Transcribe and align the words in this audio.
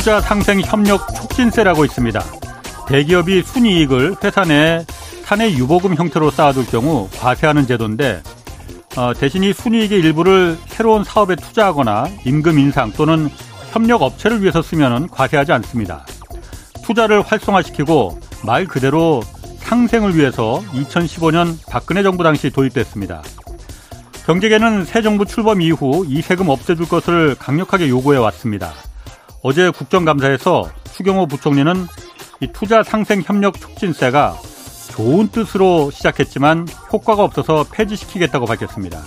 투자 0.00 0.18
상생 0.18 0.62
협력 0.62 1.14
촉진세라고 1.14 1.84
있습니다. 1.84 2.24
대기업이 2.88 3.42
순이익을 3.42 4.16
회사 4.24 4.44
내 4.44 4.82
사내 5.24 5.52
유보금 5.52 5.94
형태로 5.94 6.30
쌓아둘 6.30 6.64
경우 6.68 7.06
과세하는 7.18 7.66
제도인데 7.66 8.22
어, 8.96 9.12
대신 9.12 9.44
이 9.44 9.52
순이익의 9.52 10.00
일부를 10.00 10.56
새로운 10.68 11.04
사업에 11.04 11.36
투자하거나 11.36 12.06
임금 12.24 12.58
인상 12.58 12.90
또는 12.92 13.28
협력 13.72 14.00
업체를 14.00 14.40
위해서 14.40 14.62
쓰면 14.62 15.08
과세하지 15.08 15.52
않습니다. 15.52 16.06
투자를 16.82 17.20
활성화시키고 17.20 18.18
말 18.42 18.64
그대로 18.64 19.20
상생을 19.58 20.16
위해서 20.16 20.62
2015년 20.72 21.58
박근혜 21.68 22.02
정부 22.02 22.22
당시 22.22 22.48
도입됐습니다. 22.48 23.20
경제계는 24.24 24.86
새 24.86 25.02
정부 25.02 25.26
출범 25.26 25.60
이후 25.60 26.06
이 26.08 26.22
세금 26.22 26.48
없애줄 26.48 26.88
것을 26.88 27.36
강력하게 27.38 27.90
요구해 27.90 28.18
왔습니다. 28.18 28.72
어제 29.42 29.70
국정감사에서 29.70 30.70
추경호 30.92 31.26
부총리는 31.26 31.86
이 32.40 32.48
투자 32.52 32.82
상생 32.82 33.22
협력 33.24 33.58
촉진세가 33.58 34.36
좋은 34.90 35.28
뜻으로 35.28 35.90
시작했지만 35.90 36.66
효과가 36.92 37.24
없어서 37.24 37.64
폐지시키겠다고 37.72 38.44
밝혔습니다. 38.44 39.00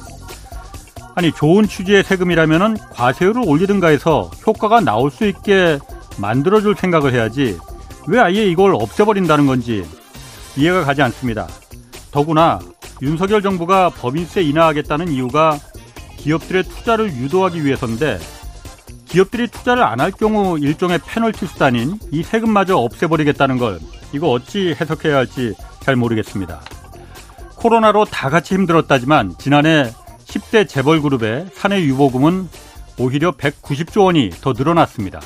아니 1.16 1.32
좋은 1.32 1.68
취지의 1.68 2.04
세금이라면 2.04 2.78
과세율을 2.92 3.44
올리든가 3.46 3.90
해서 3.90 4.32
효과가 4.48 4.82
나올 4.82 5.12
수 5.12 5.28
있게 5.28 5.78
만들어줄 6.18 6.76
생각을 6.76 7.14
해야지 7.14 7.60
왜 8.08 8.20
아예 8.20 8.46
이걸 8.46 8.74
없애버린다는 8.74 9.46
건지 9.46 9.86
이해가 10.58 10.84
가지 10.84 11.04
않습니다. 11.04 11.48
더구나 12.12 12.60
윤석열 13.04 13.44
정부가 13.44 13.90
법인세 13.90 14.42
인하하겠다는 14.42 15.10
이유가 15.10 15.60
기업들의 16.18 16.64
투자를 16.64 17.14
유도하기 17.14 17.64
위해서인데 17.64 18.20
기업들이 19.14 19.48
투자를 19.48 19.84
안 19.84 20.00
할 20.00 20.12
경우 20.12 20.58
일종의 20.58 21.00
페널티 21.06 21.46
수단인 21.46 22.00
이 22.12 22.24
세금마저 22.24 22.76
없애버리겠다는 22.78 23.60
걸 23.60 23.80
이거 24.12 24.32
어찌 24.32 24.76
해석해야 24.80 25.16
할지 25.16 25.54
잘 25.82 25.96
모르겠습니다. 25.96 26.62
코로나로 27.56 28.06
다 28.06 28.30
같이 28.32 28.56
힘들었다지만 28.56 29.36
지난해 29.38 29.92
10대 30.26 30.68
재벌 30.68 31.00
그룹의 31.00 31.46
사내 31.54 31.82
유보금은 31.84 32.50
오히려 32.98 33.32
190조 33.32 34.06
원이 34.06 34.32
더 34.42 34.54
늘어났습니다. 34.54 35.22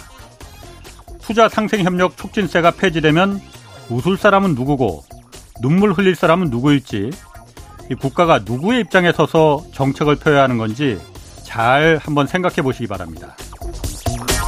투자 1.22 1.47
상생 1.47 1.83
협력 1.85 2.17
촉진세가 2.17 2.72
폐지되면 2.72 3.41
웃을 3.89 4.17
사람은 4.17 4.53
누구고 4.55 5.05
눈물 5.61 5.94
흘릴 5.94 6.16
사람은 6.16 6.49
누구일지 6.49 7.09
이 7.89 7.95
국가가 7.95 8.39
누구의 8.39 8.81
입장에 8.81 9.13
서서 9.13 9.63
정책을 9.73 10.17
펴야 10.17 10.44
하는 10.44 10.57
건지 10.57 10.99
잘 11.45 11.97
한번 12.03 12.27
생각해 12.27 12.61
보시기 12.61 12.88
바랍니다. 12.88 13.35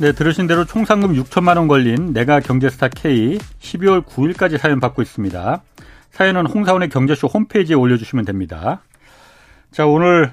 네, 0.00 0.12
들으신 0.12 0.46
대로 0.46 0.64
총 0.64 0.84
상금 0.84 1.14
6천만 1.14 1.56
원 1.56 1.66
걸린 1.66 2.12
내가 2.12 2.38
경제스타 2.38 2.86
K 2.86 3.36
12월 3.58 4.04
9일까지 4.04 4.56
사연 4.56 4.78
받고 4.78 5.02
있습니다. 5.02 5.60
사연은 6.12 6.46
홍사원의 6.46 6.88
경제쇼 6.88 7.26
홈페이지에 7.26 7.74
올려주시면 7.74 8.24
됩니다. 8.24 8.80
자, 9.72 9.86
오늘 9.86 10.30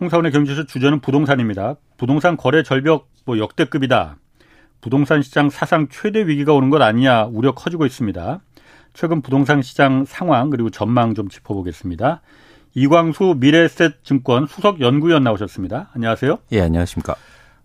홍사원의 0.00 0.32
경제쇼 0.32 0.66
주제는 0.66 1.00
부동산입니다. 1.00 1.76
부동산 1.96 2.36
거래 2.36 2.62
절벽 2.62 3.08
뭐 3.24 3.38
역대급이다. 3.38 4.16
부동산 4.82 5.22
시장 5.22 5.48
사상 5.48 5.88
최대 5.88 6.26
위기가 6.26 6.52
오는 6.52 6.68
것 6.68 6.82
아니냐 6.82 7.24
우려 7.32 7.54
커지고 7.54 7.86
있습니다. 7.86 8.40
최근 8.92 9.22
부동산 9.22 9.62
시장 9.62 10.04
상황 10.04 10.50
그리고 10.50 10.68
전망 10.68 11.14
좀 11.14 11.30
짚어보겠습니다. 11.30 12.20
이광수 12.74 13.36
미래에셋 13.38 14.04
증권 14.04 14.46
수석 14.46 14.82
연구위원 14.82 15.22
나오셨습니다. 15.22 15.88
안녕하세요. 15.94 16.38
예, 16.52 16.60
안녕하십니까. 16.60 17.14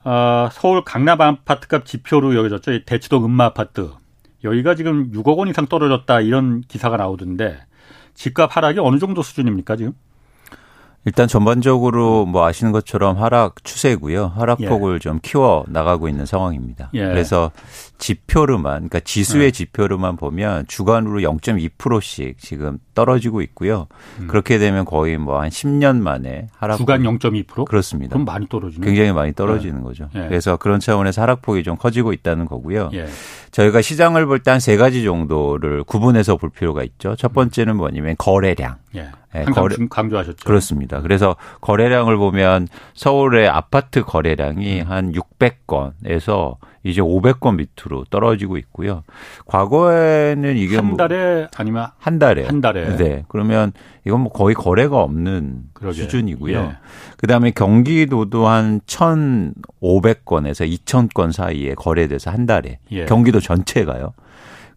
어, 0.04 0.50
서울 0.52 0.84
강남 0.84 1.20
아파트값 1.22 1.86
지표로 1.86 2.36
여겨졌죠. 2.36 2.86
대치동 2.86 3.26
음마 3.26 3.46
아파트. 3.46 3.90
여기가 4.44 4.76
지금 4.76 5.12
6억 5.12 5.38
원 5.38 5.50
이상 5.50 5.68
떨어졌다 5.68 6.22
이런 6.22 6.62
기사가 6.62 6.96
나오던데 6.96 7.60
집값 8.14 8.56
하락이 8.56 8.80
어느 8.80 8.98
정도 8.98 9.22
수준입니까 9.22 9.76
지금? 9.76 9.94
일단 11.06 11.28
전반적으로 11.28 12.26
뭐 12.26 12.46
아시는 12.46 12.72
것처럼 12.72 13.18
하락 13.18 13.64
추세고요. 13.64 14.34
하락폭을 14.36 14.96
예. 14.96 15.00
좀 15.00 15.20
키워 15.22 15.64
나가고 15.68 16.10
있는 16.10 16.26
상황입니다. 16.26 16.90
예. 16.94 17.06
그래서 17.06 17.52
지표로만 17.98 18.74
그러니까 18.74 19.00
지수의 19.00 19.46
예. 19.46 19.52
지표로만 19.52 20.18
보면 20.18 20.66
주간으로 20.68 21.20
0.2%씩 21.22 22.38
지금 22.38 22.80
떨어지고 22.94 23.42
있고요. 23.44 23.88
음. 24.20 24.28
그렇게 24.28 24.58
되면 24.58 24.84
거의 24.86 25.18
뭐 25.18 25.40
한 25.40 25.50
10년 25.50 26.00
만에 26.02 26.48
하락 26.58 26.78
주간 26.78 27.02
0.2%? 27.04 27.66
그렇습니다. 27.66 28.12
그럼 28.14 28.26
많이 28.26 28.48
떨어지네. 28.50 28.86
굉장히 28.86 29.14
많이 29.14 29.34
떨어지는 29.34 29.80
예. 29.80 29.84
거죠. 29.84 30.10
예. 30.16 30.28
그래서 30.28 30.58
그런 30.58 30.80
차원에서 30.82 31.22
하락폭이 31.22 31.64
좀 31.64 31.78
커지고 31.78 32.12
있다는 32.14 32.46
거고요. 32.46 32.90
저희가 33.52 33.82
시장을 33.82 34.26
볼 34.26 34.40
때 34.44 34.52
한 34.52 34.60
세 34.60 34.76
가지 34.78 35.04
정도를 35.04 35.84
구분해서 35.86 36.36
볼 36.38 36.50
필요가 36.50 36.84
있죠. 36.84 37.16
첫 37.16 37.34
번째는 37.34 37.78
뭐냐면 37.78 38.16
거래량. 38.18 38.76
네, 39.34 39.46
거래, 39.46 39.76
강조하셨죠. 39.90 40.46
그렇습니다. 40.46 41.02
그래서 41.02 41.36
거래량을 41.62 42.18
보면 42.18 42.68
서울의 42.94 43.48
아파트 43.48 44.04
거래량이 44.04 44.82
음. 44.82 44.88
한 44.88 45.12
600건에서 45.14 46.58
이제 46.84 47.02
500건 47.02 47.58
밑으로 47.58 48.06
떨어지고 48.10 48.58
있고요. 48.58 49.04
과거에는 49.46 50.56
이게 50.58 50.78
한뭐 50.78 50.96
달에 50.98 51.40
뭐 51.40 51.48
아니면 51.58 51.88
한 51.98 52.20
달에 52.20 52.46
한 52.46 52.62
달에 52.62 52.96
네 52.96 53.26
그러면 53.28 53.74
이건 54.06 54.22
뭐 54.22 54.32
거의 54.32 54.56
거래가 54.56 55.02
없는 55.02 55.64
그러게. 55.74 56.02
수준이고요. 56.02 56.58
예. 56.58 56.78
그다음에 57.18 57.52
경기도도 57.52 58.48
한 58.48 58.80
1,500건에서 58.82 60.68
2,000건 60.68 61.32
사이에 61.34 61.76
거래돼서 61.76 62.32
한 62.32 62.46
달에 62.46 62.80
예. 62.92 63.06
경기도 63.06 63.40
전체가요. 63.40 64.14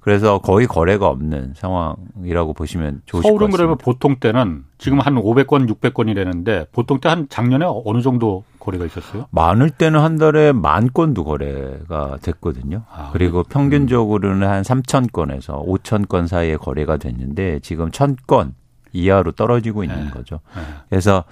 그래서 0.02 0.38
거의 0.38 0.66
거래가 0.66 1.06
없는 1.08 1.54
상황이라고 1.54 2.54
보시면 2.54 3.02
좋으실 3.06 3.22
서울은 3.28 3.38
것 3.38 3.44
같습니다. 3.52 3.56
그러면 3.56 3.78
보통 3.78 4.16
때는 4.16 4.64
지금 4.76 4.98
한 4.98 5.14
500건, 5.14 5.68
600건이 5.72 6.14
되는데 6.16 6.66
보통 6.72 6.98
때 6.98 7.08
한 7.08 7.28
작년에 7.28 7.64
어느 7.84 8.02
정도 8.02 8.42
거래가 8.58 8.84
있었어요? 8.84 9.26
많을 9.30 9.70
때는 9.70 10.00
한 10.00 10.16
달에 10.18 10.52
만 10.52 10.88
건도 10.92 11.24
거래가 11.24 12.18
됐거든요. 12.20 12.82
아, 12.90 13.10
그리고 13.12 13.42
그래? 13.44 13.52
평균적으로는 13.52 14.48
한 14.48 14.62
3천 14.62 15.12
건에서 15.12 15.62
5천 15.64 16.08
건 16.08 16.26
사이에 16.26 16.56
거래가 16.56 16.96
됐는데 16.96 17.60
지금 17.60 17.90
1,000건 17.90 18.54
이하로 18.92 19.32
떨어지고 19.32 19.84
있는 19.84 20.04
네. 20.06 20.10
거죠. 20.10 20.40
네. 20.56 20.62
그래서 20.90 21.24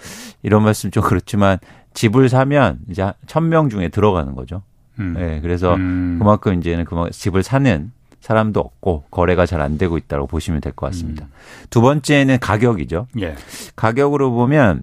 이런 0.42 0.62
말씀 0.62 0.90
좀 0.90 1.02
그렇지만 1.02 1.58
집을 1.94 2.28
사면 2.28 2.78
이제 2.88 3.02
1,000명 3.26 3.68
중에 3.70 3.88
들어가는 3.88 4.34
거죠. 4.34 4.62
음. 4.98 5.14
네, 5.16 5.40
그래서 5.40 5.74
음. 5.74 6.16
그만큼 6.20 6.54
이제는 6.54 6.84
그만 6.84 7.10
집을 7.10 7.42
사는 7.42 7.90
사람도 8.20 8.60
없고 8.60 9.04
거래가 9.10 9.46
잘 9.46 9.60
안 9.60 9.76
되고 9.78 9.96
있다고 9.98 10.26
보시면 10.26 10.60
될 10.60 10.72
것 10.72 10.86
같습니다. 10.86 11.24
음. 11.26 11.30
두 11.70 11.80
번째는 11.80 12.38
가격이죠. 12.40 13.06
예. 13.20 13.34
가격으로 13.76 14.30
보면 14.32 14.82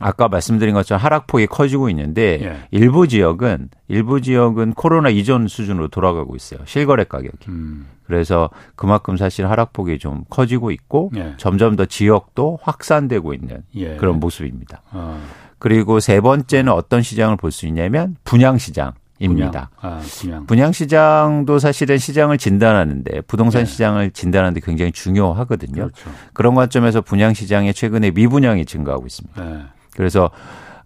아까 0.00 0.28
말씀드린 0.28 0.74
것처럼 0.74 1.02
하락폭이 1.02 1.48
커지고 1.48 1.88
있는데 1.90 2.38
예. 2.42 2.56
일부 2.70 3.08
지역은 3.08 3.68
일부 3.88 4.20
지역은 4.20 4.74
코로나 4.74 5.08
이전 5.08 5.48
수준으로 5.48 5.88
돌아가고 5.88 6.36
있어요. 6.36 6.60
실거래 6.66 7.02
가격이. 7.04 7.48
음. 7.48 7.86
그래서 8.06 8.48
그만큼 8.76 9.16
사실 9.16 9.46
하락폭이 9.48 9.98
좀 9.98 10.24
커지고 10.30 10.70
있고 10.70 11.10
예. 11.16 11.34
점점 11.36 11.74
더 11.76 11.84
지역도 11.84 12.60
확산되고 12.62 13.34
있는 13.34 13.64
예. 13.74 13.96
그런 13.96 14.20
모습입니다. 14.20 14.82
어. 14.92 15.20
그리고 15.58 15.98
세 15.98 16.20
번째는 16.20 16.72
어떤 16.72 17.02
시장을 17.02 17.36
볼 17.36 17.50
수 17.50 17.66
있냐면 17.66 18.16
분양 18.22 18.56
시장. 18.58 18.92
입니다. 19.18 19.70
분양. 19.80 19.94
아, 19.94 20.00
분양. 20.00 20.46
분양 20.46 20.72
시장도 20.72 21.58
사실은 21.58 21.98
시장을 21.98 22.38
진단하는데 22.38 23.22
부동산 23.22 23.64
네. 23.64 23.66
시장을 23.66 24.10
진단하는데 24.12 24.60
굉장히 24.64 24.92
중요하거든요. 24.92 25.72
그렇죠. 25.72 26.10
그런 26.32 26.54
관점에서 26.54 27.00
분양 27.00 27.34
시장에 27.34 27.72
최근에 27.72 28.12
미분양이 28.12 28.64
증가하고 28.64 29.06
있습니다. 29.06 29.44
네. 29.44 29.62
그래서 29.96 30.30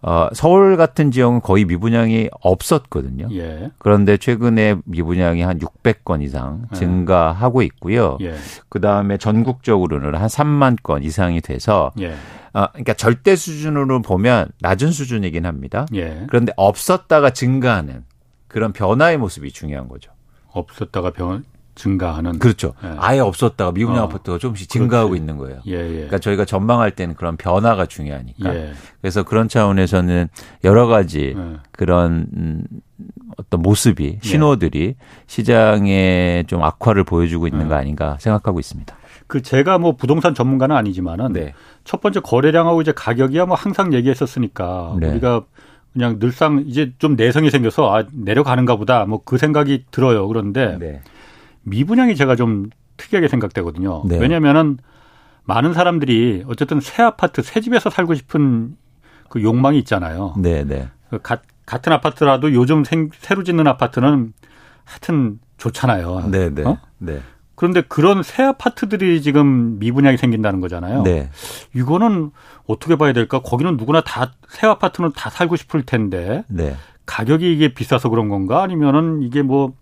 어, 0.05 0.27
서울 0.33 0.75
같은 0.75 1.11
지역은 1.11 1.39
거의 1.39 1.63
미분양이 1.63 2.29
없었거든요. 2.41 3.29
예. 3.31 3.71
그런데 3.77 4.17
최근에 4.17 4.75
미분양이 4.83 5.41
한 5.41 5.59
600건 5.59 6.21
이상 6.21 6.63
예. 6.73 6.75
증가하고 6.75 7.61
있고요. 7.61 8.17
예. 8.19 8.35
그 8.67 8.81
다음에 8.81 9.17
전국적으로는 9.17 10.15
한 10.19 10.27
3만 10.27 10.83
건 10.83 11.03
이상이 11.03 11.39
돼서 11.39 11.93
예. 12.01 12.15
어, 12.53 12.67
그러니까 12.71 12.93
절대 12.95 13.37
수준으로 13.37 14.01
보면 14.01 14.49
낮은 14.59 14.91
수준이긴 14.91 15.45
합니다. 15.45 15.85
예. 15.95 16.25
그런데 16.27 16.51
없었다가 16.57 17.29
증가하는 17.29 18.03
그런 18.53 18.71
변화의 18.71 19.17
모습이 19.17 19.51
중요한 19.51 19.87
거죠. 19.87 20.11
없었다가 20.51 21.09
변, 21.09 21.43
증가하는 21.73 22.37
그렇죠. 22.37 22.75
예. 22.83 22.95
아예 22.99 23.19
없었다가 23.19 23.71
미분양 23.71 24.03
어. 24.03 24.05
아파트가 24.05 24.37
조금씩 24.37 24.69
증가하고 24.69 25.09
그렇지. 25.09 25.21
있는 25.21 25.37
거예요. 25.37 25.61
예, 25.65 25.71
예. 25.71 25.91
그러니까 25.91 26.19
저희가 26.19 26.45
전망할 26.45 26.91
때는 26.91 27.15
그런 27.15 27.35
변화가 27.35 27.87
중요하니까. 27.87 28.53
예. 28.53 28.73
그래서 29.01 29.23
그런 29.23 29.49
차원에서는 29.49 30.29
여러 30.63 30.85
가지 30.85 31.33
예. 31.35 31.57
그런 31.71 32.27
음, 32.37 32.63
어떤 33.37 33.63
모습이 33.63 34.19
예. 34.23 34.27
신호들이 34.27 34.97
시장에 35.25 36.43
좀 36.45 36.61
악화를 36.61 37.05
보여주고 37.05 37.47
있는 37.47 37.67
거 37.69 37.73
아닌가 37.73 38.17
생각하고 38.19 38.59
있습니다. 38.59 38.95
그 39.25 39.41
제가 39.41 39.79
뭐 39.79 39.95
부동산 39.95 40.35
전문가는 40.35 40.75
아니지만은 40.75 41.33
네. 41.33 41.55
첫 41.85 42.01
번째 42.01 42.19
거래량하고 42.19 42.83
이제 42.83 42.91
가격이야 42.91 43.47
뭐 43.47 43.55
항상 43.55 43.93
얘기했었으니까 43.93 44.95
네. 44.99 45.07
우리가 45.07 45.45
그냥 45.93 46.19
늘상 46.19 46.63
이제 46.65 46.93
좀 46.97 47.15
내성이 47.15 47.49
생겨서 47.51 47.95
아 47.95 48.03
내려가는가 48.11 48.75
보다 48.75 49.05
뭐 49.05 49.21
그 49.25 49.37
생각이 49.37 49.85
들어요. 49.91 50.27
그런데 50.27 50.77
네. 50.79 51.01
미분양이 51.63 52.15
제가 52.15 52.35
좀 52.35 52.69
특이하게 52.97 53.27
생각되거든요. 53.27 54.03
네. 54.05 54.17
왜냐면은 54.17 54.77
많은 55.45 55.73
사람들이 55.73 56.43
어쨌든 56.47 56.79
새 56.79 57.03
아파트, 57.03 57.41
새 57.41 57.61
집에서 57.61 57.89
살고 57.89 58.15
싶은 58.15 58.75
그 59.29 59.41
욕망이 59.41 59.77
있잖아요. 59.79 60.35
네, 60.37 60.63
네. 60.63 60.89
그 61.09 61.21
가, 61.21 61.39
같은 61.65 61.91
아파트라도 61.93 62.53
요즘 62.53 62.83
생, 62.83 63.09
새로 63.17 63.43
짓는 63.43 63.67
아파트는 63.67 64.33
하여튼 64.83 65.39
좋잖아요. 65.57 66.29
네, 66.29 66.49
네. 66.49 66.63
어? 66.63 66.77
네. 66.97 67.21
그런데 67.55 67.81
그런 67.81 68.23
새 68.23 68.43
아파트들이 68.43 69.21
지금 69.21 69.77
미분양이 69.79 70.17
생긴다는 70.17 70.59
거잖아요. 70.59 71.03
네. 71.03 71.29
이거는 71.75 72.31
어떻게 72.67 72.95
봐야 72.95 73.13
될까? 73.13 73.39
거기는 73.41 73.77
누구나 73.77 74.01
다 74.01 74.31
새 74.53 74.67
아파트는 74.67 75.11
다 75.15 75.29
살고 75.31 75.55
싶을 75.55 75.81
텐데 75.83 76.43
네. 76.47 76.75
가격이 77.07 77.51
이게 77.51 77.73
비싸서 77.73 78.09
그런 78.09 78.29
건가? 78.29 78.61
아니면은 78.61 79.23
이게 79.23 79.41
뭐 79.41 79.73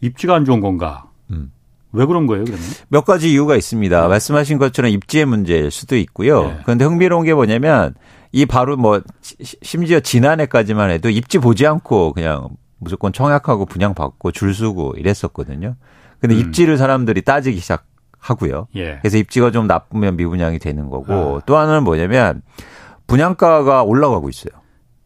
입지가 0.00 0.34
안 0.34 0.44
좋은 0.44 0.60
건가? 0.60 1.04
음. 1.30 1.52
왜 1.92 2.06
그런 2.06 2.26
거예요, 2.26 2.44
그러면? 2.44 2.64
몇 2.88 3.04
가지 3.04 3.30
이유가 3.30 3.54
있습니다. 3.56 4.00
네. 4.02 4.08
말씀하신 4.08 4.56
것처럼 4.58 4.90
입지의 4.90 5.26
문제일 5.26 5.70
수도 5.70 5.96
있고요. 5.96 6.46
네. 6.46 6.58
그런데 6.62 6.86
흥미로운 6.86 7.24
게 7.26 7.34
뭐냐면 7.34 7.94
이 8.32 8.46
바로 8.46 8.78
뭐 8.78 9.02
심지어 9.20 10.00
지난해까지만 10.00 10.90
해도 10.90 11.10
입지 11.10 11.38
보지 11.38 11.66
않고 11.66 12.14
그냥 12.14 12.48
무조건 12.78 13.12
청약하고 13.12 13.66
분양받고 13.66 14.32
줄 14.32 14.54
서고 14.54 14.94
이랬었거든요. 14.96 15.76
근데 16.22 16.36
음. 16.36 16.40
입지를 16.40 16.78
사람들이 16.78 17.22
따지기 17.22 17.58
시작하고요. 17.58 18.68
예. 18.76 18.98
그래서 19.02 19.18
입지가 19.18 19.50
좀 19.50 19.66
나쁘면 19.66 20.16
미분양이 20.16 20.60
되는 20.60 20.88
거고 20.88 21.38
아. 21.38 21.40
또 21.44 21.56
하나는 21.56 21.82
뭐냐면 21.82 22.42
분양가가 23.08 23.82
올라가고 23.82 24.28
있어요. 24.28 24.52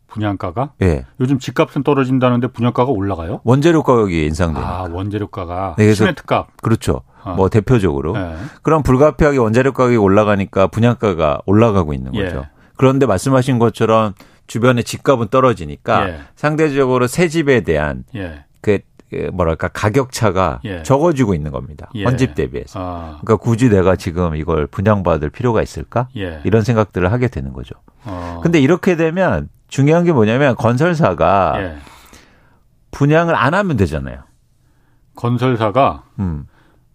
분양가가? 0.08 0.72
예. 0.82 1.06
요즘 1.18 1.38
집값은 1.38 1.82
떨어진다는데 1.82 2.48
분양가가 2.48 2.90
올라가요? 2.90 3.40
원재료 3.44 3.82
가격이 3.82 4.26
인상되니까. 4.26 4.68
아, 4.68 4.88
원재료 4.90 5.28
가가. 5.28 5.74
네, 5.78 5.94
시멘트값. 5.94 6.48
그렇죠. 6.62 7.02
어. 7.24 7.34
뭐 7.34 7.48
대표적으로. 7.48 8.12
네. 8.12 8.36
그럼 8.62 8.82
불가피하게 8.82 9.38
원재료 9.38 9.72
가격이 9.72 9.96
올라가니까 9.96 10.66
분양가가 10.68 11.40
올라가고 11.46 11.94
있는 11.94 12.14
예. 12.14 12.24
거죠. 12.24 12.36
예. 12.36 12.50
그런데 12.76 13.06
말씀하신 13.06 13.58
것처럼 13.58 14.12
주변에 14.46 14.82
집값은 14.82 15.28
떨어지니까 15.28 16.08
예. 16.08 16.18
상대적으로 16.34 17.06
새 17.06 17.28
집에 17.28 17.62
대한 17.62 18.04
예. 18.14 18.44
그, 18.60 18.78
그 18.78 18.95
뭐랄까 19.32 19.68
가격 19.68 20.12
차가 20.12 20.60
예. 20.64 20.82
적어지고 20.82 21.34
있는 21.34 21.52
겁니다. 21.52 21.90
예. 21.94 22.04
헌집 22.04 22.34
대비해서. 22.34 22.80
아. 22.80 23.18
그러니까 23.20 23.36
굳이 23.36 23.68
내가 23.68 23.96
지금 23.96 24.34
이걸 24.36 24.66
분양받을 24.66 25.30
필요가 25.30 25.62
있을까? 25.62 26.08
예. 26.16 26.40
이런 26.44 26.62
생각들을 26.62 27.10
하게 27.12 27.28
되는 27.28 27.52
거죠. 27.52 27.74
어. 28.04 28.40
근데 28.42 28.58
이렇게 28.58 28.96
되면 28.96 29.48
중요한 29.68 30.04
게 30.04 30.12
뭐냐면 30.12 30.56
건설사가 30.56 31.54
예. 31.58 31.76
분양을 32.90 33.34
안 33.34 33.54
하면 33.54 33.76
되잖아요. 33.76 34.22
건설사가 35.14 36.04
음. 36.18 36.46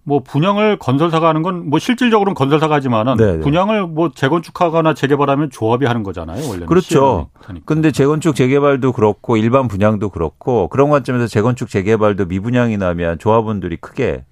뭐 0.04 0.22
분양을 0.24 0.78
건설사가 0.80 1.30
하는 1.30 1.44
건 1.44 1.70
뭐 1.70 1.78
실질적으로는 1.80 2.34
건설사가 2.34 2.76
하지만은 2.76 3.18
네네. 3.18 3.32
네. 3.34 3.40
분양을 3.40 3.86
뭐 3.88 4.10
재건축하거나 4.14 4.94
재개발하면 4.96 5.50
조합이 5.52 5.86
하는 5.86 6.04
거잖아요. 6.04 6.48
원래 6.50 6.66
그렇죠. 6.66 7.30
근데 7.66 7.92
재건축 7.92 8.36
재개발도 8.36 8.94
그렇고 8.94 9.38
일반 9.38 9.68
분양도 9.68 10.10
그렇고 10.10 10.68
그런 10.70 10.90
관점에서 10.90 11.28
재건축 11.28 11.70
재개발도 11.70 12.26
미분양이 12.26 12.78
나면 12.78 13.20
조합원들이 13.20 13.78
크게 13.78 14.26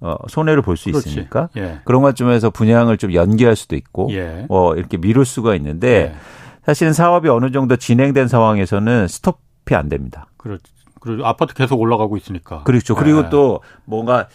어, 0.00 0.14
손해를 0.28 0.62
볼 0.62 0.76
수 0.76 0.90
있으니까 0.90 1.48
예. 1.56 1.80
그런 1.84 2.02
관점에서 2.02 2.50
분양을 2.50 2.98
좀 2.98 3.14
연기할 3.14 3.56
수도 3.56 3.74
있고 3.76 4.08
예. 4.12 4.44
뭐 4.48 4.74
이렇게 4.76 4.96
미룰 4.98 5.24
수가 5.24 5.54
있는데 5.56 5.88
예. 5.88 6.14
사실은 6.66 6.92
사업이 6.92 7.28
어느 7.30 7.50
정도 7.50 7.76
진행된 7.76 8.28
상황에서는 8.28 9.08
스톱이 9.08 9.74
안 9.74 9.88
됩니다. 9.88 10.26
그렇죠. 10.36 10.62
그리고 11.00 11.24
아파트 11.26 11.54
계속 11.54 11.80
올라가고 11.80 12.16
있으니까. 12.16 12.62
그렇죠. 12.64 12.94
그리고 12.94 13.22
네. 13.22 13.30
또 13.30 13.60
뭔가 13.84 14.28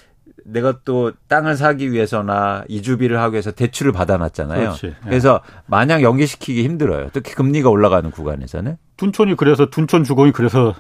내가 0.46 0.80
또 0.84 1.12
땅을 1.28 1.56
사기 1.56 1.92
위해서나 1.92 2.64
이주비를 2.68 3.20
하기 3.20 3.34
위해서 3.34 3.52
대출을 3.52 3.92
받아놨잖아요. 3.92 4.60
그렇지. 4.60 4.88
네. 4.88 4.96
그래서 5.04 5.42
마냥 5.66 6.02
연기시키기 6.02 6.64
힘들어요. 6.64 7.10
특히 7.14 7.34
금리가 7.34 7.70
올라가는 7.70 8.10
구간에서는. 8.10 8.78
둔촌이 8.98 9.36
그래서 9.36 9.68
둔촌 9.68 10.04
주공이 10.04 10.32
그래서 10.32 10.74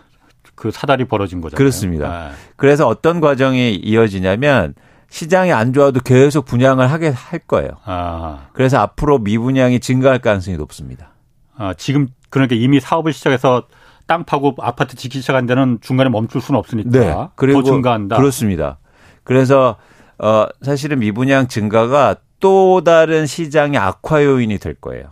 그 0.56 0.72
사달이 0.72 1.06
벌어진 1.06 1.42
거잖아요. 1.42 1.58
그렇습니다. 1.58 2.30
네. 2.30 2.36
그래서 2.56 2.88
어떤 2.88 3.19
과정이 3.19 3.75
이어지냐면 3.75 4.74
시장이 5.09 5.52
안 5.52 5.74
좋아도 5.74 6.00
계속 6.00 6.45
분양을 6.45 6.90
하게 6.90 7.09
할 7.09 7.40
거예요. 7.40 7.69
아. 7.83 8.47
그래서 8.54 8.80
앞으로 8.80 9.19
미분양이 9.19 9.80
증가할 9.80 10.19
가능성이 10.19 10.57
높습니다. 10.57 11.12
아, 11.57 11.74
지금 11.74 12.07
그러니까 12.30 12.56
이미 12.56 12.80
사업을 12.80 13.12
시작해서 13.12 13.68
땅 14.07 14.24
파고 14.24 14.56
아파트 14.59 14.95
짓기 14.95 15.19
시작한 15.21 15.45
데는 15.45 15.80
중간에 15.81 16.09
멈출 16.09 16.42
수는 16.42 16.57
없으니까 16.59 16.90
네. 16.90 17.16
그리고 17.35 17.62
더 17.62 17.71
증가한다. 17.71 18.18
그렇습니다. 18.18 18.80
그래서 19.23 19.78
어 20.18 20.45
사실은 20.61 20.99
미분양 20.99 21.47
증가가 21.47 22.16
또 22.40 22.83
다른 22.83 23.25
시장의 23.25 23.80
악화 23.80 24.23
요인이 24.23 24.57
될 24.57 24.75
거예요. 24.75 25.11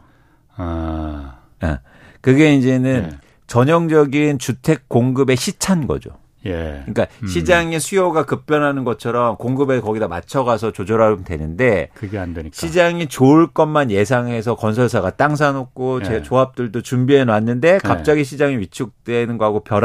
아. 0.56 1.36
네. 1.62 1.80
그게 2.22 2.54
이제는 2.56 3.10
네. 3.10 3.18
전형적인 3.48 4.40
주택 4.40 4.90
공급의 4.90 5.38
시차인 5.38 5.88
거죠. 5.88 6.12
예. 6.46 6.84
그러니까 6.86 7.08
음. 7.22 7.28
시장의 7.28 7.80
수요가 7.80 8.26
급변하는 8.26 8.84
것처럼 8.86 9.36
공급에 9.36 9.82
거기다 9.82 10.08
맞춰가서 10.08 10.72
조절하면 10.72 11.26
되는데 11.26 11.90
그게 11.94 12.18
안 12.18 12.34
되니까 12.34 12.56
시장이 12.56 13.08
좋을 13.08 13.48
것만 13.48 13.92
예상해서 13.92 14.56
건설사가 14.56 15.12
땅 15.12 15.36
사놓고 15.36 16.00
예. 16.02 16.06
제 16.06 16.24
조합들도 16.24 16.82
준비해 16.82 17.26
놨는데 17.26 17.74
예. 17.74 17.78
갑자기 17.80 18.22
예. 18.22 18.24
시장이 18.24 18.58
위축되는 18.58 19.38
거하고 19.38 19.64
별 19.64 19.84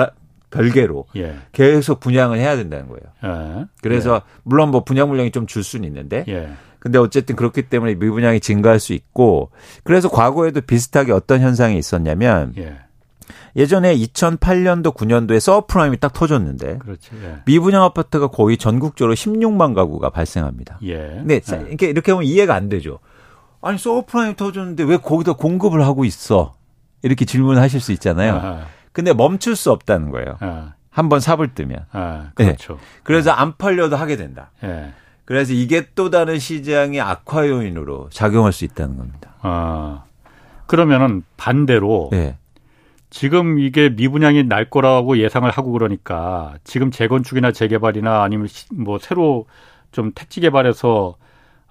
별개로 0.54 1.06
예. 1.16 1.36
계속 1.52 2.00
분양을 2.00 2.38
해야 2.38 2.56
된다는 2.56 2.88
거예요. 2.88 3.02
예. 3.60 3.64
그래서 3.82 4.22
물론 4.42 4.70
뭐 4.70 4.84
분양 4.84 5.08
물량이 5.08 5.30
좀 5.30 5.46
줄 5.46 5.62
수는 5.62 5.86
있는데 5.88 6.24
근데 6.78 6.98
어쨌든 6.98 7.36
그렇기 7.36 7.62
때문에 7.62 7.94
미분양이 7.94 8.40
증가할 8.40 8.78
수 8.80 8.92
있고 8.92 9.50
그래서 9.84 10.08
과거에도 10.08 10.60
비슷하게 10.60 11.12
어떤 11.12 11.40
현상이 11.40 11.78
있었냐면 11.78 12.54
예전에 13.56 13.96
2008년도 13.96 14.94
9년도에 14.94 15.38
subprime이 15.40 15.98
딱 16.00 16.12
터졌는데 16.12 16.78
그렇지, 16.78 17.10
예. 17.24 17.36
미분양 17.46 17.82
아파트가 17.84 18.26
거의 18.28 18.56
전국적으로 18.56 19.14
16만 19.14 19.74
가구가 19.74 20.10
발생합니다. 20.10 20.78
예. 20.82 20.96
근데 20.96 21.40
예. 21.52 21.66
이렇게 21.68 21.86
이렇게 21.86 22.12
보면 22.12 22.26
이해가 22.26 22.54
안 22.54 22.68
되죠. 22.68 22.98
아니 23.62 23.78
서프라임 23.78 24.34
터졌는데 24.34 24.82
왜 24.84 24.96
거기다 24.96 25.34
공급을 25.34 25.82
하고 25.86 26.04
있어? 26.04 26.54
이렇게 27.02 27.24
질문하실 27.24 27.80
수 27.80 27.92
있잖아요. 27.92 28.34
아하. 28.34 28.60
근데 28.94 29.12
멈출 29.12 29.56
수 29.56 29.72
없다는 29.72 30.10
거예요. 30.10 30.36
아. 30.40 30.74
한번 30.88 31.18
삽을 31.18 31.54
뜨면. 31.54 31.84
아, 31.90 32.30
그렇죠. 32.34 32.74
네. 32.74 32.80
그래서 33.02 33.32
안 33.32 33.56
팔려도 33.56 33.96
하게 33.96 34.16
된다. 34.16 34.52
예. 34.62 34.92
그래서 35.24 35.52
이게 35.52 35.88
또 35.96 36.08
다른 36.08 36.38
시장의 36.38 37.00
악화 37.00 37.48
요인으로 37.48 38.08
작용할 38.10 38.52
수 38.52 38.64
있다는 38.64 38.96
겁니다. 38.96 39.34
아. 39.40 40.04
그러면은 40.66 41.24
반대로 41.36 42.10
네. 42.12 42.38
지금 43.10 43.58
이게 43.58 43.88
미분양이 43.88 44.44
날 44.44 44.70
거라고 44.70 45.18
예상을 45.18 45.50
하고 45.50 45.72
그러니까 45.72 46.54
지금 46.62 46.92
재건축이나 46.92 47.50
재개발이나 47.50 48.22
아니면 48.22 48.46
뭐 48.72 48.98
새로 48.98 49.46
좀 49.90 50.12
택지 50.14 50.40
개발해서 50.40 51.16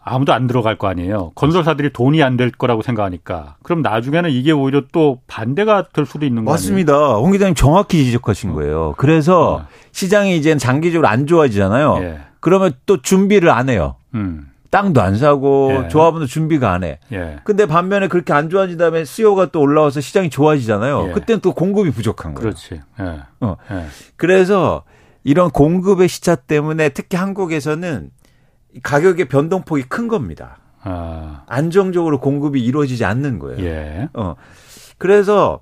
아무도 0.05 0.33
안 0.33 0.47
들어갈 0.47 0.77
거 0.77 0.87
아니에요. 0.87 1.31
건설사들이 1.35 1.93
돈이 1.93 2.21
안 2.21 2.37
될 2.37 2.51
거라고 2.51 2.81
생각하니까. 2.81 3.55
그럼 3.63 3.81
나중에는 3.81 4.29
이게 4.31 4.51
오히려 4.51 4.81
또 4.91 5.19
반대가 5.27 5.87
될 5.93 6.05
수도 6.05 6.25
있는 6.25 6.43
거예요. 6.45 6.53
맞습니다. 6.53 7.15
홍 7.15 7.31
기자님 7.31 7.55
정확히 7.55 8.03
지적하신 8.05 8.49
어. 8.51 8.53
거예요. 8.53 8.93
그래서 8.97 9.55
어. 9.55 9.67
시장이 9.91 10.35
이제 10.37 10.57
장기적으로 10.57 11.07
안 11.07 11.25
좋아지잖아요. 11.27 11.97
예. 12.01 12.19
그러면 12.39 12.73
또 12.85 13.01
준비를 13.01 13.49
안 13.49 13.69
해요. 13.69 13.95
음. 14.15 14.49
땅도 14.71 15.01
안 15.01 15.15
사고 15.15 15.83
예. 15.85 15.87
조합원도 15.87 16.25
준비가 16.25 16.71
안 16.73 16.83
해. 16.83 16.97
예. 17.11 17.37
근데 17.43 17.67
반면에 17.67 18.07
그렇게 18.07 18.33
안 18.33 18.49
좋아진 18.49 18.77
다음에 18.79 19.05
수요가 19.05 19.45
또 19.45 19.61
올라와서 19.61 20.01
시장이 20.01 20.31
좋아지잖아요. 20.31 21.09
예. 21.09 21.11
그때는 21.13 21.39
또 21.41 21.53
공급이 21.53 21.91
부족한 21.91 22.33
거예요. 22.33 22.49
그렇지. 22.49 22.81
예. 22.99 23.19
어. 23.39 23.55
예. 23.71 23.85
그래서 24.17 24.83
이런 25.23 25.51
공급의 25.51 26.07
시차 26.09 26.35
때문에 26.35 26.89
특히 26.89 27.17
한국에서는 27.17 28.09
가격의 28.81 29.25
변동폭이 29.27 29.83
큰 29.83 30.07
겁니다. 30.07 30.57
아. 30.81 31.43
안정적으로 31.47 32.19
공급이 32.19 32.63
이루어지지 32.63 33.05
않는 33.05 33.39
거예요. 33.39 33.63
예. 33.63 34.09
어. 34.13 34.35
그래서 34.97 35.59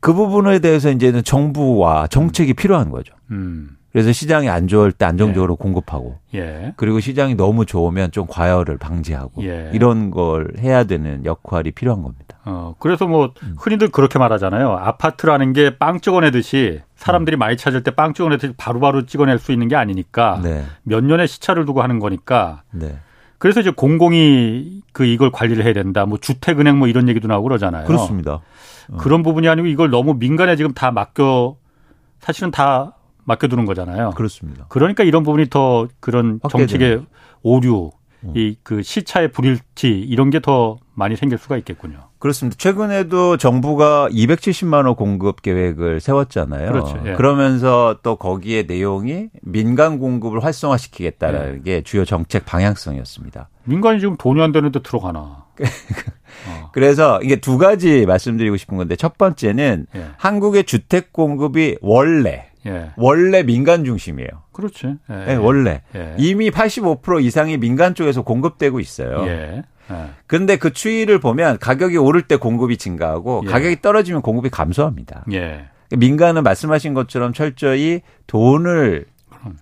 그 0.00 0.12
부분에 0.12 0.58
대해서 0.60 0.90
이제는 0.90 1.24
정부와 1.24 2.06
정책이 2.08 2.52
음. 2.52 2.56
필요한 2.56 2.90
거죠. 2.90 3.14
음. 3.30 3.70
그래서 3.90 4.12
시장이 4.12 4.48
안 4.48 4.68
좋을 4.68 4.92
때 4.92 5.06
안정적으로 5.06 5.54
예. 5.58 5.62
공급하고 5.62 6.18
예. 6.34 6.74
그리고 6.76 7.00
시장이 7.00 7.34
너무 7.34 7.64
좋으면 7.64 8.12
좀 8.12 8.26
과열을 8.28 8.76
방지하고 8.76 9.42
예. 9.44 9.70
이런 9.72 10.10
걸 10.10 10.52
해야 10.58 10.84
되는 10.84 11.24
역할이 11.24 11.70
필요한 11.72 12.02
겁니다. 12.02 12.36
어, 12.44 12.74
그래서 12.78 13.06
뭐 13.06 13.32
음. 13.42 13.54
흔히들 13.58 13.88
그렇게 13.88 14.18
말하잖아요. 14.18 14.70
아파트라는 14.72 15.52
게 15.54 15.76
빵 15.78 16.00
찍어내듯이 16.00 16.80
사람들이 16.98 17.36
음. 17.36 17.38
많이 17.38 17.56
찾을 17.56 17.82
때 17.82 17.90
빵 17.92 18.12
찍어내듯이 18.12 18.52
바로바로 18.56 19.06
찍어낼 19.06 19.38
수 19.38 19.52
있는 19.52 19.68
게 19.68 19.76
아니니까 19.76 20.40
네. 20.42 20.64
몇 20.82 21.02
년의 21.04 21.28
시차를 21.28 21.64
두고 21.64 21.80
하는 21.82 21.98
거니까 22.00 22.62
네. 22.72 22.98
그래서 23.38 23.60
이제 23.60 23.70
공공이 23.70 24.82
그 24.92 25.04
이걸 25.04 25.30
관리를 25.30 25.64
해야 25.64 25.72
된다. 25.72 26.04
뭐 26.06 26.18
주택은행 26.18 26.76
뭐 26.78 26.88
이런 26.88 27.08
얘기도 27.08 27.28
나오고 27.28 27.44
그러잖아요. 27.44 27.86
그렇습니다. 27.86 28.40
어. 28.90 28.96
그런 28.98 29.22
부분이 29.22 29.48
아니고 29.48 29.68
이걸 29.68 29.90
너무 29.90 30.14
민간에 30.14 30.56
지금 30.56 30.72
다 30.74 30.90
맡겨 30.90 31.56
사실은 32.18 32.50
다 32.50 32.96
맡겨두는 33.24 33.64
거잖아요. 33.64 34.10
그렇습니다. 34.16 34.66
그러니까 34.68 35.04
이런 35.04 35.22
부분이 35.22 35.50
더 35.50 35.86
그런 36.00 36.40
정책의 36.50 37.06
오류, 37.42 37.92
음. 38.24 38.32
이그 38.34 38.82
시차의 38.82 39.30
불일치 39.30 39.88
이런 39.88 40.30
게 40.30 40.40
더 40.40 40.78
많이 40.94 41.14
생길 41.14 41.38
수가 41.38 41.56
있겠군요. 41.58 42.07
그렇습니다. 42.18 42.56
최근에도 42.58 43.36
정부가 43.36 44.08
270만 44.10 44.86
원 44.86 44.96
공급 44.96 45.40
계획을 45.42 46.00
세웠잖아요. 46.00 46.72
그렇죠. 46.72 47.00
예. 47.06 47.12
그러면서 47.12 47.98
또 48.02 48.16
거기에 48.16 48.64
내용이 48.64 49.28
민간 49.42 49.98
공급을 49.98 50.42
활성화시키겠다는 50.42 51.58
예. 51.58 51.62
게 51.62 51.82
주요 51.82 52.04
정책 52.04 52.44
방향성이었습니다. 52.44 53.48
민간이 53.64 54.00
지금 54.00 54.16
돈이 54.16 54.42
안 54.42 54.50
되는데 54.50 54.80
들어가나. 54.82 55.20
어. 55.20 55.44
그래서 56.72 57.20
이게 57.22 57.36
두 57.36 57.58
가지 57.58 58.04
말씀드리고 58.06 58.56
싶은 58.56 58.76
건데 58.76 58.96
첫 58.96 59.16
번째는 59.16 59.86
예. 59.94 60.06
한국의 60.16 60.64
주택 60.64 61.12
공급이 61.12 61.76
원래 61.80 62.46
예. 62.66 62.90
원래 62.96 63.44
민간 63.44 63.84
중심이에요. 63.84 64.28
그렇지. 64.52 64.96
예. 65.10 65.14
네, 65.14 65.34
원래 65.36 65.82
예. 65.94 66.14
이미 66.18 66.50
85% 66.50 67.22
이상이 67.22 67.58
민간 67.58 67.94
쪽에서 67.94 68.22
공급되고 68.22 68.80
있어요. 68.80 69.24
예. 69.90 70.10
그런데 70.26 70.56
그 70.56 70.72
추이를 70.72 71.18
보면 71.20 71.58
가격이 71.58 71.96
오를 71.96 72.22
때 72.22 72.36
공급이 72.36 72.76
증가하고 72.76 73.42
예. 73.46 73.50
가격이 73.50 73.80
떨어지면 73.82 74.22
공급이 74.22 74.50
감소합니다. 74.50 75.24
예. 75.32 75.66
민간은 75.96 76.42
말씀하신 76.42 76.94
것처럼 76.94 77.32
철저히 77.32 78.02
돈을 78.26 79.06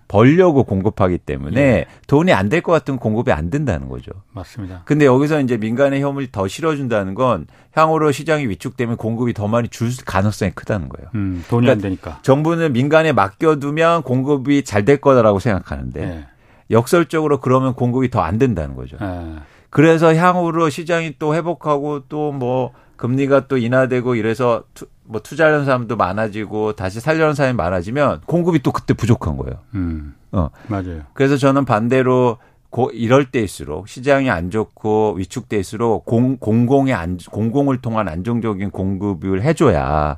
벌려고 0.07 0.63
공급하기 0.63 1.19
때문에 1.19 1.61
예. 1.61 1.85
돈이 2.07 2.33
안 2.33 2.49
될 2.49 2.61
것 2.61 2.71
같은 2.71 2.97
공급이 2.97 3.31
안 3.31 3.49
된다는 3.49 3.87
거죠. 3.89 4.11
맞습니다. 4.31 4.81
근데 4.85 5.05
여기서 5.05 5.39
이제 5.41 5.55
민간의 5.57 6.01
힘을 6.03 6.27
더 6.31 6.47
실어준다는 6.47 7.13
건 7.13 7.45
향후로 7.73 8.11
시장이 8.11 8.47
위축되면 8.47 8.97
공급이 8.97 9.33
더 9.33 9.47
많이 9.47 9.69
줄 9.69 9.91
가능성이 10.03 10.51
크다는 10.51 10.89
거예요. 10.89 11.09
음, 11.15 11.45
돈이 11.47 11.67
그러니까 11.67 11.71
안 11.73 11.77
되니까. 11.81 12.19
정부는 12.23 12.73
민간에 12.73 13.11
맡겨두면 13.13 14.01
공급이 14.01 14.63
잘 14.63 14.83
될 14.83 14.97
거다라고 14.97 15.39
생각하는데 15.39 16.01
예. 16.01 16.25
역설적으로 16.71 17.39
그러면 17.39 17.73
공급이 17.75 18.09
더 18.09 18.21
안 18.21 18.37
된다는 18.39 18.75
거죠. 18.75 18.97
예. 19.01 19.35
그래서 19.69 20.13
향후로 20.15 20.69
시장이 20.69 21.15
또 21.19 21.35
회복하고 21.35 22.07
또 22.07 22.31
뭐 22.31 22.71
금리가 22.97 23.47
또 23.47 23.57
인하되고 23.57 24.15
이래서 24.15 24.63
뭐 25.03 25.21
투자하는 25.21 25.63
사람도 25.63 25.95
많아지고 25.95 26.73
다시 26.73 26.99
살려는 26.99 27.33
사람이 27.33 27.55
많아지면 27.55 28.21
공급이 28.25 28.59
또 28.61 28.71
그때 28.71 28.93
부족한 28.93 29.37
거예요. 29.37 29.59
음. 29.75 30.15
어. 30.31 30.49
맞아요. 30.67 31.03
그래서 31.13 31.37
저는 31.37 31.63
반대로 31.63 32.37
고, 32.69 32.89
이럴 32.91 33.31
때일수록 33.31 33.87
시장이 33.87 34.29
안 34.29 34.49
좋고 34.49 35.13
위축될수록 35.17 36.05
공, 36.05 36.37
공공의 36.37 36.93
안, 36.93 37.17
공공을 37.17 37.81
통한 37.81 38.09
안정적인 38.09 38.71
공급을 38.71 39.41
해줘야 39.41 40.17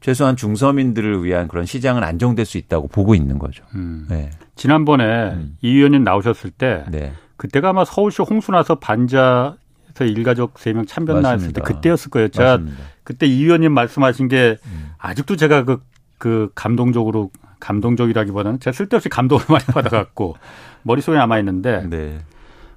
최소한 0.00 0.36
중서민들을 0.36 1.24
위한 1.24 1.48
그런 1.48 1.64
시장은 1.64 2.02
안정될 2.02 2.44
수 2.44 2.58
있다고 2.58 2.88
보고 2.88 3.14
있는 3.14 3.38
거죠. 3.38 3.64
음. 3.74 4.06
네. 4.10 4.30
지난번에 4.56 5.30
음. 5.30 5.56
이 5.62 5.76
의원님 5.76 6.04
나오셨을 6.04 6.50
때 6.50 6.84
네. 6.90 7.12
그때가 7.40 7.70
아마 7.70 7.86
서울시 7.86 8.20
홍수 8.22 8.52
나서 8.52 8.74
반자 8.74 9.56
그 9.94 10.04
일가족 10.04 10.58
세 10.58 10.72
명 10.74 10.84
참변 10.84 11.22
나왔을 11.22 11.52
때 11.54 11.62
그때였을 11.62 12.10
거예요. 12.10 12.28
제가 12.28 12.58
맞습니다. 12.58 12.76
그때 13.02 13.26
이 13.26 13.42
의원님 13.44 13.72
말씀하신 13.72 14.28
게 14.28 14.58
음. 14.66 14.90
아직도 14.98 15.36
제가 15.36 15.64
그, 15.64 15.80
그 16.18 16.50
감동적으로 16.54 17.30
감동적이라기보다는 17.58 18.60
제가 18.60 18.74
쓸데없이 18.74 19.08
감동을 19.08 19.44
많이 19.48 19.64
받아갖고 19.72 20.36
머릿속에 20.82 21.16
남아있는데 21.16 21.86
네. 21.88 22.18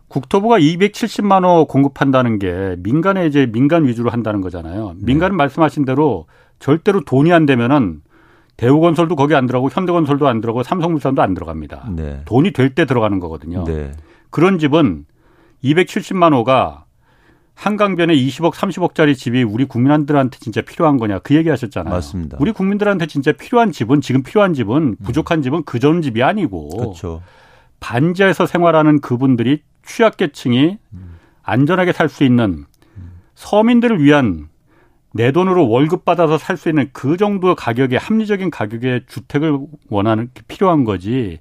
국토부가 0.08 0.60
270만 0.60 1.43
원 1.46 1.65
공급한다는 1.67 2.39
게 2.39 2.77
민간에 2.79 3.25
이제 3.27 3.46
민간 3.46 3.86
위주로 3.86 4.12
한다는 4.12 4.39
거잖아요. 4.39 4.93
네. 4.96 5.00
민간은 5.05 5.36
네. 5.36 5.38
말씀하신 5.38 5.84
대로 5.86 6.25
절대로 6.60 7.03
돈이 7.03 7.34
안 7.34 7.46
되면은 7.46 8.01
대우건설도 8.55 9.15
거기 9.17 9.36
안 9.36 9.46
들어가고 9.46 9.70
현대건설도 9.72 10.27
안 10.27 10.39
들어가고 10.39 10.63
삼성물산도 10.63 11.22
안 11.22 11.34
들어갑니다. 11.34 11.89
네. 11.96 12.22
돈이 12.25 12.51
될 12.51 12.74
때 12.75 12.86
들어가는 12.86 13.20
거거든요. 13.20 13.63
네. 14.33 14.35
그런 14.35 14.57
집은 14.59 15.05
270만 15.63 16.33
호가 16.33 16.85
한강변에 17.55 18.15
20억, 18.15 18.53
30억짜리 18.53 19.15
집이 19.15 19.43
우리 19.43 19.65
국민들한테 19.65 20.39
진짜 20.39 20.61
필요한 20.61 20.97
거냐 20.97 21.19
그 21.19 21.35
얘기 21.35 21.49
하셨잖아요. 21.49 21.93
맞습니다. 21.93 22.37
우리 22.39 22.51
국민들한테 22.51 23.05
진짜 23.05 23.31
필요한 23.31 23.71
집은 23.71 24.01
지금 24.01 24.23
필요한 24.23 24.53
집은 24.55 24.97
부족한 25.03 25.43
집은 25.43 25.63
그 25.63 25.79
전 25.79 26.01
집이 26.01 26.23
아니고 26.23 26.69
그렇죠. 26.69 27.21
반지하에서 27.79 28.45
생활하는 28.47 29.01
그분들이 29.01 29.61
취약계층이 29.85 30.79
안전하게 31.43 31.93
살 31.93 32.09
수 32.09 32.23
있는 32.23 32.65
서민들을 33.35 34.01
위한 34.03 34.47
내 35.13 35.31
돈으로 35.31 35.69
월급 35.69 36.05
받아서 36.05 36.37
살 36.39 36.57
수 36.57 36.69
있는 36.69 36.89
그 36.91 37.17
정도 37.17 37.53
가격의 37.53 37.99
합리적인 37.99 38.49
가격의 38.49 39.03
주택을 39.07 39.59
원하는 39.89 40.29
게 40.33 40.41
필요한 40.47 40.85
거지. 40.85 41.39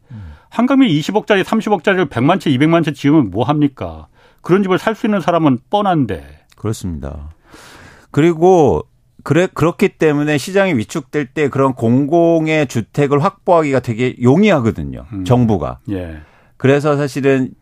한강에 0.52 0.86
20억짜리, 0.86 1.42
30억짜리를 1.44 2.10
100만 2.10 2.38
채, 2.38 2.50
200만 2.50 2.84
채 2.84 2.92
지으면 2.92 3.30
뭐 3.30 3.42
합니까? 3.44 4.08
그런 4.42 4.62
집을 4.62 4.78
살 4.78 4.94
수 4.94 5.06
있는 5.06 5.20
사람은 5.20 5.60
뻔한데. 5.70 6.44
그렇습니다. 6.56 7.30
그리고 8.10 8.82
그래 9.24 9.48
그렇기 9.52 9.90
때문에 9.96 10.36
시장이 10.36 10.74
위축될 10.74 11.28
때 11.28 11.48
그런 11.48 11.72
공공의 11.72 12.66
주택을 12.66 13.24
확보하기가 13.24 13.80
되게 13.80 14.14
용이하거든요. 14.20 15.06
음. 15.12 15.24
정부가. 15.24 15.78
예. 15.90 16.20
그래서 16.58 16.96
사실은 16.96 17.52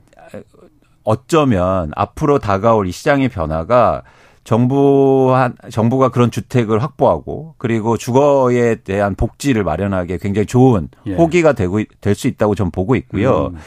어쩌면 1.04 1.92
앞으로 1.94 2.40
다가올 2.40 2.88
이 2.88 2.92
시장의 2.92 3.28
변화가 3.28 4.02
정부 4.44 5.32
한 5.34 5.54
정부가 5.70 6.08
그런 6.08 6.30
주택을 6.30 6.82
확보하고 6.82 7.54
그리고 7.58 7.96
주거에 7.96 8.76
대한 8.76 9.14
복지를 9.14 9.64
마련하기에 9.64 10.18
굉장히 10.18 10.46
좋은 10.46 10.88
예. 11.06 11.14
호기가 11.14 11.52
되고 11.52 11.80
될 12.00 12.14
수 12.14 12.26
있다고 12.26 12.54
저는 12.54 12.70
보고 12.72 12.96
있고요. 12.96 13.48
음. 13.54 13.58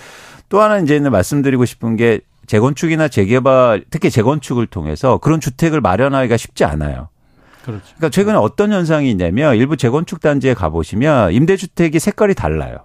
또 0.50 0.62
하나 0.62 0.80
이제는 0.80 1.12
말씀드리고 1.12 1.66
싶은 1.66 1.96
게 1.96 2.22
재건축이나 2.48 3.08
재개발, 3.08 3.86
특히 3.90 4.10
재건축을 4.10 4.68
통해서 4.68 5.18
그런 5.20 5.40
주택을 5.40 5.80
마련하기가 5.82 6.36
쉽지 6.38 6.66
않아요. 6.66 7.10
그렇죠. 7.64 7.84
그러니까 7.96 8.10
최근에 8.10 8.38
어떤 8.38 8.72
현상이 8.74 9.10
있냐면 9.12 9.56
일부 9.56 9.78
재건축 9.78 10.20
단지에 10.20 10.54
가보시면 10.54 11.32
임대주택이 11.34 12.00
색깔이 12.00 12.34
달라요. 12.36 12.80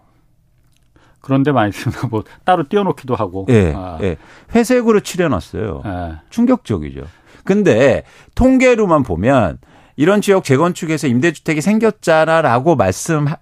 그런데 1.20 1.50
많이 1.52 1.70
있습니다. 1.70 2.06
뭐 2.06 2.22
따로 2.44 2.64
띄워놓기도 2.68 3.14
하고. 3.14 3.46
예. 3.50 3.72
아. 3.74 3.98
예. 4.02 4.16
회색으로 4.54 5.00
칠해놨어요. 5.00 5.82
예. 5.84 6.12
충격적이죠. 6.30 7.02
근데 7.48 8.02
통계로만 8.34 9.04
보면 9.04 9.56
이런 9.96 10.20
지역 10.20 10.44
재건축에서 10.44 11.06
임대주택이 11.06 11.62
생겼잖아라고 11.62 12.76
말씀할 12.76 13.38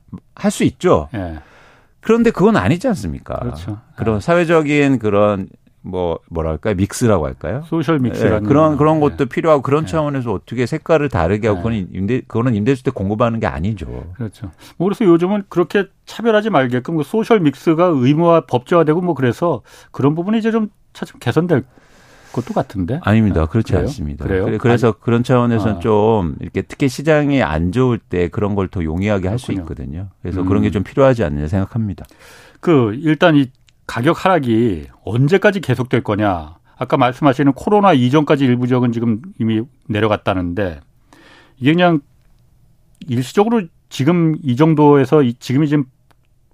수 0.51 0.63
있죠. 0.63 1.09
예. 1.13 1.41
그런데 2.01 2.31
그건 2.31 2.57
아니지 2.57 2.87
않습니까? 2.87 3.37
그렇죠. 3.41 3.81
그런 3.97 4.21
사회적인 4.21 5.01
그런 5.01 5.49
뭐 5.83 6.21
뭐랄까요 6.31 6.77
mix라고 6.76 7.26
할까요? 7.27 7.65
social 7.67 7.99
mix라는 7.99 8.45
네, 8.45 8.49
그런 8.49 8.77
그런 8.77 9.01
것도 9.01 9.17
네. 9.17 9.25
필요하고 9.25 9.63
그런 9.63 9.87
네. 9.87 9.91
차원에서 9.91 10.33
어떻게 10.33 10.67
색깔을 10.67 11.09
다르게 11.09 11.49
하고 11.49 11.63
그건 11.65 11.89
임대 11.93 12.21
그거는 12.21 12.55
임대주택 12.55 12.95
공급하는 12.95 13.41
게 13.41 13.49
아니죠. 13.49 14.13
그렇죠. 14.15 14.53
뭐 14.77 14.87
그래서 14.87 15.05
요즘은 15.05 15.47
그렇게 15.49 15.87
차별하지 16.05 16.51
말게끔 16.51 16.97
그 16.97 17.03
social 17.03 17.41
mix가 17.41 17.87
의무화 17.87 18.43
법제화되고 18.43 19.01
뭐 19.01 19.15
그래서 19.15 19.63
그런 19.91 20.15
부분이 20.15 20.39
이제 20.39 20.53
좀 20.53 20.69
차츰 20.93 21.19
개선될 21.19 21.65
것도 22.37 22.55
같은데. 22.55 23.00
아닙니다. 23.02 23.47
그렇지 23.47 23.73
그래요? 23.73 23.83
않습니다. 23.87 24.25
그래요? 24.25 24.59
그래서 24.59 24.88
아니, 24.88 25.00
그런 25.00 25.23
차원에서 25.25 25.71
아. 25.76 25.78
좀 25.81 26.37
이렇게 26.40 26.62
특히 26.62 26.88
시장이 26.88 27.43
안 27.43 27.73
좋을 27.73 27.99
때 27.99 28.28
그런 28.28 28.55
걸 28.55 28.69
더 28.69 28.85
용이하게 28.85 29.28
할 29.28 29.38
수 29.38 29.52
있거든요. 29.52 30.09
그래서 30.23 30.43
음. 30.43 30.47
그런 30.47 30.62
게 30.62 30.71
좀 30.71 30.83
필요하지 30.85 31.25
않느냐 31.25 31.49
생각합니다. 31.49 32.05
그 32.61 32.95
일단 33.02 33.37
이 33.37 33.47
가격 33.87 34.25
하락이 34.25 34.87
언제까지 35.05 35.61
계속될 35.61 36.02
거냐. 36.02 36.57
아까 36.78 36.97
말씀하시는 36.97 37.52
코로나 37.55 37.93
이전까지 37.95 38.45
일부 38.45 38.66
지역은 38.66 38.93
지금 38.93 39.23
이미 39.40 39.62
내려갔다는데 39.88 40.81
이게 41.59 41.73
그냥 41.73 42.00
일시적으로 43.09 43.62
지금 43.88 44.37
이 44.43 44.57
정도에서 44.57 45.23
지금이 45.38 45.69
지금 45.69 45.85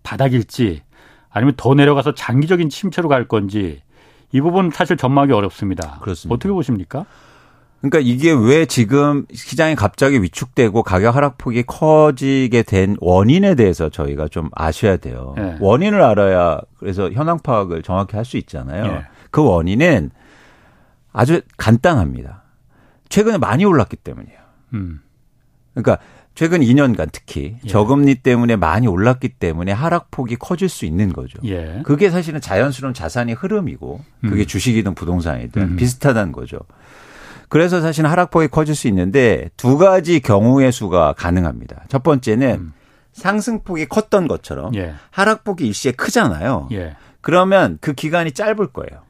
바닥일지 0.02 0.82
아니면 1.30 1.54
더 1.56 1.74
내려가서 1.74 2.14
장기적인 2.14 2.68
침체로 2.68 3.08
갈 3.08 3.26
건지 3.26 3.82
이 4.32 4.40
부분 4.40 4.70
사실 4.70 4.96
전망하기 4.96 5.32
어렵습니다. 5.32 5.98
그렇습니다. 6.00 6.34
어떻게 6.34 6.52
보십니까? 6.52 7.04
그러니까 7.80 7.98
이게 7.98 8.30
왜 8.32 8.64
지금 8.64 9.26
시장이 9.32 9.74
갑자기 9.74 10.22
위축되고 10.22 10.82
가격 10.84 11.16
하락폭이 11.16 11.64
커지게 11.64 12.62
된 12.62 12.96
원인에 13.00 13.56
대해서 13.56 13.88
저희가 13.88 14.28
좀 14.28 14.50
아셔야 14.52 14.96
돼요. 14.98 15.34
네. 15.36 15.56
원인을 15.60 16.00
알아야 16.00 16.60
그래서 16.78 17.10
현황 17.10 17.38
파악을 17.40 17.82
정확히 17.82 18.16
할 18.16 18.24
수 18.24 18.36
있잖아요. 18.36 18.86
네. 18.86 19.04
그 19.32 19.44
원인은 19.44 20.10
아주 21.12 21.40
간단합니다. 21.56 22.44
최근에 23.08 23.38
많이 23.38 23.64
올랐기 23.64 23.96
때문이에요. 23.96 24.38
음. 24.74 25.00
그러니까 25.74 25.98
최근 26.34 26.60
2년간 26.60 27.10
특히 27.12 27.56
예. 27.64 27.68
저금리 27.68 28.16
때문에 28.16 28.56
많이 28.56 28.86
올랐기 28.86 29.28
때문에 29.30 29.72
하락폭이 29.72 30.36
커질 30.36 30.68
수 30.68 30.86
있는 30.86 31.12
거죠. 31.12 31.38
예. 31.44 31.82
그게 31.84 32.10
사실은 32.10 32.40
자연스러운 32.40 32.94
자산의 32.94 33.34
흐름이고 33.34 34.00
그게 34.22 34.42
음. 34.42 34.46
주식이든 34.46 34.94
부동산이든 34.94 35.62
음. 35.62 35.76
비슷하다는 35.76 36.32
거죠. 36.32 36.58
그래서 37.48 37.82
사실 37.82 38.06
하락폭이 38.06 38.48
커질 38.48 38.74
수 38.74 38.88
있는데 38.88 39.50
두 39.58 39.76
가지 39.76 40.20
경우의 40.20 40.72
수가 40.72 41.12
가능합니다. 41.18 41.84
첫 41.88 42.02
번째는 42.02 42.54
음. 42.60 42.72
상승폭이 43.12 43.86
컸던 43.86 44.26
것처럼 44.26 44.74
예. 44.74 44.94
하락폭이 45.10 45.66
일시에 45.66 45.92
크잖아요. 45.92 46.68
예. 46.72 46.96
그러면 47.20 47.76
그 47.82 47.92
기간이 47.92 48.32
짧을 48.32 48.68
거예요. 48.68 49.02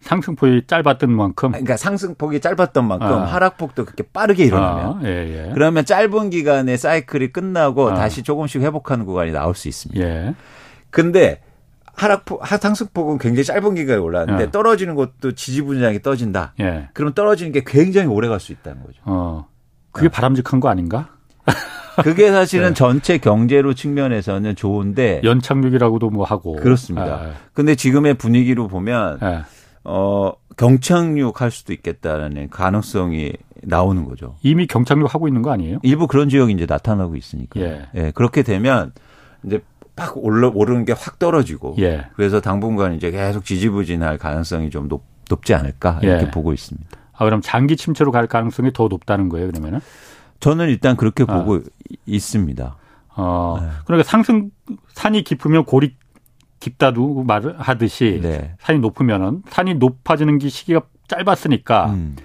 상승폭이 0.00 0.62
짧았던 0.66 1.10
만큼 1.10 1.50
그러니까 1.50 1.76
상승폭이 1.76 2.40
짧았던 2.40 2.86
만큼 2.86 3.06
아. 3.06 3.24
하락폭도 3.24 3.84
그렇게 3.84 4.04
빠르게 4.04 4.44
일어나면 4.44 4.84
아. 4.86 5.00
예, 5.04 5.08
예. 5.48 5.50
그러면 5.52 5.84
짧은 5.84 6.30
기간에 6.30 6.76
사이클이 6.76 7.32
끝나고 7.32 7.90
아. 7.90 7.94
다시 7.94 8.22
조금씩 8.22 8.62
회복하는 8.62 9.04
구간이 9.04 9.32
나올 9.32 9.54
수 9.54 9.68
있습니다. 9.68 10.00
예. 10.00 10.34
근데 10.90 11.42
하락폭 11.94 12.46
상승폭은 12.46 13.18
굉장히 13.18 13.44
짧은 13.44 13.74
기간에 13.74 13.98
올랐는데 13.98 14.44
예. 14.44 14.50
떨어지는 14.50 14.94
것도 14.94 15.32
지지부진하게 15.32 16.00
떠진다. 16.00 16.54
예. 16.60 16.88
그럼 16.94 17.12
떨어지는 17.12 17.50
게 17.52 17.62
굉장히 17.66 18.06
오래 18.06 18.28
갈 18.28 18.38
수 18.38 18.52
있다는 18.52 18.82
거죠. 18.84 19.00
어. 19.04 19.48
그게 19.90 20.06
어. 20.06 20.10
바람직한 20.10 20.60
거 20.60 20.68
아닌가? 20.68 21.08
그게 22.04 22.30
사실은 22.30 22.68
네. 22.68 22.74
전체 22.74 23.18
경제로 23.18 23.74
측면에서는 23.74 24.54
좋은데 24.54 25.20
연착륙이라고도 25.24 26.10
뭐 26.10 26.24
하고 26.24 26.54
그렇습니다. 26.54 27.14
아. 27.14 27.32
근데 27.52 27.74
지금의 27.74 28.14
분위기로 28.14 28.68
보면 28.68 29.18
네. 29.20 29.42
어, 29.88 30.32
경착륙 30.56 31.40
할 31.40 31.50
수도 31.50 31.72
있겠다는 31.72 32.50
가능성이 32.50 33.32
나오는 33.62 34.04
거죠. 34.04 34.36
이미 34.42 34.66
경착륙 34.66 35.14
하고 35.14 35.28
있는 35.28 35.40
거 35.42 35.50
아니에요? 35.50 35.78
일부 35.82 36.06
그런 36.06 36.28
지역이 36.28 36.52
이제 36.52 36.66
나타나고 36.68 37.16
있으니까. 37.16 37.60
예. 37.60 37.86
예 37.94 38.10
그렇게 38.14 38.42
되면 38.42 38.92
이제 39.44 39.62
팍 39.96 40.16
올라 40.18 40.50
오르는 40.54 40.84
게 40.84 40.92
확 40.92 41.18
떨어지고. 41.18 41.76
예. 41.78 42.06
그래서 42.16 42.40
당분간 42.40 42.94
이제 42.94 43.10
계속 43.10 43.44
지지부진할 43.44 44.18
가능성이 44.18 44.68
좀 44.70 44.88
높, 44.88 45.04
높지 45.30 45.54
않을까 45.54 46.00
이렇게 46.02 46.26
예. 46.26 46.30
보고 46.30 46.52
있습니다. 46.52 46.86
아 47.14 47.24
그럼 47.24 47.40
장기 47.42 47.76
침체로 47.76 48.12
갈 48.12 48.26
가능성이 48.26 48.72
더 48.72 48.88
높다는 48.88 49.28
거예요, 49.28 49.50
그러면은? 49.50 49.80
저는 50.40 50.68
일단 50.68 50.96
그렇게 50.96 51.24
아. 51.26 51.38
보고 51.38 51.60
있습니다. 52.06 52.76
어, 53.16 53.58
네. 53.60 53.68
그러니까 53.86 54.08
상승 54.08 54.50
산이 54.92 55.24
깊으면 55.24 55.64
골이 55.64 55.96
깊다도 56.68 57.24
말하듯이 57.24 58.20
네. 58.22 58.54
산이 58.60 58.78
높으면은 58.78 59.42
산이 59.48 59.74
높아지는 59.74 60.38
게 60.38 60.48
시기가 60.48 60.82
짧았으니까 61.08 61.86
음. 61.90 62.16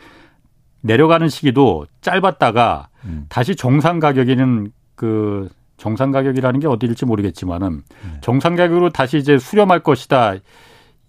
내려가는 0.82 1.29
시기도 1.29 1.86
짧았다가 2.01 2.89
음. 3.06 3.25
다시 3.29 3.56
정상 3.56 3.99
가격에는 3.99 4.71
그 4.95 5.49
정상 5.77 6.12
가격이라는 6.12 6.60
게 6.60 6.67
어디일지 6.67 7.06
모르겠지만은 7.06 7.84
네. 7.88 8.17
정상 8.21 8.56
가격으로 8.56 8.89
다시 8.89 9.17
이제 9.17 9.38
수렴할 9.38 9.79
것이다. 9.79 10.36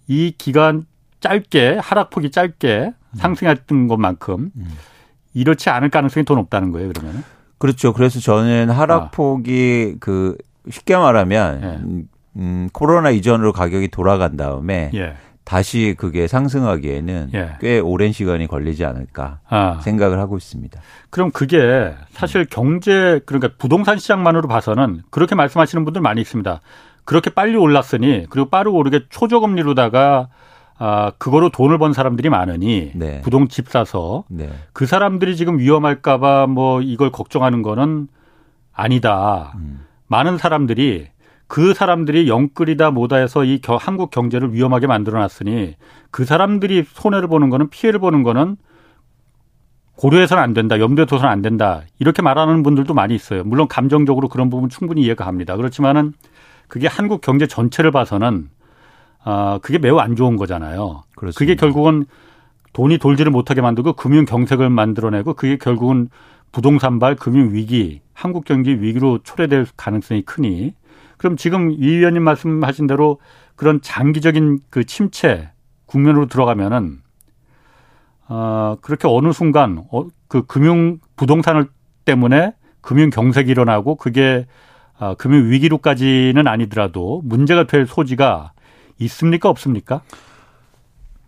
이 0.07 0.35
기간 0.37 0.87
짧게 1.21 1.79
하락폭이 1.81 2.31
짧게 2.31 2.93
음. 2.95 3.17
상승했던 3.17 3.89
것만큼 3.89 4.51
음. 4.57 4.69
이렇지 5.33 5.71
않을 5.71 5.91
가능성이 5.91 6.25
더 6.25 6.35
높다는 6.35 6.71
거예요. 6.71 6.91
그러면 6.95 7.25
그렇죠. 7.59 7.93
그래서 7.93 8.21
저는 8.21 8.71
하락폭이 8.71 9.95
아. 9.95 9.99
그 10.01 10.37
쉽게 10.71 10.97
말하면 10.97 11.61
네. 11.61 12.05
음, 12.37 12.69
코로나 12.73 13.11
이전으로 13.11 13.53
가격이 13.53 13.89
돌아간 13.89 14.37
다음에 14.37 14.91
예. 14.95 15.15
다시 15.45 15.95
그게 15.97 16.27
상승하기에는 16.27 17.31
예. 17.35 17.51
꽤 17.61 17.79
오랜 17.79 18.13
시간이 18.13 18.47
걸리지 18.47 18.85
않을까 18.85 19.41
아. 19.49 19.81
생각을 19.83 20.19
하고 20.19 20.37
있습니다. 20.37 20.81
그럼 21.11 21.31
그게 21.31 21.95
사실 22.11 22.47
경제 22.47 23.21
그러니까 23.27 23.51
부동산 23.59 23.99
시장만으로 23.99 24.49
봐서는 24.49 25.03
그렇게 25.11 25.35
말씀하시는 25.35 25.85
분들 25.85 26.01
많이 26.01 26.21
있습니다. 26.23 26.61
그렇게 27.05 27.31
빨리 27.31 27.57
올랐으니 27.57 28.27
그리고 28.31 28.49
빠르고 28.49 28.79
오르게 28.79 29.03
초저금리로다가 29.11 30.29
아, 30.77 31.13
그거로 31.19 31.51
돈을 31.51 31.79
번 31.79 31.93
사람들이 31.93 32.31
많으니 32.31 32.93
네. 32.95 33.21
부동 33.21 33.47
집 33.49 33.69
사서 33.69 34.25
네. 34.29 34.51
그 34.73 34.87
사람들이 34.87 35.37
지금 35.37 35.59
위험할까봐 35.59 36.47
뭐 36.49 36.81
이걸 36.81 37.11
걱정하는 37.13 37.63
거는 37.63 38.09
아니다. 38.73 39.53
음. 39.57 39.85
많은 40.09 40.39
사람들이 40.39 41.09
그 41.55 41.73
사람들이 41.73 42.29
영끌이다 42.29 42.91
뭐다 42.91 43.15
해서 43.15 43.45
이 43.45 43.61
겨, 43.61 43.77
한국 43.77 44.11
경제를 44.11 44.53
위험하게 44.53 44.89
만들어 44.89 45.21
놨으니 45.21 45.77
그 46.11 46.25
사람들이 46.25 46.85
손해를 46.85 47.29
보는 47.29 47.49
거는 47.49 47.71
피해를 47.71 48.01
보는 48.01 48.25
거는 48.25 48.57
고려해서는 49.95 50.43
안 50.43 50.53
된다. 50.53 50.81
염두에 50.81 51.05
둬서는 51.05 51.31
안 51.31 51.43
된다. 51.43 51.83
이렇게 52.01 52.23
말하는 52.23 52.65
분들도 52.65 52.93
많이 52.93 53.15
있어요. 53.15 53.45
물론 53.45 53.69
감정적으로 53.69 54.29
그런 54.29 54.51
부분 54.51 54.69
충분히 54.69 55.03
이해가 55.03 55.25
갑니다. 55.25 55.55
그렇지만은 55.57 56.15
그게 56.67 56.89
한국 56.89 57.21
경제 57.21 57.47
전체를 57.47 57.93
봐서는 57.93 58.49
아, 59.23 59.61
그게 59.63 59.79
매우 59.79 59.99
안 59.99 60.17
좋은 60.17 60.35
거잖아요. 60.35 61.05
그렇습니다. 61.15 61.39
그게 61.39 61.55
결국은 61.55 62.05
돈이 62.73 62.99
돌지를 62.99 63.31
못하게 63.31 63.61
만들고 63.61 63.93
금융 63.93 64.25
경색을 64.25 64.71
만들어내고 64.71 65.35
그게 65.35 65.57
결국은 65.57 66.09
부동산발 66.55 67.17
금융 67.17 67.53
위기, 67.53 68.01
한국 68.13 68.45
경제 68.45 68.71
위기로 68.71 69.19
초래될 69.25 69.67
가능성이 69.77 70.23
크니 70.23 70.73
그럼 71.17 71.37
지금 71.37 71.73
이 71.73 71.85
의원님 71.85 72.23
말씀하신 72.23 72.87
대로 72.87 73.19
그런 73.57 73.83
장기적인 73.83 74.61
그 74.71 74.85
침체 74.85 75.51
국면으로 75.87 76.27
들어가면은 76.27 77.03
어, 78.29 78.77
그렇게 78.83 79.09
어느 79.09 79.33
순간 79.33 79.85
어, 79.91 80.07
그 80.29 80.47
금융 80.47 81.01
부동산을 81.17 81.67
때문에 82.05 82.55
금융 82.81 83.11
경색이 83.11 83.51
일어나고 83.51 83.97
그게 83.97 84.47
어, 85.01 85.17
금융 85.17 85.51
위기로까지는 85.51 86.47
아니더라도 86.47 87.21
문제가 87.25 87.67
될 87.67 87.85
소지가 87.85 88.53
있습니까 88.99 89.49
없습니까? 89.49 90.03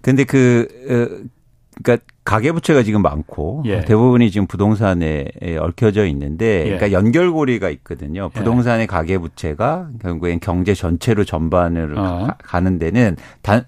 근데 0.03 0.23
그 0.23 0.69
어, 0.89 1.36
그러니까 1.83 2.05
가계부채가 2.25 2.83
지금 2.83 3.03
많고 3.03 3.62
예. 3.67 3.83
대부분이 3.83 4.31
지금 4.31 4.47
부동산에 4.47 5.27
얽혀져 5.61 6.07
있는데 6.07 6.61
예. 6.61 6.65
그러니까 6.65 6.93
연결고리가 6.93 7.71
있거든요. 7.71 8.31
예. 8.35 8.39
부동산의 8.39 8.87
가계부채가 8.87 9.91
결국엔 10.03 10.41
경제 10.41 10.75
전체로 10.75 11.25
전반으로 11.25 12.01
어. 12.01 12.29
가, 12.39 12.61
는 12.61 12.79
데는 12.79 13.17
단 13.43 13.65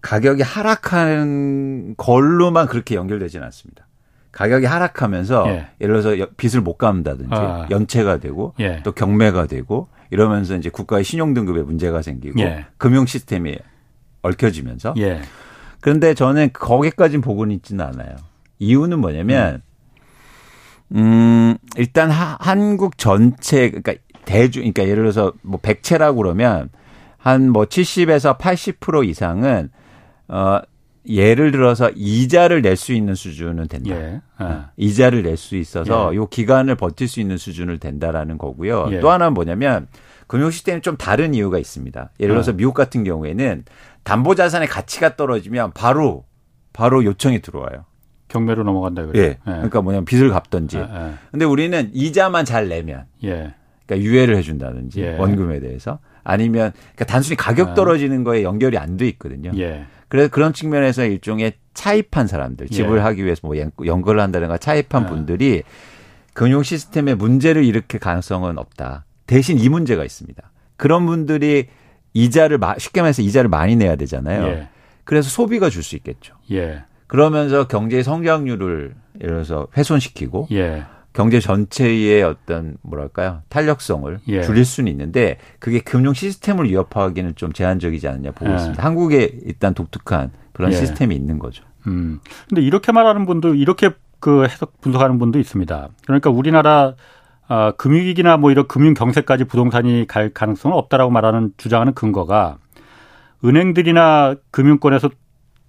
가격이 0.00 0.42
하락하는 0.42 1.94
걸로만 1.96 2.66
그렇게 2.66 2.96
연결되지는 2.96 3.44
않습니다. 3.46 3.86
가격이 4.32 4.64
하락하면서 4.64 5.44
예. 5.48 5.86
를 5.86 6.02
들어서 6.02 6.26
빚을 6.36 6.62
못 6.62 6.78
갚는다든지 6.78 7.34
아. 7.34 7.68
연체가 7.70 8.18
되고 8.18 8.54
예. 8.58 8.80
또 8.82 8.92
경매가 8.92 9.46
되고 9.46 9.88
이러면서 10.10 10.56
이제 10.56 10.70
국가의 10.70 11.04
신용등급에 11.04 11.62
문제가 11.62 12.00
생기고 12.00 12.40
예. 12.40 12.66
금융 12.78 13.04
시스템이 13.04 13.58
얽혀지면서 14.22 14.94
예. 14.96 15.20
그런데 15.82 16.14
저는 16.14 16.50
거기까지는 16.54 17.20
보고는 17.20 17.54
있지는 17.56 17.84
않아요. 17.84 18.16
이유는 18.60 18.98
뭐냐면, 19.00 19.60
음, 20.94 21.56
일단 21.76 22.10
하, 22.10 22.36
한국 22.40 22.96
전체, 22.98 23.68
그러니까 23.68 23.94
대주, 24.24 24.60
그러니까 24.60 24.84
예를 24.84 24.96
들어서 25.02 25.32
뭐 25.42 25.60
100채라고 25.60 26.16
그러면 26.18 26.70
한 27.18 27.50
뭐 27.50 27.64
70에서 27.64 28.38
80% 28.38 29.06
이상은, 29.08 29.70
어, 30.28 30.60
예를 31.08 31.50
들어서 31.50 31.90
이자를 31.96 32.62
낼 32.62 32.76
수 32.76 32.92
있는 32.92 33.16
수준은 33.16 33.66
된다. 33.66 33.90
예. 33.90 34.20
아. 34.38 34.70
이자를 34.76 35.24
낼 35.24 35.36
수 35.36 35.56
있어서 35.56 36.10
예. 36.12 36.16
요 36.16 36.26
기간을 36.28 36.76
버틸 36.76 37.08
수 37.08 37.18
있는 37.18 37.36
수준을 37.38 37.78
된다라는 37.78 38.38
거고요. 38.38 38.86
예. 38.92 39.00
또 39.00 39.10
하나는 39.10 39.34
뭐냐면 39.34 39.88
금융 40.28 40.52
시스템이 40.52 40.80
좀 40.80 40.96
다른 40.96 41.34
이유가 41.34 41.58
있습니다. 41.58 42.10
예를 42.20 42.34
들어서 42.34 42.52
네. 42.52 42.58
미국 42.58 42.74
같은 42.74 43.02
경우에는 43.02 43.64
담보 44.04 44.34
자산의 44.34 44.68
가치가 44.68 45.16
떨어지면 45.16 45.72
바로 45.72 46.24
바로 46.72 47.04
요청이 47.04 47.40
들어와요. 47.40 47.84
경매로 48.28 48.64
넘어간다 48.64 49.04
그래요. 49.04 49.22
예. 49.24 49.28
예. 49.28 49.38
그러니까 49.44 49.82
뭐냐면 49.82 50.04
빚을 50.06 50.30
갚던지. 50.30 50.78
예, 50.78 50.82
예. 50.82 51.12
근데 51.30 51.44
우리는 51.44 51.90
이자만 51.92 52.44
잘 52.44 52.68
내면 52.68 53.04
예. 53.24 53.54
그러니까 53.86 54.08
유예를 54.08 54.36
해 54.36 54.42
준다든지 54.42 55.02
예. 55.02 55.16
원금에 55.18 55.60
대해서 55.60 55.98
아니면 56.24 56.72
그러니까 56.74 57.04
단순히 57.04 57.36
가격 57.36 57.70
아. 57.70 57.74
떨어지는 57.74 58.24
거에 58.24 58.42
연결이 58.42 58.78
안 58.78 58.96
돼 58.96 59.06
있거든요. 59.08 59.50
예. 59.56 59.84
그래서 60.08 60.30
그런 60.30 60.52
측면에서 60.52 61.04
일종의 61.04 61.54
차입한 61.74 62.26
사람들, 62.26 62.68
집을 62.68 62.98
예. 62.98 63.02
하기 63.02 63.24
위해서 63.24 63.40
뭐 63.46 63.54
연결을 63.84 64.20
한다든가 64.20 64.58
차입한 64.58 65.06
분들이 65.06 65.62
금융 66.34 66.62
시스템에 66.62 67.14
문제를 67.14 67.64
일으킬 67.64 68.00
가능성은 68.00 68.58
없다. 68.58 69.04
대신 69.26 69.58
이 69.58 69.68
문제가 69.68 70.04
있습니다. 70.04 70.42
그런 70.76 71.06
분들이 71.06 71.68
이자를 72.14 72.58
쉽게 72.78 73.00
말해서 73.00 73.22
이자를 73.22 73.48
많이 73.48 73.76
내야 73.76 73.96
되잖아요. 73.96 74.66
그래서 75.04 75.28
소비가 75.28 75.68
줄 75.70 75.82
수 75.82 75.96
있겠죠. 75.96 76.34
예. 76.52 76.84
그러면서 77.06 77.66
경제 77.66 78.02
성장률을 78.02 78.94
예를 79.20 79.34
들어서 79.34 79.68
훼손시키고 79.76 80.48
예. 80.52 80.84
경제 81.12 81.40
전체의 81.40 82.22
어떤 82.22 82.78
뭐랄까요 82.82 83.42
탄력성을 83.50 84.20
예. 84.28 84.42
줄일 84.42 84.64
수는 84.64 84.90
있는데 84.92 85.36
그게 85.58 85.80
금융 85.80 86.14
시스템을 86.14 86.70
위협하기는 86.70 87.34
좀 87.36 87.52
제한적이지 87.52 88.08
않느냐 88.08 88.30
보고 88.32 88.50
예. 88.50 88.56
있습니다. 88.56 88.82
한국에 88.82 89.38
일단 89.44 89.74
독특한 89.74 90.30
그런 90.52 90.72
예. 90.72 90.76
시스템이 90.76 91.14
있는 91.14 91.38
거죠. 91.38 91.64
음. 91.86 92.20
근데 92.48 92.62
이렇게 92.62 92.92
말하는 92.92 93.26
분도 93.26 93.54
이렇게 93.54 93.90
그 94.20 94.44
해석 94.44 94.80
분석하는 94.80 95.18
분도 95.18 95.38
있습니다. 95.38 95.88
그러니까 96.06 96.30
우리나라 96.30 96.94
아, 97.48 97.72
금융위기나 97.72 98.36
뭐 98.36 98.50
이런 98.50 98.66
금융 98.66 98.94
경세까지 98.94 99.44
부동산이 99.44 100.06
갈 100.06 100.30
가능성은 100.30 100.76
없다라고 100.76 101.10
말하는 101.10 101.52
주장하는 101.56 101.94
근거가 101.94 102.58
은행들이나 103.44 104.36
금융권에서 104.50 105.10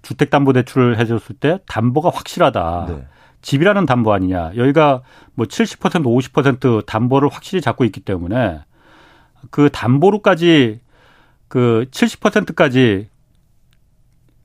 주택담보대출을 0.04 1.00
해줬을 1.00 1.36
때 1.36 1.60
담보가 1.68 2.10
확실하다. 2.10 2.86
네. 2.90 3.08
집이라는 3.42 3.86
담보 3.86 4.14
아니냐. 4.14 4.52
여기가 4.56 5.02
뭐 5.34 5.46
70% 5.46 6.04
50% 6.04 6.86
담보를 6.86 7.30
확실히 7.30 7.62
잡고 7.62 7.84
있기 7.86 8.02
때문에 8.02 8.62
그 9.50 9.70
담보로까지 9.72 10.80
그 11.48 11.86
70%까지 11.92 13.10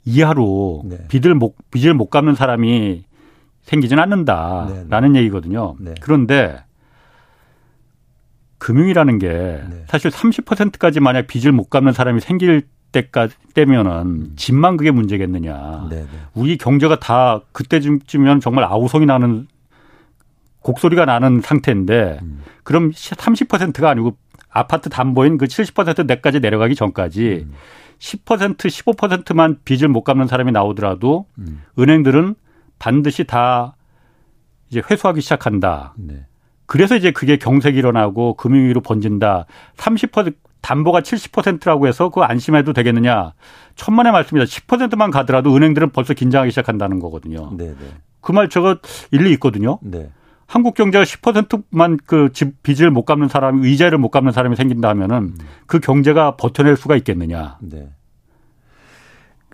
이하로 0.04 0.82
네. 0.86 0.98
빚을 1.08 1.34
못 1.34 1.54
빚을 1.70 1.94
못 1.94 2.08
갚는 2.10 2.34
사람이 2.34 3.04
생기진 3.62 3.98
않는다라는 3.98 4.88
네, 4.88 5.08
네. 5.08 5.18
얘기거든요. 5.20 5.76
네. 5.78 5.94
그런데 6.00 6.64
금융이라는 8.58 9.18
게 9.18 9.28
네. 9.28 9.84
사실 9.88 10.10
30%까지 10.10 11.00
만약 11.00 11.26
빚을 11.26 11.52
못 11.52 11.70
갚는 11.70 11.92
사람이 11.92 12.20
생길 12.20 12.62
때까지 12.92 13.34
때면은 13.54 13.92
음. 14.06 14.32
집만 14.36 14.76
그게 14.76 14.90
문제겠느냐. 14.90 15.88
네네. 15.90 16.02
네. 16.02 16.08
우리 16.34 16.56
경제가 16.56 16.98
다 16.98 17.40
그때쯤이면 17.52 18.40
정말 18.40 18.64
아우성이 18.64 19.06
나는 19.06 19.46
곡소리가 20.62 21.04
나는 21.04 21.40
상태인데 21.40 22.18
음. 22.22 22.42
그럼 22.62 22.90
30%가 22.90 23.90
아니고 23.90 24.16
아파트 24.50 24.88
담보인 24.88 25.38
그 25.38 25.46
70% 25.46 26.06
내까지 26.06 26.40
내려가기 26.40 26.74
전까지 26.74 27.46
음. 27.46 27.54
10% 27.98 28.56
15%만 28.56 29.58
빚을 29.64 29.88
못 29.88 30.02
갚는 30.02 30.26
사람이 30.26 30.52
나오더라도 30.52 31.26
음. 31.38 31.62
은행들은 31.78 32.34
반드시 32.78 33.24
다 33.24 33.76
이제 34.70 34.82
회수하기 34.88 35.20
시작한다. 35.20 35.94
네. 35.96 36.26
그래서 36.68 36.94
이제 36.96 37.10
그게 37.10 37.38
경색이 37.38 37.78
일어나고 37.78 38.34
금융위로 38.34 38.82
번진다. 38.82 39.46
30% 39.78 40.34
담보가 40.60 41.00
70%라고 41.00 41.88
해서 41.88 42.10
그거 42.10 42.24
안심해도 42.24 42.74
되겠느냐. 42.74 43.32
천만의 43.74 44.12
말씀이다. 44.12 44.44
10%만 44.44 45.10
가더라도 45.10 45.56
은행들은 45.56 45.90
벌써 45.90 46.12
긴장하기 46.12 46.50
시작한다는 46.50 46.98
거거든요. 47.00 47.50
네, 47.56 47.68
네. 47.68 47.74
그말 48.20 48.50
저거 48.50 48.76
일리 49.10 49.32
있거든요. 49.32 49.78
네. 49.82 50.10
한국 50.46 50.74
경제가 50.74 51.04
10%만 51.04 51.96
그 52.06 52.28
집 52.34 52.62
빚을 52.62 52.90
못 52.90 53.04
갚는 53.04 53.28
사람이 53.28 53.66
의자를 53.66 53.96
못 53.96 54.10
갚는 54.10 54.32
사람이 54.32 54.56
생긴다 54.56 54.88
하면은 54.90 55.16
음. 55.16 55.38
그 55.66 55.80
경제가 55.80 56.36
버텨낼 56.36 56.76
수가 56.76 56.96
있겠느냐. 56.96 57.56
네. 57.62 57.88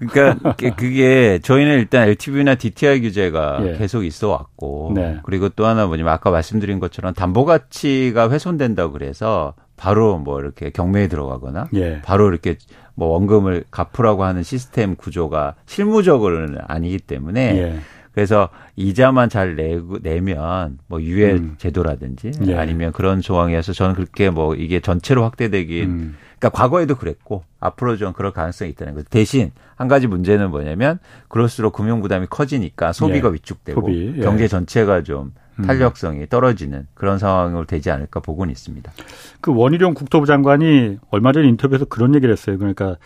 그러니까 0.07 0.55
그게 0.77 1.38
저희는 1.43 1.79
일단 1.79 2.09
LTV나 2.09 2.55
DTI 2.57 3.01
규제가 3.01 3.61
예. 3.67 3.77
계속 3.77 4.05
있어 4.05 4.29
왔고 4.29 4.93
네. 4.95 5.19
그리고 5.25 5.49
또 5.49 5.67
하나 5.67 5.87
뭐냐면 5.87 6.12
아까 6.12 6.31
말씀드린 6.31 6.81
것처럼 6.81 7.14
담보 7.14 7.45
가치가 7.45 8.31
훼손된다고 8.31 8.93
그래서 8.93 9.55
바로 9.77 10.19
뭐 10.19 10.40
이렇게 10.40 10.71
경매에 10.71 11.09
들어가거나 11.09 11.69
예. 11.75 12.01
바로 12.03 12.29
이렇게 12.29 12.57
뭐 12.95 13.09
원금을 13.09 13.64
갚으라고 13.71 14.25
하는 14.25 14.43
시스템 14.43 14.95
구조가 14.97 15.55
실무적으로는 15.67 16.59
아니기 16.67 16.99
때문에 16.99 17.57
예. 17.57 17.79
그래서 18.14 18.49
이자만 18.77 19.29
잘 19.29 19.57
내고 19.57 19.99
내면 20.01 20.79
뭐 20.87 21.03
유예 21.03 21.33
음. 21.33 21.55
제도라든지 21.59 22.31
예. 22.47 22.55
아니면 22.55 22.93
그런 22.93 23.21
조항에서 23.21 23.73
저는 23.73 23.97
그렇게 23.97 24.31
뭐 24.31 24.55
이게 24.55 24.79
전체로 24.79 25.25
확대되긴 25.25 25.90
음. 25.90 26.17
그러니까 26.45 26.51
과거에도 26.51 26.95
그랬고 26.97 27.45
앞으로 27.59 27.97
좀 27.97 28.13
그럴 28.13 28.31
가능성이 28.33 28.71
있다는 28.73 28.95
거죠. 28.95 29.09
대신 29.09 29.53
한 29.77 29.89
가지 29.89 30.07
문제는 30.07 30.51
뭐냐면 30.51 30.99
그럴수록 31.29 31.73
금융 31.73 32.03
부담이 32.03 32.27
커지니까 32.29 32.93
소비가 32.93 33.29
예. 33.29 33.35
위축되고 33.35 33.81
소비. 33.81 34.15
예. 34.19 34.23
경제 34.23 34.47
전체가 34.47 35.03
좀 35.03 35.33
음. 35.59 35.65
탄력성이 35.65 36.29
떨어지는 36.29 36.87
그런 36.95 37.19
상황으로 37.19 37.65
되지 37.65 37.91
않을까 37.91 38.21
보고는 38.21 38.53
있습니다. 38.53 38.93
그 39.41 39.55
원희룡 39.55 39.95
국토부 39.95 40.27
장관이 40.27 40.99
얼마 41.11 41.33
전 41.33 41.45
인터뷰에서 41.45 41.87
그런 41.87 42.15
얘기를 42.15 42.31
했어요. 42.33 42.59
그러니까 42.59 42.97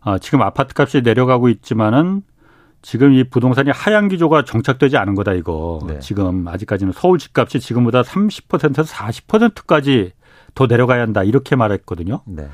아, 0.00 0.18
지금 0.18 0.42
아파트 0.42 0.74
값이 0.76 1.00
내려가고 1.02 1.48
있지만은 1.48 2.22
지금 2.82 3.14
이 3.14 3.24
부동산이 3.24 3.70
하향 3.70 4.08
기조가 4.08 4.44
정착되지 4.44 4.98
않은 4.98 5.14
거다 5.14 5.32
이거. 5.32 5.80
네. 5.86 5.98
지금 6.00 6.46
아직까지는 6.46 6.92
서울 6.92 7.18
집값이 7.18 7.60
지금보다 7.60 8.02
30%에서 8.02 8.82
40%까지 8.82 10.12
더 10.54 10.66
내려가야 10.66 11.00
한다 11.00 11.22
이렇게 11.22 11.56
말했거든요. 11.56 12.20
네. 12.26 12.48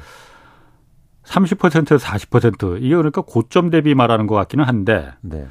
30%에서 1.28 2.06
40% 2.06 2.78
이게 2.80 2.96
그러니까 2.96 3.22
고점 3.22 3.70
대비 3.70 3.94
말하는 3.94 4.26
것 4.26 4.34
같기는 4.34 4.64
한데 4.64 5.12
네. 5.20 5.46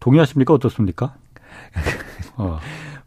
동의하십니까 0.00 0.52
어떻습니까? 0.54 1.14
어. 2.36 2.58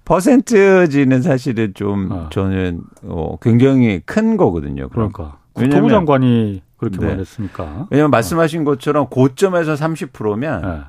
퍼센트지는 0.05 1.21
사실은 1.21 1.73
좀 1.73 2.11
어. 2.11 2.29
저는 2.31 2.81
어, 3.03 3.37
굉장히 3.41 4.01
큰 4.05 4.37
거거든요. 4.37 4.89
그럼. 4.89 5.11
그러니까 5.11 5.39
국토부 5.53 5.89
장관이 5.89 6.61
그렇게 6.77 6.97
네. 6.97 7.07
말했으니까. 7.07 7.87
왜냐하면 7.89 8.11
말씀하신 8.11 8.65
것처럼 8.65 9.07
고점에서 9.07 9.73
30%면 9.73 10.61
네. 10.61 10.81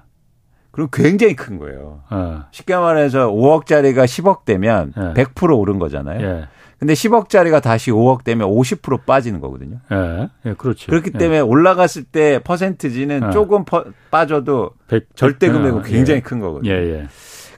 그럼 0.71 0.89
굉장히 0.93 1.35
큰 1.35 1.59
거예요. 1.59 2.03
네. 2.11 2.39
쉽게 2.51 2.77
말해서 2.77 3.31
5억짜리가 3.31 4.05
10억 4.05 4.45
되면 4.45 4.93
네. 4.97 5.25
100% 5.25 5.59
오른 5.59 5.79
거잖아요. 5.79 6.47
네. 6.77 6.81
근데 6.81 6.93
10억짜리가 6.93 7.63
다시 7.63 7.91
5억 7.91 8.25
되면 8.25 8.49
50% 8.49 9.07
빠지는 9.07 9.41
거거든요. 9.41 9.79
예, 9.93 10.29
예 10.45 10.55
그렇죠. 10.55 10.91
그렇기 10.91 11.13
예. 11.15 11.19
때문에 11.19 11.41
올라갔을 11.41 12.05
때 12.05 12.41
퍼센트지는 12.45 13.29
예. 13.29 13.33
조금 13.33 13.65
퍼, 13.65 13.85
빠져도 14.11 14.73
100, 14.89 15.09
절대 15.15 15.49
금액은 15.49 15.83
굉장히 15.83 16.21
큰 16.21 16.39
거거든요. 16.41 16.71
예, 16.71 16.77
예. 16.77 17.09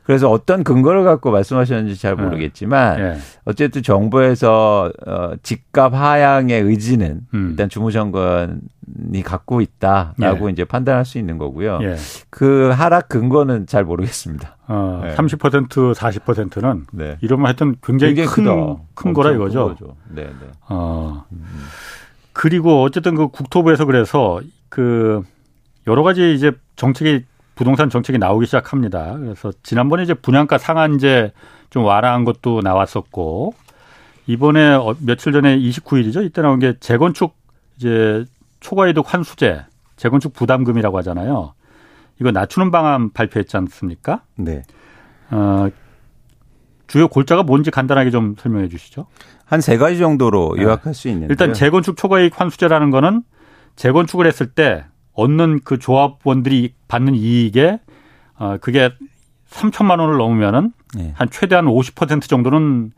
그래서 0.09 0.31
어떤 0.31 0.65
근거를 0.65 1.05
갖고 1.05 1.31
말씀하셨는지 1.31 2.01
잘 2.01 2.17
네. 2.17 2.23
모르겠지만 2.23 2.97
네. 2.97 3.19
어쨌든 3.45 3.83
정부에서 3.83 4.91
어 5.07 5.33
집값 5.43 5.93
하향의 5.93 6.63
의지는 6.63 7.21
음. 7.35 7.49
일단 7.51 7.69
주무정권이 7.69 9.23
갖고 9.23 9.61
있다라고 9.61 10.47
네. 10.47 10.53
이제 10.53 10.65
판단할 10.65 11.05
수 11.05 11.19
있는 11.19 11.37
거고요. 11.37 11.81
예. 11.83 11.97
그 12.31 12.71
하락 12.71 13.11
근거는 13.11 13.67
잘 13.67 13.85
모르겠습니다. 13.85 14.57
어, 14.69 15.03
네. 15.05 15.15
30% 15.15 15.69
40%는 15.69 16.87
네. 16.91 17.19
이러면 17.21 17.45
하여튼 17.45 17.77
굉장히, 17.85 18.15
굉장히 18.15 18.35
큰, 18.35 18.77
큰 18.95 19.13
거라 19.13 19.33
이거죠. 19.33 19.77
네, 20.09 20.23
네. 20.25 20.47
어. 20.71 21.23
음. 21.33 21.45
그리고 22.33 22.81
어쨌든 22.83 23.15
그 23.15 23.29
국토부에서 23.29 23.85
그래서 23.85 24.41
그 24.71 25.23
여러 25.87 26.03
가지 26.03 26.35
이제 26.35 26.53
정책이 26.77 27.27
부동산 27.59 27.91
정책이 27.91 28.19
나오기 28.21 28.47
시작합니다. 28.47 29.17
그래서 29.19 29.51
지난번에 29.65 30.05
이제 30.05 30.15
분양가 30.15 30.59
상한제 30.59 31.33
좀 31.71 31.85
완화한 31.85 32.25
것도 32.25 32.61
나왔었고 32.63 33.53
이번에 34.29 34.75
어, 34.75 34.95
며칠 35.01 35.33
전에 35.33 35.59
29일이죠. 35.59 36.25
이때 36.25 36.41
나온 36.41 36.61
게 36.61 36.75
재건축 36.79 37.37
이제 37.77 38.25
초과이득 38.61 39.13
환수제, 39.13 39.65
재건축 39.97 40.35
부담금이라고 40.35 40.97
하잖아요. 40.99 41.55
이거 42.21 42.31
낮추는 42.31 42.71
방안 42.71 43.13
발표했지 43.13 43.57
않습니까? 43.57 44.23
네. 44.37 44.63
어, 45.33 45.69
주요 46.87 47.09
골자가 47.09 47.43
뭔지 47.43 47.73
간단하게 47.73 48.11
좀 48.13 48.37
설명해 48.39 48.69
주시죠. 48.69 49.07
한 49.45 49.61
세 49.61 49.77
가지 49.79 49.99
정도로 49.99 50.55
네. 50.57 50.63
요약할 50.63 50.95
수 50.95 51.09
있는데 51.09 51.33
일단 51.33 51.53
재건축 51.55 51.97
초과이익 51.97 52.41
환수제라는 52.41 52.91
거는 52.93 53.25
재건축을 53.75 54.29
했을 54.29 54.47
때 54.47 54.85
얻는 55.19 55.61
그 55.65 55.79
조합원들이 55.79 56.75
받는 56.87 57.15
이익에 57.15 57.81
어 58.39 58.57
그게 58.61 58.91
3천만 59.51 59.99
원을 59.99 60.17
넘으면은 60.17 60.73
네. 60.95 61.13
한 61.17 61.29
최대한 61.31 61.67
50% 61.67 62.29
정도는 62.29 62.93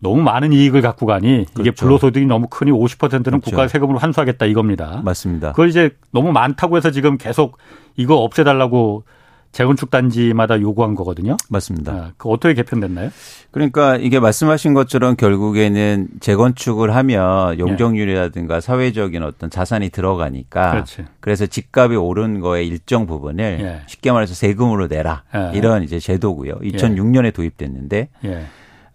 너무 0.00 0.22
많은 0.22 0.52
이익을 0.52 0.80
갖고 0.82 1.06
가니 1.06 1.44
그렇죠. 1.44 1.60
이게 1.60 1.70
불로소득이 1.70 2.26
너무 2.26 2.48
크니 2.48 2.72
50%는 2.72 3.22
그렇죠. 3.22 3.40
국가 3.40 3.68
세금으로 3.68 3.98
환수하겠다 3.98 4.46
이겁니다. 4.46 5.00
맞습니다. 5.04 5.50
그걸 5.52 5.68
이제 5.68 5.90
너무 6.10 6.32
많다고 6.32 6.76
해서 6.76 6.90
지금 6.90 7.18
계속 7.18 7.58
이거 7.96 8.16
없애달라고 8.16 9.04
재건축 9.52 9.90
단지마다 9.90 10.60
요구한 10.60 10.94
거거든요. 10.94 11.36
맞습니다. 11.48 11.92
아, 11.92 12.12
그 12.16 12.28
어떻게 12.28 12.54
개편됐나요? 12.54 13.10
그러니까 13.50 13.96
이게 13.96 14.20
말씀하신 14.20 14.74
것처럼 14.74 15.16
결국에는 15.16 16.06
재건축을 16.20 16.94
하면 16.94 17.58
용적률이라든가 17.58 18.56
예. 18.56 18.60
사회적인 18.60 19.22
어떤 19.24 19.50
자산이 19.50 19.90
들어가니까 19.90 20.70
그렇지. 20.70 21.04
그래서 21.18 21.46
집값이 21.46 21.96
오른 21.96 22.40
거에 22.40 22.62
일정 22.64 23.06
부분을 23.06 23.58
예. 23.60 23.80
쉽게 23.86 24.12
말해서 24.12 24.34
세금으로 24.34 24.86
내라 24.86 25.24
예. 25.34 25.50
이런 25.56 25.82
이제 25.82 25.98
제도고요. 25.98 26.54
2006년에 26.60 27.34
도입됐는데 27.34 28.08
예. 28.26 28.44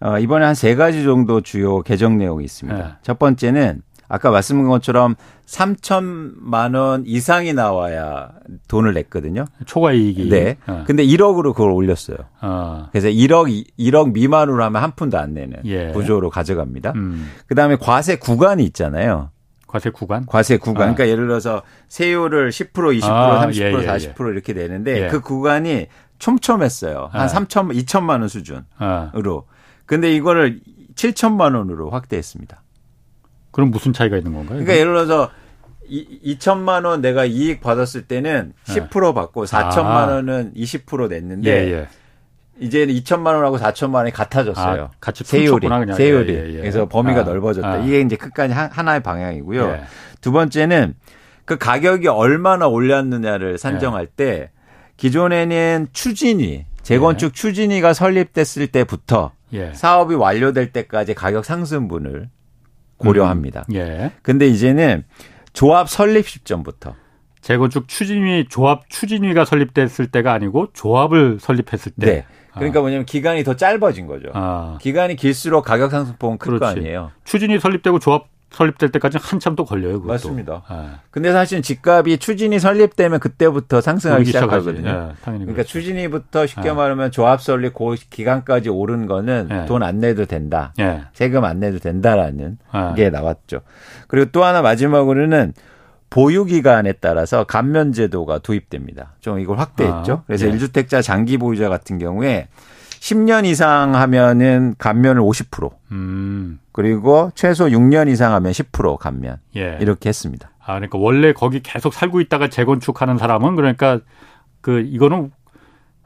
어, 0.00 0.18
이번에 0.18 0.44
한 0.44 0.54
세 0.54 0.74
가지 0.74 1.04
정도 1.04 1.40
주요 1.42 1.82
개정 1.82 2.16
내용이 2.18 2.44
있습니다. 2.44 2.78
예. 2.80 2.92
첫 3.02 3.18
번째는 3.18 3.82
아까 4.08 4.30
말씀한 4.30 4.66
것처럼 4.68 5.16
3천만 5.46 6.76
원 6.76 7.04
이상이 7.06 7.52
나와야 7.52 8.30
돈을 8.68 8.94
냈거든요. 8.94 9.44
초과 9.64 9.92
이익이. 9.92 10.28
네. 10.28 10.56
어. 10.66 10.84
근데 10.86 11.04
1억으로 11.04 11.54
그걸 11.54 11.70
올렸어요. 11.70 12.18
어. 12.40 12.88
그래서 12.90 13.08
1억 13.08 13.64
1억 13.78 14.12
미만으로 14.12 14.62
하면 14.64 14.82
한 14.82 14.92
푼도 14.92 15.18
안 15.18 15.34
내는 15.34 15.58
예. 15.64 15.92
구조로 15.92 16.30
가져갑니다. 16.30 16.92
음. 16.96 17.30
그다음에 17.46 17.76
과세 17.76 18.16
구간이 18.16 18.64
있잖아요. 18.64 19.30
과세 19.66 19.90
구간? 19.90 20.26
과세 20.26 20.56
구간. 20.56 20.90
아. 20.90 20.94
그러니까 20.94 21.08
예를 21.08 21.26
들어서 21.26 21.62
세율을 21.88 22.50
10% 22.50 22.72
20% 22.72 23.04
아, 23.04 23.46
30% 23.48 23.60
예, 23.60 23.72
예, 23.72 23.86
40% 23.86 24.26
예. 24.26 24.32
이렇게 24.32 24.52
내는데 24.52 25.04
예. 25.04 25.08
그 25.08 25.20
구간이 25.20 25.86
촘촘했어요. 26.18 27.08
한 27.12 27.22
아. 27.22 27.26
3천 27.26 27.74
2천만 27.84 28.20
원 28.20 28.28
수준으로. 28.28 28.64
아. 28.78 29.12
근데 29.84 30.12
이거를 30.14 30.60
7천만 30.94 31.54
원으로 31.56 31.90
확대했습니다. 31.90 32.62
그럼 33.56 33.70
무슨 33.70 33.94
차이가 33.94 34.18
있는 34.18 34.34
건가요? 34.34 34.58
그러니까 34.58 34.76
예를 34.76 34.92
들어서 34.92 35.30
2, 35.88 36.36
천만 36.38 36.84
원 36.84 37.00
내가 37.00 37.24
이익 37.24 37.62
받았을 37.62 38.02
때는 38.02 38.52
10% 38.66 39.14
받고 39.14 39.46
4천만 39.46 39.86
아. 39.86 40.14
원은 40.16 40.52
20% 40.54 41.08
냈는데 41.08 41.50
예, 41.50 41.72
예. 41.72 41.88
이제는 42.60 42.92
2천만 42.94 43.28
원하고 43.28 43.56
4천만 43.56 43.94
원이 43.94 44.10
같아졌어요. 44.10 44.82
아, 44.82 44.90
같이 45.00 45.24
세율이 45.24 45.66
세율이 45.96 46.34
예, 46.34 46.38
예, 46.38 46.52
예. 46.52 46.58
그래서 46.58 46.86
범위가 46.86 47.22
아, 47.22 47.24
널버졌다. 47.24 47.66
아. 47.66 47.76
이게 47.78 48.00
이제 48.00 48.16
끝까지 48.16 48.52
하나의 48.52 49.02
방향이고요. 49.02 49.68
예. 49.70 49.84
두 50.20 50.32
번째는 50.32 50.92
그 51.46 51.56
가격이 51.56 52.08
얼마나 52.08 52.68
올랐느냐를 52.68 53.56
산정할 53.56 54.06
때 54.06 54.50
기존에는 54.98 55.86
추진위 55.94 56.66
재건축 56.82 57.32
추진위가 57.32 57.94
설립됐을 57.94 58.66
때부터 58.66 59.32
사업이 59.72 60.14
완료될 60.14 60.72
때까지 60.72 61.14
가격 61.14 61.46
상승분을 61.46 62.28
고려합니다. 62.98 63.64
음. 63.70 63.74
예. 63.74 64.12
근데 64.22 64.46
이제는 64.46 65.04
조합 65.52 65.88
설립 65.88 66.28
시점부터 66.28 66.94
재건축 67.40 67.88
추진위 67.88 68.46
조합 68.48 68.88
추진위가 68.90 69.44
설립됐을 69.44 70.08
때가 70.08 70.32
아니고 70.32 70.68
조합을 70.72 71.38
설립했을 71.40 71.92
때. 72.00 72.06
네. 72.06 72.24
그러니까 72.54 72.80
아. 72.80 72.82
뭐냐면 72.82 73.04
기간이 73.06 73.44
더 73.44 73.54
짧아진 73.54 74.06
거죠. 74.06 74.30
아. 74.32 74.78
기간이 74.80 75.14
길수록 75.16 75.64
가격 75.64 75.90
상승폭은 75.90 76.38
클 76.38 76.58
거 76.58 76.66
아니에요. 76.66 77.12
추진이 77.24 77.60
설립되고 77.60 77.98
조합 77.98 78.28
설립될 78.50 78.90
때까지 78.90 79.18
한참 79.20 79.56
또 79.56 79.64
걸려요. 79.64 79.94
그것도. 79.94 80.12
맞습니다. 80.12 80.62
아. 80.68 81.00
근데 81.10 81.32
사실 81.32 81.62
집값이 81.62 82.18
추진이 82.18 82.58
설립되면 82.58 83.20
그때부터 83.20 83.80
상승하기 83.80 84.24
시작하거든요. 84.24 84.82
네, 84.82 85.14
그러니까 85.22 85.52
그렇죠. 85.52 85.68
추진이부터 85.68 86.46
쉽게 86.46 86.68
네. 86.68 86.72
말하면 86.72 87.10
조합 87.10 87.42
설립 87.42 87.74
그 87.74 87.96
기간까지 88.08 88.68
오른 88.68 89.06
거는 89.06 89.48
네. 89.48 89.66
돈안 89.66 89.98
내도 89.98 90.24
된다. 90.24 90.72
세금 91.12 91.44
안 91.44 91.60
내도 91.60 91.78
된다라는 91.78 92.58
게 92.94 93.10
나왔죠. 93.10 93.60
그리고 94.08 94.30
또 94.30 94.44
하나 94.44 94.62
마지막으로는 94.62 95.52
보유 96.08 96.44
기간에 96.44 96.92
따라서 96.92 97.44
감면 97.44 97.92
제도가 97.92 98.38
도입됩니다. 98.38 99.14
좀 99.20 99.40
이걸 99.40 99.58
확대했죠. 99.58 100.12
아, 100.12 100.22
그래서 100.26 100.46
예. 100.46 100.52
1주택자 100.52 101.02
장기 101.02 101.36
보유자 101.36 101.68
같은 101.68 101.98
경우에 101.98 102.48
10년 103.00 103.44
이상 103.44 103.94
하면은 103.94 104.74
감면을 104.78 105.22
50%. 105.22 105.70
음. 105.92 106.58
그리고 106.72 107.30
최소 107.34 107.66
6년 107.66 108.08
이상 108.08 108.32
하면 108.34 108.52
10% 108.52 108.98
감면. 108.98 109.38
예. 109.56 109.78
이렇게 109.80 110.08
했습니다. 110.08 110.50
아, 110.60 110.74
그러니까 110.74 110.98
원래 110.98 111.32
거기 111.32 111.60
계속 111.60 111.94
살고 111.94 112.20
있다가 112.20 112.48
재건축하는 112.48 113.18
사람은 113.18 113.54
그러니까 113.56 114.00
그 114.60 114.80
이거는 114.80 115.30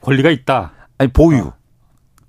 권리가 0.02 0.30
있다. 0.30 0.72
아니 0.98 1.10
보유. 1.12 1.46
어. 1.46 1.54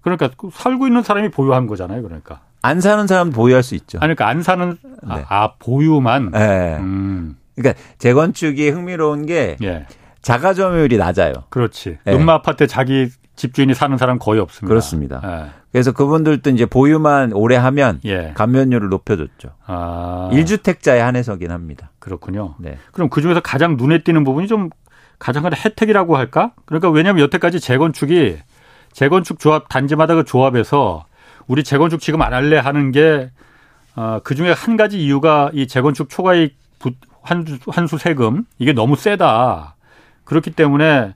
그러니까 0.02 0.30
그 0.38 0.50
살고 0.52 0.88
있는 0.88 1.04
사람이 1.04 1.30
보유한 1.30 1.68
거잖아요. 1.68 2.02
그러니까. 2.02 2.42
안 2.64 2.80
사는 2.80 3.06
사람 3.08 3.32
보유할 3.32 3.64
수 3.64 3.76
있죠. 3.76 3.98
아니, 4.00 4.16
그러니까 4.16 4.28
안 4.28 4.44
사는 4.44 4.78
아, 5.08 5.16
네. 5.18 5.26
아 5.28 5.54
보유만. 5.60 6.32
네. 6.32 6.78
음. 6.78 7.38
그러니까 7.56 7.82
재건축이 7.98 8.70
흥미로운 8.70 9.26
게 9.26 9.58
예. 9.62 9.86
자가 10.22 10.54
점유율이 10.54 10.98
낮아요. 10.98 11.34
그렇지. 11.50 11.98
네. 12.06 12.14
음마 12.14 12.34
아파트 12.36 12.68
자기 12.68 13.10
집주인이 13.42 13.74
사는 13.74 13.98
사람 13.98 14.20
거의 14.20 14.40
없습니다. 14.40 14.70
그렇습니다. 14.70 15.22
예. 15.24 15.50
그래서 15.72 15.92
그분들도 15.92 16.52
이제 16.52 16.68
보유만 16.68 17.34
오래 17.34 17.56
하면 17.56 18.00
예. 18.06 18.34
감면율을 18.36 18.90
높여줬죠. 18.90 19.50
아. 19.66 20.30
1주택자에 20.32 21.00
한해서긴 21.00 21.50
합니다. 21.50 21.90
그렇군요. 21.98 22.54
네. 22.60 22.78
그럼 22.92 23.10
그 23.10 23.20
중에서 23.20 23.40
가장 23.40 23.78
눈에 23.78 24.04
띄는 24.04 24.24
부분이 24.24 24.48
좀 24.48 24.70
가장 25.18 25.42
큰 25.42 25.56
혜택이라고 25.56 26.18
할까? 26.18 26.52
그러니까 26.66 26.92
왜냐하면 26.92 27.24
여태까지 27.24 27.60
재건축이 27.60 28.38
재건축 28.92 29.40
조합 29.40 29.70
단지마다 29.70 30.14
그 30.14 30.24
조합에서 30.24 31.06
우리 31.48 31.64
재건축 31.64 32.00
지금 32.00 32.22
안 32.22 32.36
할래 32.36 32.60
하는 32.60 32.92
게 32.92 33.32
어, 33.96 34.20
그 34.24 34.36
중에 34.36 34.52
한 34.52 34.78
가지 34.78 35.02
이유가 35.04 35.50
이 35.54 35.68
재건축 35.68 36.10
초과이익 36.10 36.56
환수, 37.24 37.58
환수 37.68 37.98
세금 37.98 38.46
이게 38.60 38.72
너무 38.72 38.96
세다. 38.96 39.76
그렇기 40.26 40.52
때문에 40.52 41.16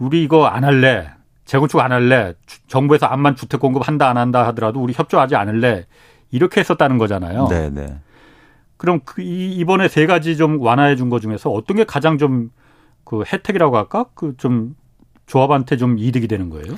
우리 0.00 0.24
이거 0.24 0.46
안 0.46 0.64
할래. 0.64 1.12
재건축 1.44 1.80
안 1.80 1.92
할래. 1.92 2.34
정부에서 2.68 3.06
암만 3.06 3.36
주택 3.36 3.60
공급한다 3.60 4.08
안 4.08 4.16
한다 4.16 4.46
하더라도 4.48 4.80
우리 4.80 4.92
협조하지 4.92 5.36
않을래. 5.36 5.86
이렇게 6.30 6.60
했었다는 6.60 6.98
거잖아요. 6.98 7.46
네, 7.48 7.70
네. 7.70 7.98
그럼 8.76 9.00
그 9.04 9.22
이번에 9.22 9.88
세 9.88 10.06
가지 10.06 10.36
좀 10.36 10.60
완화해 10.60 10.96
준것 10.96 11.20
중에서 11.22 11.50
어떤 11.50 11.76
게 11.76 11.84
가장 11.84 12.18
좀 12.18 12.50
그 13.04 13.24
혜택이라고 13.30 13.76
할까? 13.76 14.06
그 14.14 14.34
좀 14.38 14.74
조합한테 15.26 15.76
좀 15.76 15.98
이득이 15.98 16.28
되는 16.28 16.48
거예요? 16.50 16.76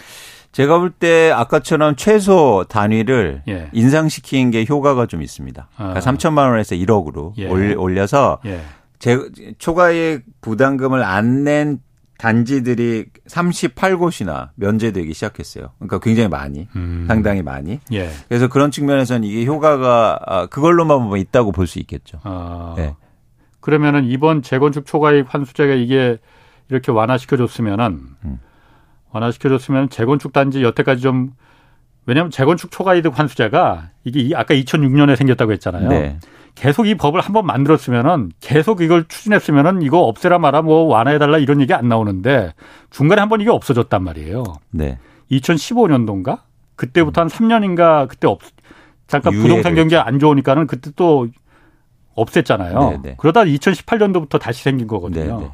제가 0.53 0.79
볼 0.79 0.91
때 0.91 1.31
아까처럼 1.33 1.97
최소 1.97 2.65
단위를 2.69 3.43
예. 3.49 3.69
인상시킨 3.73 4.51
게 4.51 4.65
효과가 4.69 5.07
좀 5.07 5.21
있습니다. 5.23 5.69
그러니까 5.77 5.99
아. 5.99 6.01
3천만 6.01 6.51
원에서 6.51 6.75
1억으로 6.77 7.33
예. 7.39 7.47
올려서 7.49 8.39
예. 8.47 8.61
제, 8.99 9.19
초과액 9.59 10.23
부담금을 10.41 11.03
안 11.05 11.45
낸 11.45 11.79
단지들이 12.25 13.05
38곳이나 13.29 14.49
면제되기 14.55 15.13
시작했어요. 15.13 15.73
그러니까 15.79 15.99
굉장히 15.99 16.31
많이, 16.31 16.67
음. 16.75 17.05
상당히 17.07 17.43
많이. 17.43 17.81
예. 17.93 18.09
그래서 18.29 18.49
그런 18.49 18.71
측면에서는 18.71 19.29
이게 19.29 19.45
효과가 19.45 20.21
아, 20.25 20.47
그걸로만 20.47 21.01
보면 21.01 21.19
있다고 21.19 21.53
볼 21.53 21.67
수 21.67 21.79
있겠죠. 21.81 22.21
아. 22.23 22.73
네. 22.79 22.95
그러면은 23.61 24.05
이번 24.05 24.41
재건축 24.41 24.87
초과익 24.87 25.27
환수제가 25.29 25.75
이게 25.75 26.17
이렇게 26.71 26.93
완화시켜줬으면은 26.93 28.01
음. 28.25 28.39
완화시켜줬으면 29.11 29.91
재건축 29.91 30.33
단지 30.33 30.63
여태까지 30.63 31.03
좀 31.03 31.33
왜냐하면 32.07 32.31
재건축 32.31 32.71
초과이득 32.71 33.19
환수제가 33.19 33.91
이게 34.05 34.35
아까 34.35 34.55
2006년에 34.55 35.17
생겼다고 35.17 35.53
했잖아요. 35.53 35.89
네. 35.91 36.19
계속 36.55 36.87
이 36.87 36.95
법을 36.95 37.21
한번 37.21 37.47
만들었으면은 37.47 38.31
계속 38.41 38.81
이걸 38.81 39.05
추진했으면은 39.09 39.83
이거 39.83 40.01
없애라 40.01 40.39
마라 40.39 40.63
뭐 40.63 40.85
완화해달라 40.85 41.39
이런 41.39 41.61
얘기 41.61 41.75
안 41.75 41.89
나오는데 41.89 42.55
중간에 42.91 43.21
한번 43.21 43.41
이게 43.41 43.51
없어졌단 43.51 44.03
말이에요. 44.03 44.45
네. 44.71 44.99
2015년도인가? 45.31 46.41
그때부터 46.77 47.23
한 47.23 47.29
3년인가 47.29 48.09
그때 48.09 48.27
없, 48.29 48.41
잠깐 49.07 49.33
부동산 49.35 49.75
경기 49.75 49.97
안 49.97 50.19
좋으니까는 50.19 50.67
그때 50.67 50.91
또 50.97 51.29
없앴잖아요. 52.17 52.79
네네. 52.79 52.99
네. 53.03 53.15
그러다 53.19 53.43
2018년도부터 53.45 54.41
다시 54.41 54.63
생긴 54.63 54.87
거거든요. 54.87 55.25
네네. 55.25 55.39
네. 55.39 55.53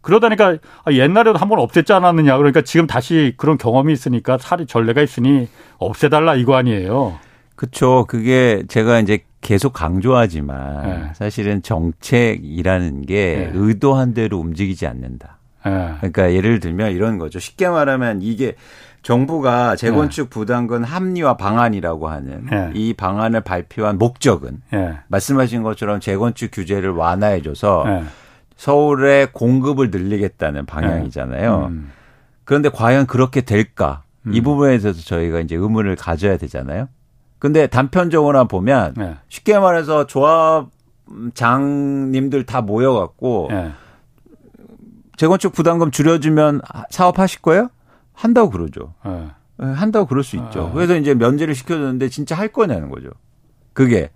그러다니까 0.00 0.56
옛날에도 0.90 1.38
한 1.38 1.48
번 1.48 1.58
없앴지 1.58 1.90
않았느냐. 1.90 2.36
그러니까 2.36 2.60
지금 2.62 2.86
다시 2.86 3.34
그런 3.36 3.58
경험이 3.58 3.92
있으니까 3.94 4.38
살이 4.38 4.66
전례가 4.66 5.02
있으니 5.02 5.48
없애달라 5.78 6.34
이거 6.36 6.54
아니에요. 6.54 7.18
그렇죠. 7.56 8.04
그게 8.06 8.62
제가 8.68 9.00
이제 9.00 9.24
계속 9.40 9.72
강조하지만 9.72 10.82
네. 10.82 11.10
사실은 11.14 11.62
정책이라는 11.62 13.02
게 13.06 13.50
네. 13.50 13.50
의도한 13.54 14.14
대로 14.14 14.38
움직이지 14.38 14.86
않는다. 14.86 15.38
네. 15.64 15.94
그러니까 15.98 16.32
예를 16.32 16.60
들면 16.60 16.92
이런 16.92 17.18
거죠. 17.18 17.38
쉽게 17.38 17.68
말하면 17.68 18.22
이게 18.22 18.54
정부가 19.02 19.76
재건축 19.76 20.24
네. 20.24 20.30
부담금 20.30 20.84
합리화 20.84 21.36
방안이라고 21.36 22.08
하는 22.08 22.46
네. 22.50 22.70
이 22.74 22.94
방안을 22.94 23.42
발표한 23.42 23.96
목적은 23.96 24.62
네. 24.72 24.98
말씀하신 25.08 25.62
것처럼 25.62 26.00
재건축 26.00 26.50
규제를 26.52 26.90
완화해줘서 26.90 27.84
서울의 28.56 29.28
공급을 29.32 29.90
늘리겠다는 29.90 30.66
방향이잖아요. 30.66 31.68
음. 31.70 31.92
그런데 32.44 32.68
과연 32.70 33.06
그렇게 33.06 33.40
될까? 33.40 34.02
이 34.26 34.40
음. 34.40 34.42
부분에 34.42 34.78
대해서 34.78 35.00
저희가 35.00 35.40
이제 35.40 35.54
의문을 35.54 35.96
가져야 35.96 36.36
되잖아요. 36.38 36.88
근데 37.38 37.66
단편적으로만 37.66 38.48
보면 38.48 38.94
네. 38.96 39.16
쉽게 39.28 39.58
말해서 39.58 40.06
조합장님들 40.06 42.46
다 42.46 42.62
모여갖고 42.62 43.48
네. 43.50 43.72
재건축 45.16 45.52
부담금 45.52 45.90
줄여주면 45.90 46.62
사업하실 46.90 47.42
거예요? 47.42 47.68
한다고 48.12 48.50
그러죠. 48.50 48.94
네. 49.04 49.28
한다고 49.58 50.06
그럴 50.06 50.22
수 50.22 50.36
있죠. 50.36 50.70
그래서 50.72 50.96
이제 50.96 51.14
면제를 51.14 51.54
시켜줬는데 51.54 52.08
진짜 52.08 52.36
할 52.36 52.48
거냐는 52.48 52.90
거죠. 52.90 53.10
그게. 53.72 54.10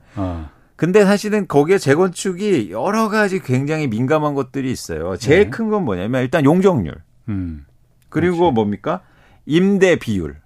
근데 0.77 1.05
사실은 1.05 1.47
거기에 1.47 1.79
재건축이 1.79 2.71
여러 2.73 3.09
가지 3.09 3.41
굉장히 3.41 3.89
민감한 3.89 4.35
것들이 4.35 4.71
있어요. 4.71 5.17
제일 5.17 5.45
네. 5.45 5.51
큰건 5.51 5.85
뭐냐면 5.85 6.23
일단 6.23 6.45
용적률. 6.45 6.95
음. 7.29 7.67
그리고 8.09 8.39
그렇지. 8.39 8.55
뭡니까? 8.55 9.01
임대 9.47 9.97
비율. 9.97 10.37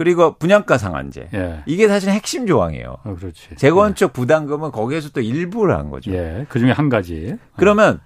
예. 0.00 0.04
그리고 0.04 0.34
분양가 0.38 0.78
상한제. 0.78 1.28
예. 1.34 1.62
이게 1.66 1.86
사실 1.86 2.10
핵심 2.10 2.46
조항이에요. 2.46 2.96
어, 3.04 3.14
그렇지. 3.14 3.56
재건축 3.56 4.10
예. 4.10 4.12
부담금은 4.12 4.70
거기에서 4.70 5.10
또 5.10 5.20
일부를 5.20 5.76
한 5.76 5.90
거죠. 5.90 6.10
예. 6.12 6.46
그 6.48 6.58
중에 6.58 6.72
한 6.72 6.88
가지. 6.88 7.36
그러면 7.56 8.00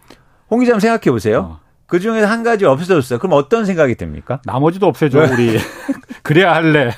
홍 0.51 0.61
기자님 0.61 0.81
생각해 0.81 1.13
보세요. 1.13 1.39
어. 1.41 1.61
그 1.87 2.01
중에 2.01 2.23
한 2.25 2.43
가지 2.43 2.65
없어졌어요. 2.65 3.21
그럼 3.21 3.35
어떤 3.39 3.65
생각이 3.65 3.95
듭니까? 3.95 4.41
나머지도 4.45 4.87
없애줘, 4.89 5.21
우리. 5.33 5.59
그래야 6.25 6.55
할래. 6.55 6.91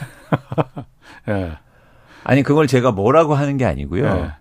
예. 1.28 1.58
아니, 2.24 2.42
그걸 2.42 2.66
제가 2.66 2.92
뭐라고 2.92 3.34
하는 3.34 3.58
게 3.58 3.66
아니고요. 3.66 4.06
예. 4.06 4.32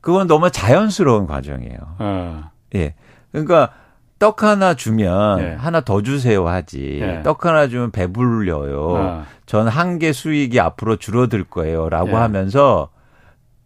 그건 0.00 0.28
너무 0.28 0.50
자연스러운 0.50 1.26
과정이에요. 1.26 1.78
어. 1.98 2.50
예. 2.76 2.94
그러니까 3.32 3.72
떡 4.18 4.42
하나 4.42 4.74
주면 4.74 5.40
예. 5.40 5.54
하나 5.54 5.80
더 5.80 6.02
주세요 6.02 6.46
하지. 6.48 6.98
예. 7.00 7.22
떡 7.22 7.46
하나 7.46 7.68
주면 7.68 7.90
배불려요. 7.90 8.80
어. 8.80 9.24
전한 9.46 9.98
개 9.98 10.12
수익이 10.12 10.58
앞으로 10.60 10.96
줄어들 10.96 11.44
거예요라고 11.44 12.10
예. 12.10 12.14
하면서 12.14 12.88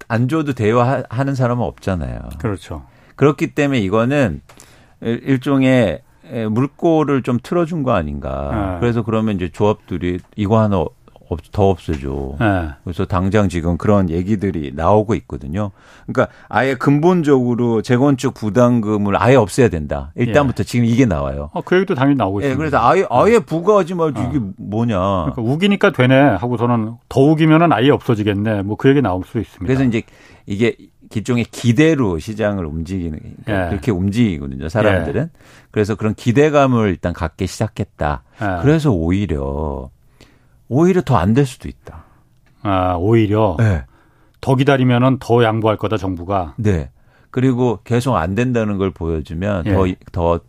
안 0.09 0.29
줘도 0.29 0.53
돼요 0.53 0.81
하는 1.09 1.35
사람은 1.35 1.65
없잖아요. 1.65 2.21
그렇죠. 2.38 2.85
그렇기 3.17 3.55
때문에 3.55 3.81
이거는 3.81 4.43
일종의 5.01 6.03
물꼬를 6.51 7.23
좀 7.23 7.38
틀어준 7.43 7.83
거 7.83 7.93
아닌가. 7.93 8.51
아. 8.53 8.79
그래서 8.81 9.03
그러면 9.03 9.37
이제 9.37 9.49
조합들이 9.51 10.19
이거 10.37 10.61
하나 10.61 10.85
더 11.53 11.71
없어져. 11.71 12.35
네. 12.38 12.68
그래서 12.85 13.07
당장 13.07 13.49
지금 13.49 13.79
그런 13.79 14.11
얘기들이 14.11 14.73
나오고 14.75 15.14
있거든요. 15.14 15.71
그러니까 16.07 16.35
아예 16.49 16.75
근본적으로 16.75 17.81
재건축 17.81 18.35
부담금을 18.35 19.21
아예 19.21 19.37
없애야 19.37 19.68
된다. 19.68 20.12
일단부터 20.16 20.61
예. 20.61 20.64
지금 20.64 20.85
이게 20.85 21.07
나와요. 21.07 21.49
어, 21.55 21.62
그 21.62 21.77
얘기도 21.77 21.95
당연히 21.95 22.16
나오고 22.16 22.40
있습니다. 22.40 22.55
예, 22.55 22.57
그래서 22.59 22.79
아예 22.79 23.07
아예 23.11 23.38
부과하지 23.38 23.95
말지 23.95 24.21
어. 24.21 24.29
이게 24.29 24.40
뭐냐. 24.59 24.99
그러니까 24.99 25.42
우기니까 25.42 25.92
되네 25.92 26.14
하고서는 26.14 26.97
더 27.09 27.21
우기면은 27.21 27.73
아예 27.73 27.88
없어지겠네. 27.90 28.62
뭐 28.62 28.77
그 28.83 28.88
얘기 28.88 29.01
나올 29.01 29.23
수 29.25 29.38
있습니다. 29.38 29.64
그래서 29.64 29.85
이제 29.85 30.03
이게 30.45 30.75
일종의 31.14 31.45
기대로 31.45 32.18
시장을 32.18 32.64
움직이는 32.66 33.21
그러니까 33.45 33.66
예. 33.66 33.68
그렇게 33.71 33.92
움직이거든요 33.92 34.68
사람들은 34.68 35.23
예. 35.23 35.29
그래서 35.71 35.95
그런 35.95 36.14
기대감을 36.14 36.88
일단 36.88 37.12
갖기 37.12 37.47
시작했다 37.47 38.25
예. 38.40 38.62
그래서 38.62 38.90
오히려 38.90 39.90
오히려 40.72 41.02
더 41.02 41.16
안 41.16 41.35
될 41.35 41.44
수도 41.44 41.68
있다. 41.68 42.04
아, 42.62 42.94
오히려 42.98 43.56
네. 43.58 43.85
더 44.40 44.54
기다리면은 44.54 45.18
더 45.20 45.44
양보할 45.44 45.76
거다 45.76 45.96
정부가. 45.98 46.54
네. 46.56 46.90
그리고 47.30 47.80
계속 47.85 48.16
안 48.16 48.35
된다는 48.35 48.78
걸 48.78 48.90
보여주면 48.90 49.66
예. 49.66 49.96
더더 50.12 50.40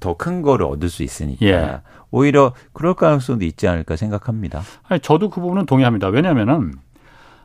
더 0.00 0.14
큰 0.14 0.42
거를 0.42 0.66
얻을 0.66 0.88
수 0.88 1.02
있으니까 1.02 1.46
예. 1.46 1.80
오히려 2.10 2.52
그럴 2.72 2.94
가능성도 2.94 3.44
있지 3.44 3.66
않을까 3.68 3.96
생각합니다. 3.96 4.62
아니, 4.88 5.00
저도 5.00 5.30
그 5.30 5.40
부분은 5.40 5.66
동의합니다. 5.66 6.08
왜냐하면은 6.08 6.72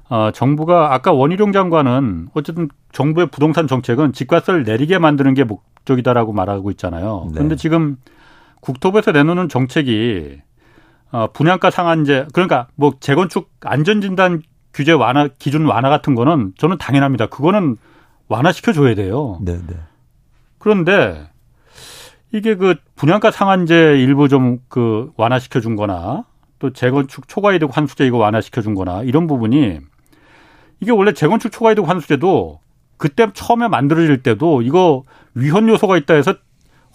어, 0.10 0.32
정부가 0.34 0.93
아까 0.93 1.12
원희룡 1.13 1.52
장관은 1.54 2.30
어쨌든 2.34 2.67
정부의 2.91 3.28
부동산 3.28 3.67
정책은 3.67 4.13
집값을 4.13 4.63
내리게 4.63 4.99
만드는 4.99 5.34
게 5.34 5.43
목적이다라고 5.45 6.34
말하고 6.34 6.69
있잖아요. 6.71 7.23
네. 7.28 7.34
그런데 7.36 7.56
지금 7.56 7.97
국토부에서 8.60 9.12
내놓는 9.12 9.49
정책이 9.49 10.41
어, 11.13 11.28
분양가 11.32 11.69
상한제 11.69 12.28
그러니까 12.34 12.67
뭐 12.76 12.93
재건축 12.99 13.49
안전진단 13.62 14.41
규제 14.73 14.91
완화 14.91 15.30
기준 15.38 15.65
완화 15.65 15.89
같은 15.89 16.15
거는 16.15 16.54
저는 16.58 16.80
당연합니다. 16.80 17.28
그거는 17.28 17.78
완화시켜 18.28 18.73
줘야 18.73 18.95
돼요. 18.95 19.38
네, 19.41 19.54
네. 19.65 19.76
그런데 20.58 21.30
이게 22.32 22.56
그 22.56 22.76
분양가 22.95 23.30
상한제 23.32 23.99
일부 23.99 24.28
좀 24.28 24.60
그 24.69 25.12
완화시켜 25.15 25.60
준 25.60 25.76
거나 25.76 26.26
또 26.58 26.73
재건축 26.73 27.28
초과이득 27.28 27.78
환수제 27.78 28.08
이거 28.08 28.17
완화시켜 28.17 28.62
준 28.62 28.73
거나 28.73 29.04
이런 29.04 29.28
부분이 29.28 29.80
이게 30.80 30.91
원래 30.91 31.13
재건축 31.13 31.52
초과이득 31.52 31.88
환수제도 31.88 32.60
그때 32.97 33.28
처음에 33.34 33.67
만들어질 33.67 34.23
때도 34.23 34.63
이거 34.63 35.04
위헌 35.36 35.69
요소가 35.69 35.95
있다 35.97 36.15
해서 36.15 36.34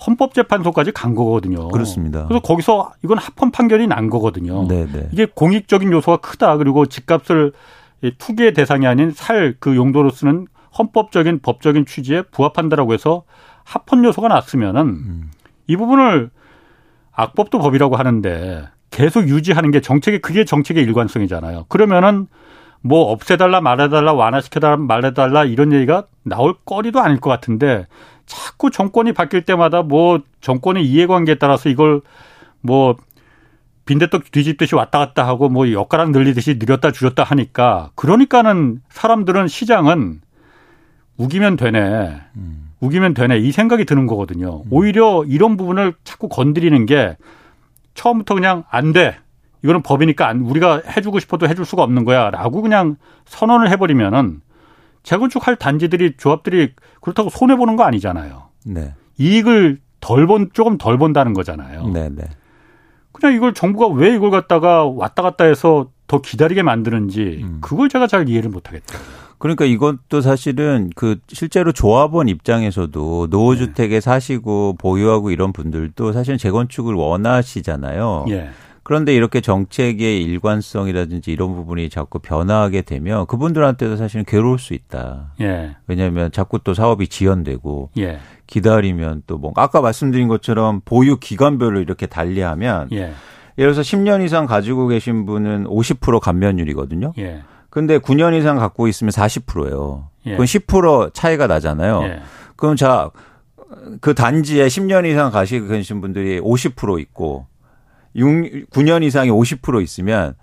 헌법재판소까지 0.06 0.92
간 0.92 1.14
거거든요. 1.14 1.68
그렇습니다. 1.68 2.26
그래서 2.26 2.40
거기서 2.40 2.92
이건 3.02 3.18
합헌 3.18 3.50
판결이 3.50 3.86
난 3.86 4.08
거거든요. 4.10 4.66
네네. 4.68 4.92
네. 4.92 5.08
이게 5.12 5.26
공익적인 5.26 5.90
요소가 5.92 6.18
크다. 6.18 6.56
그리고 6.56 6.86
집값을 6.86 7.52
투기의 8.18 8.54
대상이 8.54 8.86
아닌 8.86 9.10
살 9.10 9.56
그 9.58 9.74
용도로 9.74 10.10
쓰는 10.10 10.46
헌법적인 10.78 11.40
법적인 11.40 11.86
취지에 11.86 12.22
부합한다라고 12.22 12.94
해서 12.94 13.24
합헌 13.64 14.04
요소가 14.04 14.28
났으면은 14.28 14.82
음. 14.86 15.30
이 15.66 15.76
부분을 15.76 16.30
악법도 17.12 17.58
법이라고 17.58 17.96
하는데 17.96 18.68
계속 18.90 19.28
유지하는 19.28 19.70
게 19.72 19.80
정책의 19.80 20.20
그게 20.20 20.44
정책의 20.44 20.84
일관성이잖아요. 20.84 21.64
그러면은 21.68 22.28
뭐 22.80 23.10
없애달라 23.10 23.60
말해달라 23.60 24.12
완화시켜달라 24.12 24.76
말해달라 24.76 25.44
이런 25.44 25.72
얘기가 25.72 26.04
나올 26.22 26.54
거리도 26.64 27.00
아닐 27.00 27.18
것 27.18 27.28
같은데 27.28 27.86
자꾸 28.28 28.70
정권이 28.70 29.12
바뀔 29.12 29.42
때마다 29.42 29.82
뭐 29.82 30.20
정권의 30.40 30.86
이해관계에 30.86 31.36
따라서 31.36 31.68
이걸 31.68 32.02
뭐 32.60 32.96
빈대떡 33.86 34.30
뒤집듯이 34.30 34.74
왔다 34.74 34.98
갔다 34.98 35.26
하고 35.26 35.48
뭐 35.48 35.72
엿가락 35.72 36.10
늘리듯이 36.10 36.58
늘렸다 36.58 36.92
줄였다 36.92 37.24
하니까 37.24 37.90
그러니까는 37.94 38.82
사람들은 38.90 39.48
시장은 39.48 40.20
우기면 41.16 41.56
되네. 41.56 42.20
음. 42.36 42.70
우기면 42.80 43.14
되네. 43.14 43.38
이 43.38 43.50
생각이 43.50 43.86
드는 43.86 44.06
거거든요. 44.06 44.58
음. 44.58 44.68
오히려 44.70 45.24
이런 45.26 45.56
부분을 45.56 45.94
자꾸 46.04 46.28
건드리는 46.28 46.86
게 46.86 47.16
처음부터 47.94 48.34
그냥 48.34 48.64
안 48.70 48.92
돼. 48.92 49.16
이거는 49.64 49.82
법이니까 49.82 50.34
우리가 50.40 50.82
해주고 50.86 51.18
싶어도 51.18 51.48
해줄 51.48 51.64
수가 51.64 51.82
없는 51.82 52.04
거야. 52.04 52.30
라고 52.30 52.62
그냥 52.62 52.96
선언을 53.24 53.70
해버리면은 53.70 54.42
재건축할 55.02 55.56
단지들이 55.56 56.16
조합들이 56.16 56.72
그렇다고 57.00 57.30
손해 57.30 57.56
보는 57.56 57.76
거 57.76 57.84
아니잖아요. 57.84 58.48
네. 58.66 58.94
이익을 59.18 59.80
덜본 60.00 60.50
조금 60.52 60.78
덜 60.78 60.98
본다는 60.98 61.32
거잖아요. 61.34 61.88
네, 61.88 62.08
네. 62.08 62.24
그냥 63.12 63.34
이걸 63.34 63.54
정부가 63.54 63.88
왜 63.94 64.14
이걸 64.14 64.30
갖다가 64.30 64.84
왔다 64.84 65.22
갔다 65.22 65.44
해서 65.44 65.90
더 66.06 66.20
기다리게 66.20 66.62
만드는지 66.62 67.40
음. 67.42 67.58
그걸 67.60 67.88
제가 67.88 68.06
잘 68.06 68.28
이해를 68.28 68.50
못 68.50 68.68
하겠다. 68.68 68.98
그러니까 69.38 69.64
이것도 69.64 70.20
사실은 70.20 70.90
그 70.96 71.16
실제로 71.28 71.72
조합원 71.72 72.28
입장에서도 72.28 73.28
노후주택에 73.30 73.96
네. 73.96 74.00
사시고 74.00 74.76
보유하고 74.78 75.30
이런 75.30 75.52
분들도 75.52 76.12
사실은 76.12 76.38
재건축을 76.38 76.94
원하시잖아요. 76.94 78.26
예. 78.30 78.50
그런데 78.88 79.14
이렇게 79.14 79.42
정책의 79.42 80.22
일관성이라든지 80.22 81.30
이런 81.30 81.54
부분이 81.54 81.90
자꾸 81.90 82.20
변화하게 82.20 82.80
되면 82.80 83.26
그분들한테도 83.26 83.96
사실은 83.96 84.24
괴로울 84.24 84.58
수 84.58 84.72
있다. 84.72 85.34
예. 85.42 85.76
왜냐하면 85.86 86.32
자꾸 86.32 86.58
또 86.64 86.72
사업이 86.72 87.08
지연되고 87.08 87.90
예. 87.98 88.18
기다리면 88.46 89.24
또 89.26 89.36
뭔가 89.36 89.62
아까 89.62 89.82
말씀드린 89.82 90.26
것처럼 90.26 90.80
보유 90.86 91.18
기간별로 91.18 91.82
이렇게 91.82 92.06
달리하면 92.06 92.88
예. 92.92 93.12
예를 93.58 93.74
들어서 93.74 93.82
10년 93.82 94.24
이상 94.24 94.46
가지고 94.46 94.86
계신 94.86 95.26
분은 95.26 95.64
50% 95.64 96.18
감면율이거든요. 96.20 97.12
예. 97.18 97.42
근데 97.68 97.98
9년 97.98 98.38
이상 98.38 98.56
갖고 98.56 98.88
있으면 98.88 99.10
40%예요. 99.10 100.08
예. 100.24 100.32
그럼 100.32 100.46
10% 100.46 101.12
차이가 101.12 101.46
나잖아요. 101.46 102.04
예. 102.04 102.20
그럼 102.56 102.74
자, 102.74 103.10
그 104.00 104.14
단지에 104.14 104.66
10년 104.68 105.04
이상 105.04 105.30
가시고 105.30 105.68
계신 105.68 106.00
분들이 106.00 106.40
50% 106.40 106.98
있고 107.00 107.44
6, 108.16 108.70
9년 108.70 109.02
이상이 109.02 109.30
50% 109.30 109.82
있으면 109.82 110.34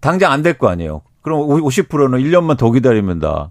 당장 0.00 0.32
안 0.32 0.42
될 0.42 0.54
거 0.58 0.68
아니에요. 0.68 1.02
그럼 1.22 1.40
50%는 1.40 2.18
1년만 2.20 2.56
더 2.56 2.70
기다리면 2.70 3.18
다 3.20 3.50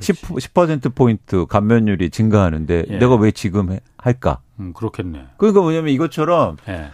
10, 0.00 0.22
10%포인트 0.22 1.44
감면율이 1.46 2.10
증가하는데 2.10 2.84
예. 2.88 2.98
내가 2.98 3.16
왜 3.16 3.30
지금 3.32 3.76
할까? 3.98 4.40
음, 4.60 4.72
그렇겠네. 4.72 5.24
그러니까 5.36 5.60
뭐냐면 5.60 5.92
이것처럼 5.92 6.56
예. 6.68 6.90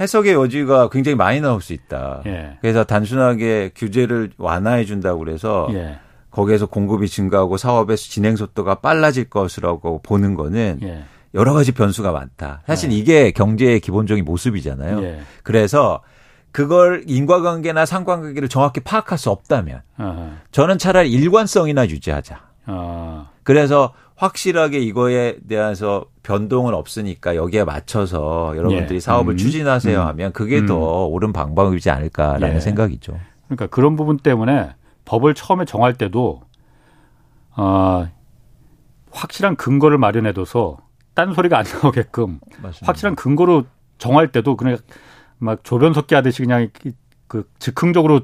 해석의 0.00 0.34
여지가 0.34 0.88
굉장히 0.88 1.16
많이 1.16 1.40
나올 1.40 1.60
수 1.60 1.72
있다. 1.72 2.22
예. 2.26 2.56
그래서 2.60 2.84
단순하게 2.84 3.72
규제를 3.74 4.32
완화해 4.38 4.84
준다고 4.84 5.18
그래서 5.18 5.68
예. 5.72 5.98
거기에서 6.30 6.64
공급이 6.66 7.08
증가하고 7.08 7.58
사업의 7.58 7.96
진행 7.98 8.36
속도가 8.36 8.76
빨라질 8.76 9.28
것이라고 9.28 10.00
보는 10.02 10.34
거는 10.34 10.78
예. 10.82 11.04
여러 11.34 11.54
가지 11.54 11.72
변수가 11.72 12.12
많다. 12.12 12.62
사실 12.66 12.90
네. 12.90 12.96
이게 12.96 13.30
경제의 13.30 13.80
기본적인 13.80 14.24
모습이잖아요. 14.24 15.02
예. 15.02 15.20
그래서 15.42 16.00
그걸 16.50 17.04
인과관계나 17.06 17.86
상관관계를 17.86 18.48
정확히 18.48 18.80
파악할 18.80 19.16
수 19.16 19.30
없다면 19.30 19.80
어허. 19.98 20.28
저는 20.50 20.78
차라리 20.78 21.10
일관성이나 21.10 21.88
유지하자. 21.88 22.40
어. 22.66 23.30
그래서 23.42 23.94
확실하게 24.16 24.78
이거에 24.80 25.38
대해서 25.48 26.04
변동은 26.22 26.74
없으니까 26.74 27.34
여기에 27.34 27.64
맞춰서 27.64 28.52
여러분들이 28.56 28.96
예. 28.96 29.00
사업을 29.00 29.34
음. 29.34 29.36
추진하세요 29.36 30.00
음. 30.00 30.06
하면 30.06 30.32
그게 30.32 30.58
음. 30.58 30.66
더 30.66 31.06
옳은 31.06 31.32
방법이지 31.32 31.90
않을까라는 31.90 32.56
예. 32.56 32.60
생각이죠. 32.60 33.18
그러니까 33.46 33.66
그런 33.66 33.96
부분 33.96 34.18
때문에 34.18 34.74
법을 35.06 35.34
처음에 35.34 35.64
정할 35.64 35.94
때도 35.94 36.42
어, 37.56 38.08
확실한 39.10 39.56
근거를 39.56 39.98
마련해둬서 39.98 40.78
딴 41.14 41.34
소리가 41.34 41.58
안 41.58 41.64
나오게끔 41.64 42.40
맞습니다. 42.62 42.86
확실한 42.86 43.16
근거로 43.16 43.64
정할 43.98 44.32
때도 44.32 44.56
그냥 44.56 44.78
막 45.38 45.62
조변석기 45.64 46.14
하듯이 46.14 46.42
그냥 46.42 46.68
이- 46.84 46.92
그 47.26 47.48
즉흥적으로 47.58 48.20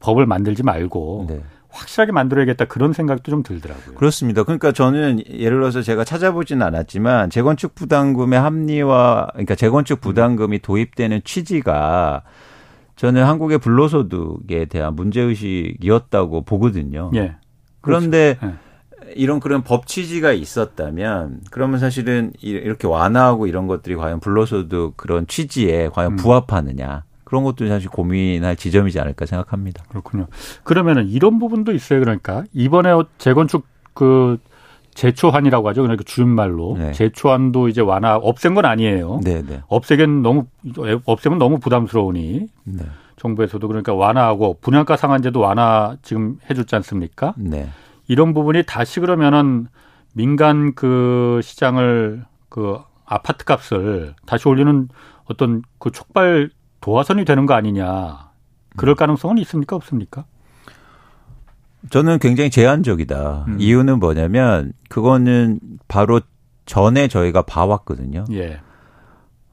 법을 0.00 0.26
만들지 0.26 0.62
말고 0.62 1.26
네. 1.28 1.42
확실하게 1.70 2.12
만들어야겠다 2.12 2.66
그런 2.66 2.92
생각도 2.92 3.30
좀 3.32 3.42
들더라고요. 3.42 3.96
그렇습니다. 3.96 4.44
그러니까 4.44 4.70
저는 4.70 5.22
예를 5.28 5.58
들어서 5.58 5.82
제가 5.82 6.04
찾아보지는 6.04 6.64
않았지만 6.64 7.30
재건축 7.30 7.74
부담금의 7.74 8.38
합리화, 8.38 9.28
그러니까 9.32 9.54
재건축 9.56 10.00
부담금이 10.00 10.60
도입되는 10.60 11.22
취지가 11.24 12.22
저는 12.96 13.24
한국의 13.24 13.58
불로소득에 13.58 14.66
대한 14.66 14.94
문제의식이었다고 14.94 16.42
보거든요. 16.42 17.10
예. 17.16 17.34
그런데 17.80 18.36
그렇죠. 18.38 18.56
이런 19.16 19.40
그런 19.40 19.62
법 19.62 19.86
취지가 19.86 20.32
있었다면 20.32 21.40
그러면 21.50 21.78
사실은 21.78 22.32
이- 22.40 22.50
이렇게 22.50 22.86
완화하고 22.86 23.46
이런 23.46 23.66
것들이 23.66 23.96
과연 23.96 24.20
불로소득 24.20 24.96
그런 24.96 25.26
취지에 25.26 25.88
과연 25.92 26.12
음. 26.12 26.16
부합하느냐 26.16 27.04
그런 27.24 27.44
것도 27.44 27.66
사실 27.68 27.88
고민할 27.90 28.56
지점이지 28.56 29.00
않을까 29.00 29.26
생각합니다. 29.26 29.84
그렇군요. 29.88 30.26
그러면은 30.62 31.08
이런 31.08 31.38
부분도 31.38 31.72
있어요. 31.72 32.00
그러니까 32.00 32.44
이번에 32.52 32.90
재건축 33.18 33.66
그 33.94 34.38
재초안이라고 34.94 35.68
하죠. 35.70 35.82
그러니까 35.82 36.04
줄말로 36.06 36.76
네. 36.78 36.92
재초안도 36.92 37.68
이제 37.68 37.80
완화 37.80 38.16
없앤 38.16 38.54
건 38.54 38.64
아니에요. 38.64 39.20
네, 39.24 39.42
네. 39.42 39.60
없애긴 39.66 40.22
너무 40.22 40.46
없애면 41.04 41.38
너무 41.38 41.58
부담스러우니 41.58 42.46
네. 42.64 42.84
정부에서도 43.16 43.66
그러니까 43.66 43.92
완화하고 43.94 44.58
분양가 44.60 44.96
상한제도 44.96 45.40
완화 45.40 45.96
지금 46.02 46.36
해줬지 46.48 46.76
않습니까? 46.76 47.34
네. 48.06 48.12
이런 48.12 48.34
부분이 48.34 48.64
다시 48.66 49.00
그러면은 49.00 49.66
민간 50.12 50.74
그 50.74 51.40
시장을 51.42 52.24
그 52.48 52.78
아파트 53.04 53.44
값을 53.44 54.14
다시 54.26 54.48
올리는 54.48 54.88
어떤 55.24 55.62
그 55.78 55.90
촉발 55.90 56.50
도화선이 56.80 57.24
되는 57.24 57.46
거 57.46 57.54
아니냐. 57.54 58.30
그럴 58.76 58.94
가능성은 58.94 59.38
있습니까? 59.38 59.76
없습니까? 59.76 60.24
저는 61.90 62.18
굉장히 62.18 62.50
제한적이다. 62.50 63.44
음. 63.48 63.56
이유는 63.58 64.00
뭐냐면 64.00 64.72
그거는 64.88 65.60
바로 65.88 66.20
전에 66.66 67.08
저희가 67.08 67.42
봐왔거든요. 67.42 68.24
예. 68.32 68.60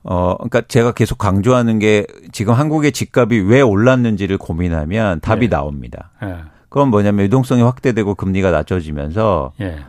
어, 0.03 0.35
그러니까 0.37 0.61
제가 0.61 0.93
계속 0.93 1.17
강조하는 1.17 1.77
게 1.79 2.07
지금 2.31 2.53
한국의 2.53 2.91
집값이 2.91 3.39
왜 3.39 3.61
올랐는지를 3.61 4.37
고민하면 4.37 5.19
답이 5.19 5.49
네. 5.49 5.55
나옵니다. 5.55 6.11
예. 6.23 6.37
그건 6.71 6.87
뭐냐면 6.87 7.25
유동성이 7.25 7.61
확대되고 7.63 8.15
금리가 8.15 8.49
낮춰지면서 8.49 9.51
예. 9.59 9.79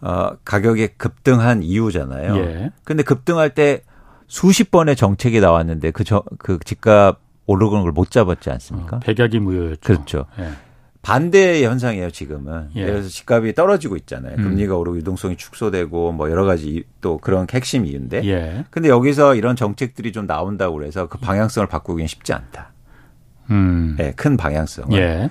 어, 0.00 0.30
가격이 0.44 0.90
급등한 0.96 1.64
이유잖아요. 1.64 2.36
예. 2.36 2.70
근데 2.84 3.02
급등할 3.02 3.50
때 3.54 3.82
수십 4.28 4.70
번의 4.70 4.94
정책이 4.94 5.40
나왔는데 5.40 5.90
그, 5.90 6.04
저, 6.04 6.22
그 6.38 6.60
집값 6.64 7.18
오르는 7.46 7.82
걸 7.82 7.90
못 7.92 8.10
잡았지 8.12 8.50
않습니까? 8.50 8.98
어, 8.98 9.00
백약이 9.00 9.40
무효였죠. 9.40 9.80
그렇죠. 9.82 10.26
예. 10.38 10.50
반대의 11.02 11.64
현상이에요, 11.64 12.10
지금은. 12.12 12.68
예. 12.76 12.84
그래서 12.86 13.08
집값이 13.08 13.54
떨어지고 13.54 13.96
있잖아요. 13.96 14.36
음. 14.38 14.44
금리가 14.44 14.76
오르고 14.76 14.96
유동성이 14.98 15.36
축소되고 15.36 16.12
뭐 16.12 16.30
여러 16.30 16.44
가지 16.44 16.68
이- 16.68 16.84
또 17.00 17.18
그런 17.18 17.46
핵심 17.50 17.84
이유인데. 17.84 18.24
예. 18.28 18.64
근데 18.70 18.88
여기서 18.90 19.34
이런 19.34 19.56
정책들이 19.56 20.12
좀 20.12 20.28
나온다고 20.28 20.76
그래서 20.76 21.08
그 21.08 21.18
방향성을 21.18 21.66
바꾸기는 21.66 22.06
쉽지 22.06 22.32
않다. 22.32 22.70
음. 23.50 23.96
예, 23.98 24.12
큰 24.14 24.36
방향성을. 24.36 24.96
예. 24.98 25.30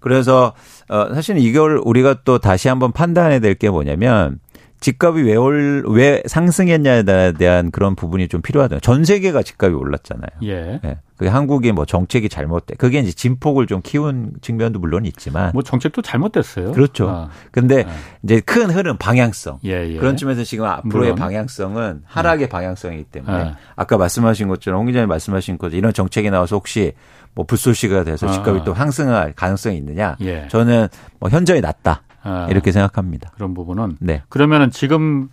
그래서 0.00 0.54
어 0.88 1.14
사실은 1.14 1.40
이걸 1.40 1.80
우리가 1.84 2.22
또 2.24 2.38
다시 2.38 2.68
한번 2.68 2.92
판단해야 2.92 3.38
될 3.40 3.54
게 3.54 3.68
뭐냐면 3.70 4.38
집값이 4.80 5.22
왜, 5.22 5.36
올, 5.36 5.84
왜 5.88 6.22
상승했냐에 6.26 7.02
대한 7.38 7.70
그런 7.70 7.94
부분이 7.94 8.28
좀 8.28 8.40
필요하다. 8.40 8.80
전 8.80 9.04
세계가 9.04 9.42
집값이 9.42 9.74
올랐잖아요. 9.74 10.30
예. 10.44 10.80
예. 10.82 10.98
그게 11.20 11.28
한국의 11.28 11.72
뭐 11.72 11.84
정책이 11.84 12.30
잘못돼. 12.30 12.76
그게 12.76 12.98
이제 12.98 13.12
진폭을 13.12 13.66
좀 13.66 13.82
키운 13.84 14.32
측면도 14.40 14.78
물론 14.78 15.04
있지만. 15.04 15.50
뭐 15.52 15.62
정책도 15.62 16.00
잘못됐어요. 16.00 16.72
그렇죠. 16.72 17.10
아, 17.10 17.28
근데 17.50 17.82
네. 17.82 17.90
이제 18.22 18.40
큰 18.40 18.70
흐름, 18.70 18.96
방향성. 18.96 19.58
예, 19.66 19.86
예. 19.86 19.98
그런 19.98 20.16
측면에서 20.16 20.44
지금 20.44 20.64
앞으로의 20.64 21.10
물론. 21.10 21.16
방향성은 21.16 22.04
하락의 22.06 22.48
방향성이기 22.48 23.04
때문에 23.04 23.44
네. 23.44 23.54
아까 23.76 23.98
말씀하신 23.98 24.48
것처럼 24.48 24.80
홍 24.80 24.86
기자님 24.86 25.10
말씀하신 25.10 25.58
것처럼 25.58 25.76
이런 25.76 25.92
정책이 25.92 26.30
나와서 26.30 26.56
혹시 26.56 26.94
뭐 27.34 27.44
불소시가 27.44 28.04
돼서 28.04 28.26
아, 28.26 28.32
집값이 28.32 28.60
아. 28.62 28.64
또 28.64 28.72
상승할 28.72 29.34
가능성이 29.34 29.76
있느냐? 29.76 30.16
예. 30.22 30.48
저는 30.48 30.88
뭐 31.18 31.28
현저히 31.28 31.60
낮다 31.60 32.00
아, 32.22 32.46
이렇게 32.48 32.72
생각합니다. 32.72 33.30
그런 33.34 33.52
부분은 33.52 33.98
네, 34.00 34.22
그러면은 34.30 34.70
지금 34.70 35.28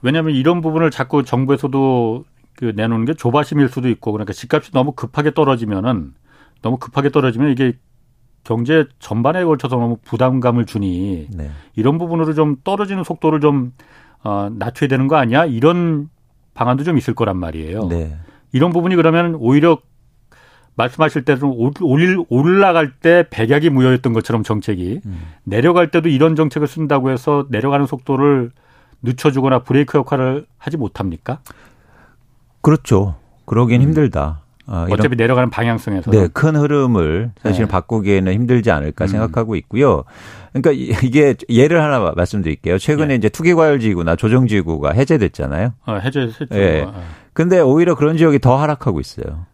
왜냐하면 0.00 0.34
이런 0.34 0.62
부분을 0.62 0.90
자꾸 0.90 1.24
정부에서도 1.24 2.24
그 2.58 2.72
내놓는 2.74 3.04
게 3.04 3.14
조바심일 3.14 3.68
수도 3.68 3.88
있고 3.88 4.10
그러니까 4.10 4.32
집값이 4.32 4.72
너무 4.72 4.90
급하게 4.90 5.32
떨어지면은 5.32 6.12
너무 6.60 6.76
급하게 6.76 7.10
떨어지면 7.10 7.52
이게 7.52 7.74
경제 8.42 8.84
전반에 8.98 9.44
걸쳐서 9.44 9.76
너무 9.76 9.98
부담감을 10.04 10.66
주니 10.66 11.28
네, 11.32 11.52
이런 11.76 11.98
부분으로 11.98 12.34
좀 12.34 12.56
떨어지는 12.64 13.04
속도를 13.04 13.38
좀 13.40 13.72
어, 14.24 14.50
낮춰야 14.52 14.88
되는 14.88 15.06
거 15.06 15.14
아니야? 15.14 15.44
이런 15.44 16.08
방안도 16.54 16.82
좀 16.82 16.98
있을 16.98 17.14
거란 17.14 17.36
말이에요. 17.36 17.86
네, 17.86 18.16
이런 18.50 18.72
부분이 18.72 18.96
그러면 18.96 19.36
오히려 19.36 19.78
말씀하실 20.74 21.24
때 21.24 21.36
좀 21.36 21.54
올릴 21.80 22.18
올라갈 22.28 22.90
때 22.98 23.24
백약이 23.30 23.70
무효였던 23.70 24.12
것처럼 24.12 24.42
정책이 24.42 25.02
음. 25.06 25.22
내려갈 25.44 25.92
때도 25.92 26.08
이런 26.08 26.34
정책을 26.34 26.66
쓴다고 26.66 27.10
해서 27.10 27.46
내려가는 27.50 27.86
속도를 27.86 28.50
늦춰주거나 29.02 29.60
브레이크 29.60 29.96
역할을 29.96 30.46
하지 30.58 30.76
못합니까? 30.76 31.38
그렇죠. 32.60 33.16
그러긴 33.46 33.80
힘들다. 33.82 34.42
어, 34.66 34.84
음. 34.86 34.92
어차피 34.92 35.16
내려가는 35.16 35.48
방향성에서 35.48 36.10
네, 36.10 36.28
큰 36.28 36.54
흐름을 36.54 37.32
사실 37.42 37.64
네. 37.64 37.70
바꾸기에는 37.70 38.32
힘들지 38.34 38.70
않을까 38.70 39.06
음. 39.06 39.08
생각하고 39.08 39.56
있고요. 39.56 40.04
그러니까 40.52 40.72
이- 40.72 40.94
이게 41.06 41.34
예를 41.48 41.82
하나 41.82 41.98
마- 42.00 42.12
말씀드릴게요. 42.14 42.76
최근에 42.78 43.12
예. 43.14 43.16
이제 43.16 43.28
투기과열지구나 43.30 44.16
조정지구가 44.16 44.92
해제됐잖아요. 44.92 45.72
어, 45.86 45.94
해제했죠. 45.94 46.46
예. 46.52 46.82
어, 46.82 46.88
어. 46.94 47.02
근데 47.32 47.60
오히려 47.60 47.94
그런 47.94 48.18
지역이 48.18 48.40
더 48.40 48.56
하락하고 48.60 49.00
있어요. 49.00 49.46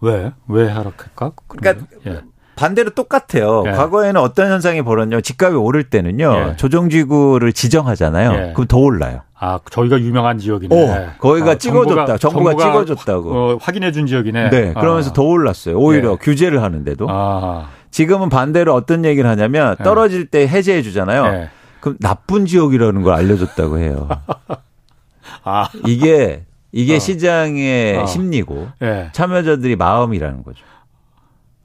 왜? 0.00 0.32
왜 0.48 0.68
하락할까? 0.68 1.32
그러니까 1.48 1.86
예. 2.06 2.20
반대로 2.60 2.90
똑같아요. 2.90 3.64
예. 3.66 3.70
과거에는 3.70 4.20
어떤 4.20 4.50
현상이 4.50 4.82
벌었냐. 4.82 5.22
집값이 5.22 5.56
오를 5.56 5.82
때는요. 5.82 6.48
예. 6.50 6.56
조정지구를 6.56 7.54
지정하잖아요. 7.54 8.32
예. 8.32 8.52
그럼 8.52 8.66
더 8.66 8.76
올라요. 8.76 9.22
아, 9.34 9.58
저희가 9.70 9.98
유명한 9.98 10.38
지역이네. 10.38 10.74
오, 10.76 11.18
거기가 11.18 11.54
찍어줬다. 11.54 12.18
정부가 12.18 12.52
찍어줬다고. 12.52 13.32
어, 13.34 13.58
확인해 13.62 13.92
준 13.92 14.06
지역이네. 14.06 14.50
네. 14.50 14.74
그러면서 14.74 15.08
아. 15.08 15.12
더 15.14 15.22
올랐어요. 15.22 15.78
오히려 15.78 16.12
예. 16.12 16.16
규제를 16.16 16.62
하는데도. 16.62 17.06
아, 17.08 17.68
지금은 17.90 18.28
반대로 18.28 18.74
어떤 18.74 19.06
얘기를 19.06 19.28
하냐면 19.30 19.76
예. 19.80 19.82
떨어질 19.82 20.26
때 20.26 20.46
해제해 20.46 20.82
주잖아요. 20.82 21.24
예. 21.32 21.50
그럼 21.80 21.96
나쁜 21.98 22.44
지역이라는 22.44 23.00
걸 23.00 23.14
알려줬다고 23.14 23.78
해요. 23.78 24.06
아, 25.44 25.66
이게 25.86 26.44
이게 26.72 26.96
어. 26.96 26.98
시장의 26.98 27.96
어. 27.96 28.06
심리고 28.06 28.68
예. 28.82 29.08
참여자들이 29.12 29.76
마음이라는 29.76 30.42
거죠. 30.44 30.62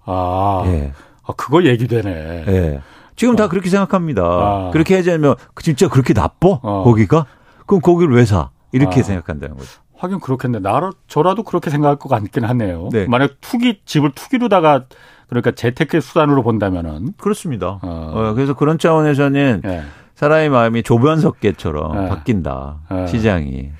아, 0.05 0.63
예. 0.67 0.93
아, 1.23 1.33
그거 1.35 1.63
얘기되네. 1.63 2.45
예. 2.47 2.81
지금 3.15 3.35
다 3.35 3.47
그렇게 3.47 3.69
생각합니다. 3.69 4.23
아. 4.23 4.69
그렇게 4.73 4.97
해제하면 4.97 5.35
진짜 5.61 5.87
그렇게 5.87 6.13
나빠? 6.13 6.59
어. 6.61 6.83
거기가? 6.83 7.25
그럼 7.65 7.81
거기를 7.81 8.13
왜 8.15 8.25
사? 8.25 8.49
이렇게 8.71 8.99
아. 8.99 9.03
생각한다는 9.03 9.55
거죠. 9.55 9.69
하긴 9.97 10.19
그렇겠네. 10.19 10.59
나라 10.59 10.91
저라도 11.07 11.43
그렇게 11.43 11.69
생각할 11.69 11.97
것 11.97 12.09
같긴 12.09 12.43
하네요. 12.43 12.89
네. 12.91 13.07
만약 13.07 13.35
투기 13.39 13.81
집을 13.85 14.11
투기로다가 14.11 14.85
그러니까 15.27 15.51
재테크 15.51 16.01
수단으로 16.01 16.43
본다면은 16.43 17.13
그렇습니다. 17.17 17.79
어. 17.81 18.11
어, 18.13 18.33
그래서 18.33 18.53
그런 18.53 18.77
차원에서는 18.77 19.61
예. 19.65 19.83
사람의 20.15 20.49
마음이 20.49 20.83
조변석계처럼 20.83 22.03
네. 22.03 22.09
바뀐다. 22.09 22.79
네. 22.91 23.07
시장이. 23.07 23.71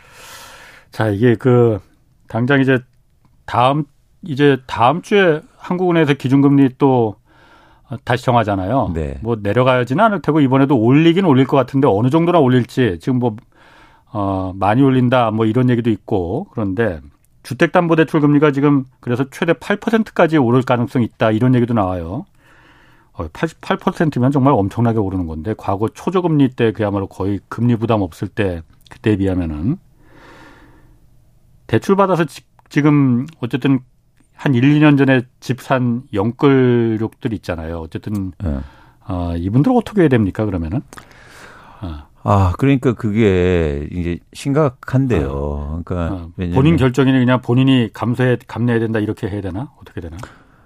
자 0.91 1.09
이게 1.09 1.35
그 1.35 1.79
당장 2.29 2.61
이제 2.61 2.79
다음 3.45 3.83
이제 4.27 4.57
다음 4.67 5.01
주에 5.01 5.41
한국은행에서 5.57 6.13
기준금리 6.13 6.75
또 6.77 7.15
다시 8.03 8.25
정하잖아요. 8.25 8.91
네. 8.93 9.19
뭐 9.21 9.37
내려가지는 9.41 10.03
않을 10.03 10.21
테고 10.21 10.39
이번에도 10.41 10.77
올리긴 10.77 11.25
올릴 11.25 11.45
것 11.45 11.57
같은데 11.57 11.87
어느 11.87 12.09
정도나 12.09 12.39
올릴지 12.39 12.99
지금 12.99 13.19
뭐 13.19 13.35
어, 14.11 14.53
많이 14.55 14.81
올린다 14.81 15.31
뭐 15.31 15.45
이런 15.45 15.69
얘기도 15.69 15.89
있고 15.89 16.47
그런데 16.51 17.01
주택담보대출 17.43 18.21
금리가 18.21 18.51
지금 18.51 18.85
그래서 18.99 19.25
최대 19.29 19.53
8%까지 19.53 20.37
오를 20.37 20.63
가능성이 20.63 21.05
있다 21.05 21.31
이런 21.31 21.53
얘기도 21.53 21.73
나와요. 21.73 22.25
88%면 23.13 24.27
어, 24.27 24.29
정말 24.31 24.53
엄청나게 24.53 24.99
오르는 24.99 25.27
건데 25.27 25.53
과거 25.57 25.87
초저금리 25.87 26.49
때 26.49 26.71
그야말로 26.71 27.07
거의 27.07 27.39
금리 27.47 27.75
부담 27.75 28.01
없을 28.01 28.27
때 28.27 28.61
그때에 28.89 29.15
비하면은 29.15 29.77
대출 31.67 31.95
받아서 31.95 32.25
지, 32.25 32.43
금 32.81 33.25
어쨌든 33.39 33.79
한 34.35 34.53
1, 34.53 34.61
2년 34.79 34.97
전에 34.97 35.21
집 35.39 35.61
산 35.61 36.03
영끌족들 36.13 37.33
있잖아요. 37.33 37.79
어쨌든 37.79 38.31
네. 38.43 38.59
어, 39.07 39.33
이분들 39.37 39.71
어떻게 39.75 40.01
해야 40.01 40.09
됩니까 40.09 40.45
그러면은? 40.45 40.81
어. 41.81 42.05
아, 42.23 42.53
그러니까 42.57 42.93
그게 42.93 43.87
이제 43.91 44.19
심각한데요. 44.33 45.29
어. 45.31 45.81
그러니까 45.85 46.15
어. 46.15 46.31
본인 46.53 46.75
결정이 46.75 47.11
그냥 47.11 47.41
본인이 47.41 47.89
감수해 47.93 48.37
감내해야 48.47 48.79
된다 48.79 48.99
이렇게 48.99 49.29
해야 49.29 49.41
되나? 49.41 49.71
어떻게 49.79 50.01
되나? 50.01 50.17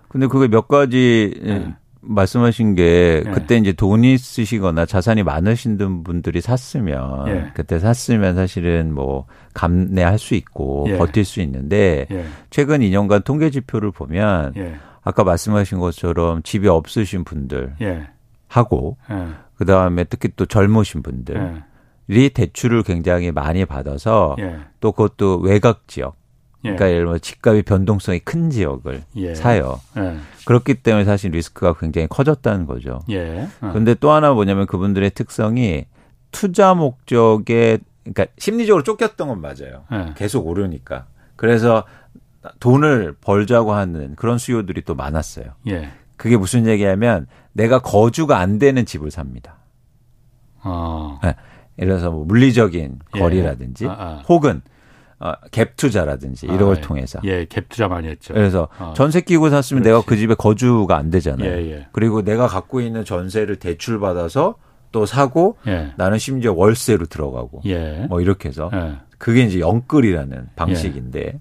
근데 0.07 0.27
그게 0.27 0.47
몇 0.47 0.67
가지 0.67 1.39
네. 1.43 1.75
말씀하신 2.01 2.75
게 2.75 3.23
예. 3.25 3.31
그때 3.31 3.57
이제 3.57 3.73
돈이 3.73 4.17
쓰시거나 4.17 4.85
자산이 4.85 5.23
많으신 5.23 5.77
분들이 6.03 6.41
샀으면 6.41 7.27
예. 7.27 7.51
그때 7.53 7.79
샀으면 7.79 8.35
사실은 8.35 8.93
뭐 8.93 9.25
감내할 9.53 10.17
수 10.17 10.35
있고 10.35 10.85
예. 10.87 10.97
버틸 10.97 11.25
수 11.25 11.41
있는데 11.41 12.07
예. 12.11 12.25
최근 12.49 12.79
2년간 12.79 13.23
통계 13.23 13.49
지표를 13.49 13.91
보면 13.91 14.53
예. 14.57 14.75
아까 15.01 15.23
말씀하신 15.23 15.79
것처럼 15.79 16.41
집이 16.43 16.67
없으신 16.67 17.23
분들 17.23 17.75
예. 17.81 18.07
하고 18.47 18.97
그다음에 19.57 20.03
특히 20.05 20.29
또 20.35 20.45
젊으신 20.45 21.03
분들이 21.03 22.29
대출을 22.33 22.83
굉장히 22.83 23.31
많이 23.31 23.65
받아서 23.65 24.35
또 24.79 24.91
그것도 24.91 25.37
외곽 25.39 25.87
지역 25.87 26.15
예. 26.65 26.69
그러니까 26.69 26.89
예를 26.89 27.05
들어 27.05 27.17
집값이 27.17 27.61
변동성이 27.63 28.19
큰 28.19 28.49
지역을 28.49 29.03
예. 29.15 29.35
사요. 29.35 29.79
예. 29.97 30.17
그렇기 30.45 30.75
때문에 30.75 31.05
사실 31.05 31.31
리스크가 31.31 31.73
굉장히 31.79 32.07
커졌다는 32.07 32.65
거죠. 32.65 33.01
예. 33.09 33.47
어. 33.61 33.69
그런데 33.69 33.93
또 33.93 34.11
하나 34.11 34.33
뭐냐면 34.33 34.67
그분들의 34.67 35.09
특성이 35.11 35.85
투자 36.31 36.73
목적에 36.73 37.79
그러니까 38.03 38.25
심리적으로 38.37 38.83
쫓겼던 38.83 39.27
건 39.27 39.41
맞아요. 39.41 39.83
예. 39.91 40.13
계속 40.15 40.47
오르니까. 40.47 41.05
그래서 41.35 41.85
돈을 42.59 43.15
벌자고 43.21 43.73
하는 43.73 44.15
그런 44.15 44.37
수요들이 44.37 44.81
또 44.83 44.95
많았어요. 44.95 45.45
예. 45.67 45.89
그게 46.17 46.35
무슨 46.35 46.67
얘기냐면 46.67 47.27
내가 47.53 47.79
거주가 47.79 48.39
안 48.39 48.59
되는 48.59 48.85
집을 48.85 49.11
삽니다. 49.11 49.55
어. 50.63 51.19
네. 51.23 51.35
예를 51.77 51.93
들어서 51.93 52.11
뭐 52.11 52.25
물리적인 52.25 52.99
예. 53.15 53.19
거리라든지 53.19 53.87
아, 53.87 53.91
아. 53.91 54.23
혹은 54.27 54.61
어, 55.19 55.33
갭 55.51 55.75
투자라든지 55.75 56.45
이런 56.45 56.61
아, 56.61 56.65
걸 56.65 56.81
통해서. 56.81 57.19
예, 57.25 57.45
갭 57.45 57.69
투자 57.69 57.87
많이 57.87 58.07
했죠. 58.07 58.33
그래서 58.33 58.69
어. 58.79 58.93
전세 58.95 59.21
끼고 59.21 59.49
샀으면 59.49 59.83
그렇지. 59.83 59.93
내가 59.93 60.05
그 60.05 60.17
집에 60.17 60.33
거주가 60.33 60.95
안 60.95 61.09
되잖아요. 61.09 61.49
예, 61.49 61.71
예. 61.71 61.87
그리고 61.91 62.21
내가 62.21 62.47
갖고 62.47 62.79
있는 62.79 63.03
전세를 63.03 63.57
대출 63.57 63.99
받아서 63.99 64.55
또 64.91 65.05
사고 65.05 65.57
예. 65.67 65.91
나는 65.97 66.17
심지어 66.17 66.53
월세로 66.53 67.05
들어가고 67.05 67.61
예. 67.65 68.05
뭐 68.09 68.21
이렇게 68.21 68.49
해서 68.49 68.71
예. 68.73 68.97
그게 69.17 69.43
이제 69.43 69.59
영끌이라는 69.59 70.49
방식인데 70.55 71.19
예. 71.19 71.39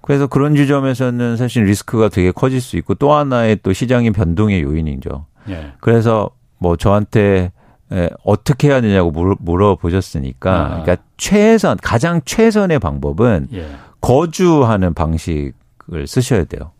그래서 0.00 0.26
그런 0.26 0.54
지점에서는 0.54 1.36
사실 1.36 1.64
리스크가 1.64 2.08
되게 2.08 2.30
커질 2.30 2.60
수 2.62 2.78
있고 2.78 2.94
또 2.94 3.12
하나의 3.12 3.58
또 3.62 3.72
시장의 3.72 4.12
변동의 4.12 4.62
요인이죠. 4.62 5.26
예. 5.50 5.72
그래서 5.80 6.30
뭐 6.58 6.76
저한테 6.76 7.52
예, 7.92 8.10
어떻게 8.24 8.68
해야 8.68 8.80
되냐고 8.80 9.10
물어, 9.10 9.76
보셨으니까 9.76 10.52
아. 10.52 10.68
그러니까 10.82 10.96
최선 11.16 11.76
가장 11.82 12.20
최선의 12.24 12.78
방법은 12.78 13.48
예. 13.54 13.68
거주하는 14.00 14.94
방식을 14.94 16.06
쓰셔야 16.06 16.44
돼요. 16.44 16.72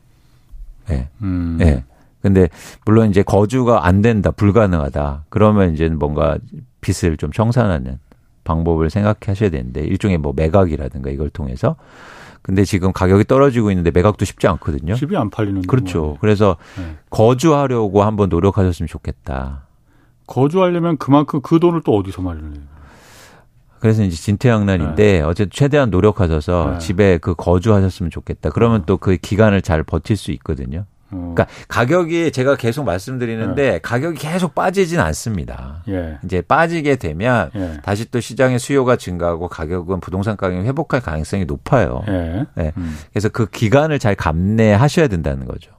예. 0.90 1.09
음. 1.22 1.59
예. 1.61 1.84
근데 2.20 2.48
물론 2.84 3.11
이제 3.11 3.22
거주가 3.22 3.86
안 3.86 4.02
된다, 4.02 4.30
불가능하다. 4.30 5.24
그러면 5.28 5.72
이제 5.72 5.88
뭔가 5.88 6.36
빚을 6.80 7.16
좀 7.16 7.32
청산하는 7.32 7.98
방법을 8.44 8.90
생각하셔야 8.90 9.50
되는데 9.50 9.82
일종의 9.82 10.18
뭐 10.18 10.32
매각이라든가 10.34 11.11
이걸 11.11 11.30
통해서 11.30 11.76
근데 12.42 12.64
지금 12.64 12.92
가격이 12.92 13.24
떨어지고 13.24 13.70
있는데 13.70 13.90
매각도 13.90 14.24
쉽지 14.24 14.46
않거든요. 14.48 14.94
집이 14.94 15.16
안 15.16 15.28
팔리는 15.28 15.62
그렇죠. 15.62 16.16
그래서 16.20 16.56
네. 16.78 16.96
거주하려고 17.11 18.02
한번 18.02 18.30
노력하셨으면 18.30 18.88
좋겠다. 18.88 19.68
거주하려면 20.29 20.97
그만큼 20.99 21.41
그 21.43 21.59
돈을 21.59 21.83
또 21.85 21.97
어디서 21.97 22.22
마련해요? 22.22 22.62
그래서 23.81 24.03
이제 24.03 24.16
진퇴양난인데 24.16 25.12
네. 25.18 25.20
어쨌든 25.20 25.51
최대한 25.51 25.91
노력하셔서 25.91 26.72
네. 26.72 26.79
집에 26.79 27.18
그 27.18 27.35
거주하셨으면 27.35 28.11
좋겠다. 28.11 28.51
그러면 28.51 28.83
어. 28.83 28.85
또그 28.87 29.16
기간을 29.18 29.62
잘 29.62 29.83
버틸 29.83 30.16
수 30.16 30.31
있거든요. 30.33 30.85
어. 31.11 31.33
그러니까 31.35 31.47
가격이 31.68 32.33
제가 32.33 32.57
계속 32.57 32.85
말씀드리는데 32.85 33.70
네. 33.70 33.79
가격이 33.79 34.18
계속 34.18 34.55
빠지진 34.55 35.01
않습니다. 35.01 35.83
예. 35.89 36.18
이제 36.24 36.43
빠지게 36.43 36.97
되면 36.97 37.51
예. 37.55 37.79
다시 37.83 38.11
또 38.11 38.20
시장의 38.20 38.59
수요가 38.59 38.97
증가하고 38.97 39.49
가격은 39.49 40.01
부동산 40.01 40.37
가격이 40.37 40.66
회복할 40.66 41.01
가능성이 41.01 41.45
높아요. 41.45 42.03
예. 42.09 42.47
네. 42.57 42.72
음. 42.76 42.97
그래서 43.12 43.29
그 43.29 43.47
기간을 43.47 43.99
잘 43.99 44.14
감내하셔야 44.14 45.09
된다는 45.09 45.47
거죠. 45.47 45.78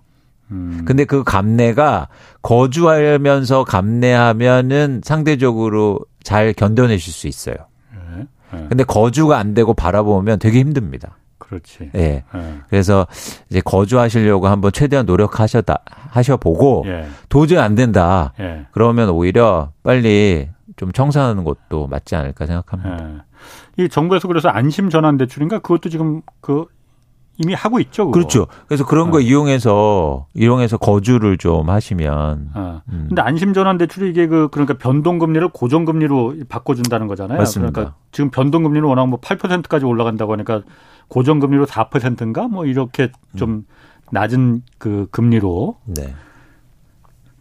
음. 0.52 0.84
근데 0.86 1.06
그 1.06 1.24
감내가 1.24 2.08
거주하면서 2.42 3.64
감내하면은 3.66 5.02
상대적으로 5.04 6.00
잘 6.24 6.54
견뎌내실 6.54 7.14
수 7.14 7.28
있어요. 7.28 7.56
네. 7.94 8.28
네. 8.54 8.66
근데 8.70 8.84
거주가 8.84 9.38
안 9.38 9.54
되고 9.54 9.74
바라보면 9.74 10.40
되게 10.40 10.60
힘듭니다. 10.60 11.18
그렇지. 11.38 11.90
예. 11.96 12.00
네. 12.00 12.24
그래서 12.70 13.08
이제 13.50 13.60
거주하시려고 13.62 14.48
한번 14.48 14.72
최대한 14.72 15.06
노력하셔다 15.06 15.80
하셔보고 15.86 16.84
예. 16.88 17.08
도저히 17.28 17.60
안 17.60 17.76
된다. 17.76 18.34
예. 18.40 18.68
그러면 18.72 19.10
오히려 19.10 19.72
빨리 19.84 20.48
좀 20.76 20.92
청산하는 20.92 21.44
것도 21.44 21.88
맞지 21.88 22.16
않을까 22.16 22.46
생각합니다. 22.46 23.24
예. 23.78 23.84
이 23.84 23.90
정부에서 23.90 24.28
그래서 24.28 24.50
안심 24.50 24.90
전환 24.90 25.18
대출인가 25.18 25.60
그것도 25.60 25.90
지금 25.90 26.22
그 26.42 26.66
이미 27.40 27.54
하고 27.54 27.80
있죠. 27.80 28.06
그거. 28.06 28.12
그렇죠. 28.12 28.48
그래서 28.68 28.86
그런 28.86 29.12
거 29.12 29.18
어. 29.18 29.22
이용해서 29.22 30.28
이용해서 30.36 30.78
거주를 30.78 31.38
좀 31.38 31.70
하시면. 31.70 32.50
어. 32.54 32.82
음. 32.90 33.06
근데 33.08 33.22
안심 33.22 33.54
전환 33.54 33.78
대출이 33.78 34.10
이게 34.10 34.28
그 34.28 34.50
그러니까 34.52 34.78
변동 34.78 35.20
금리를 35.20 35.48
고정 35.50 35.86
금리로 35.86 36.36
바꿔 36.50 36.76
준다는 36.76 37.08
거잖아요. 37.08 37.38
맞습니다. 37.38 37.72
그러니까 37.72 37.96
지금 38.12 38.30
변동 38.30 38.64
금리는 38.64 38.88
워낙 38.88 39.06
뭐 39.08 39.20
8%까지 39.22 39.86
올라간다고 39.86 40.34
하니까 40.34 40.64
고정 41.08 41.40
금리로 41.40 41.66
4%인가 41.66 42.50
뭐 42.50 42.66
이렇게 42.66 43.12
좀 43.38 43.50
음. 43.50 43.66
낮은 44.12 44.64
그 44.78 45.08
금리로. 45.12 45.78
네. 45.86 46.14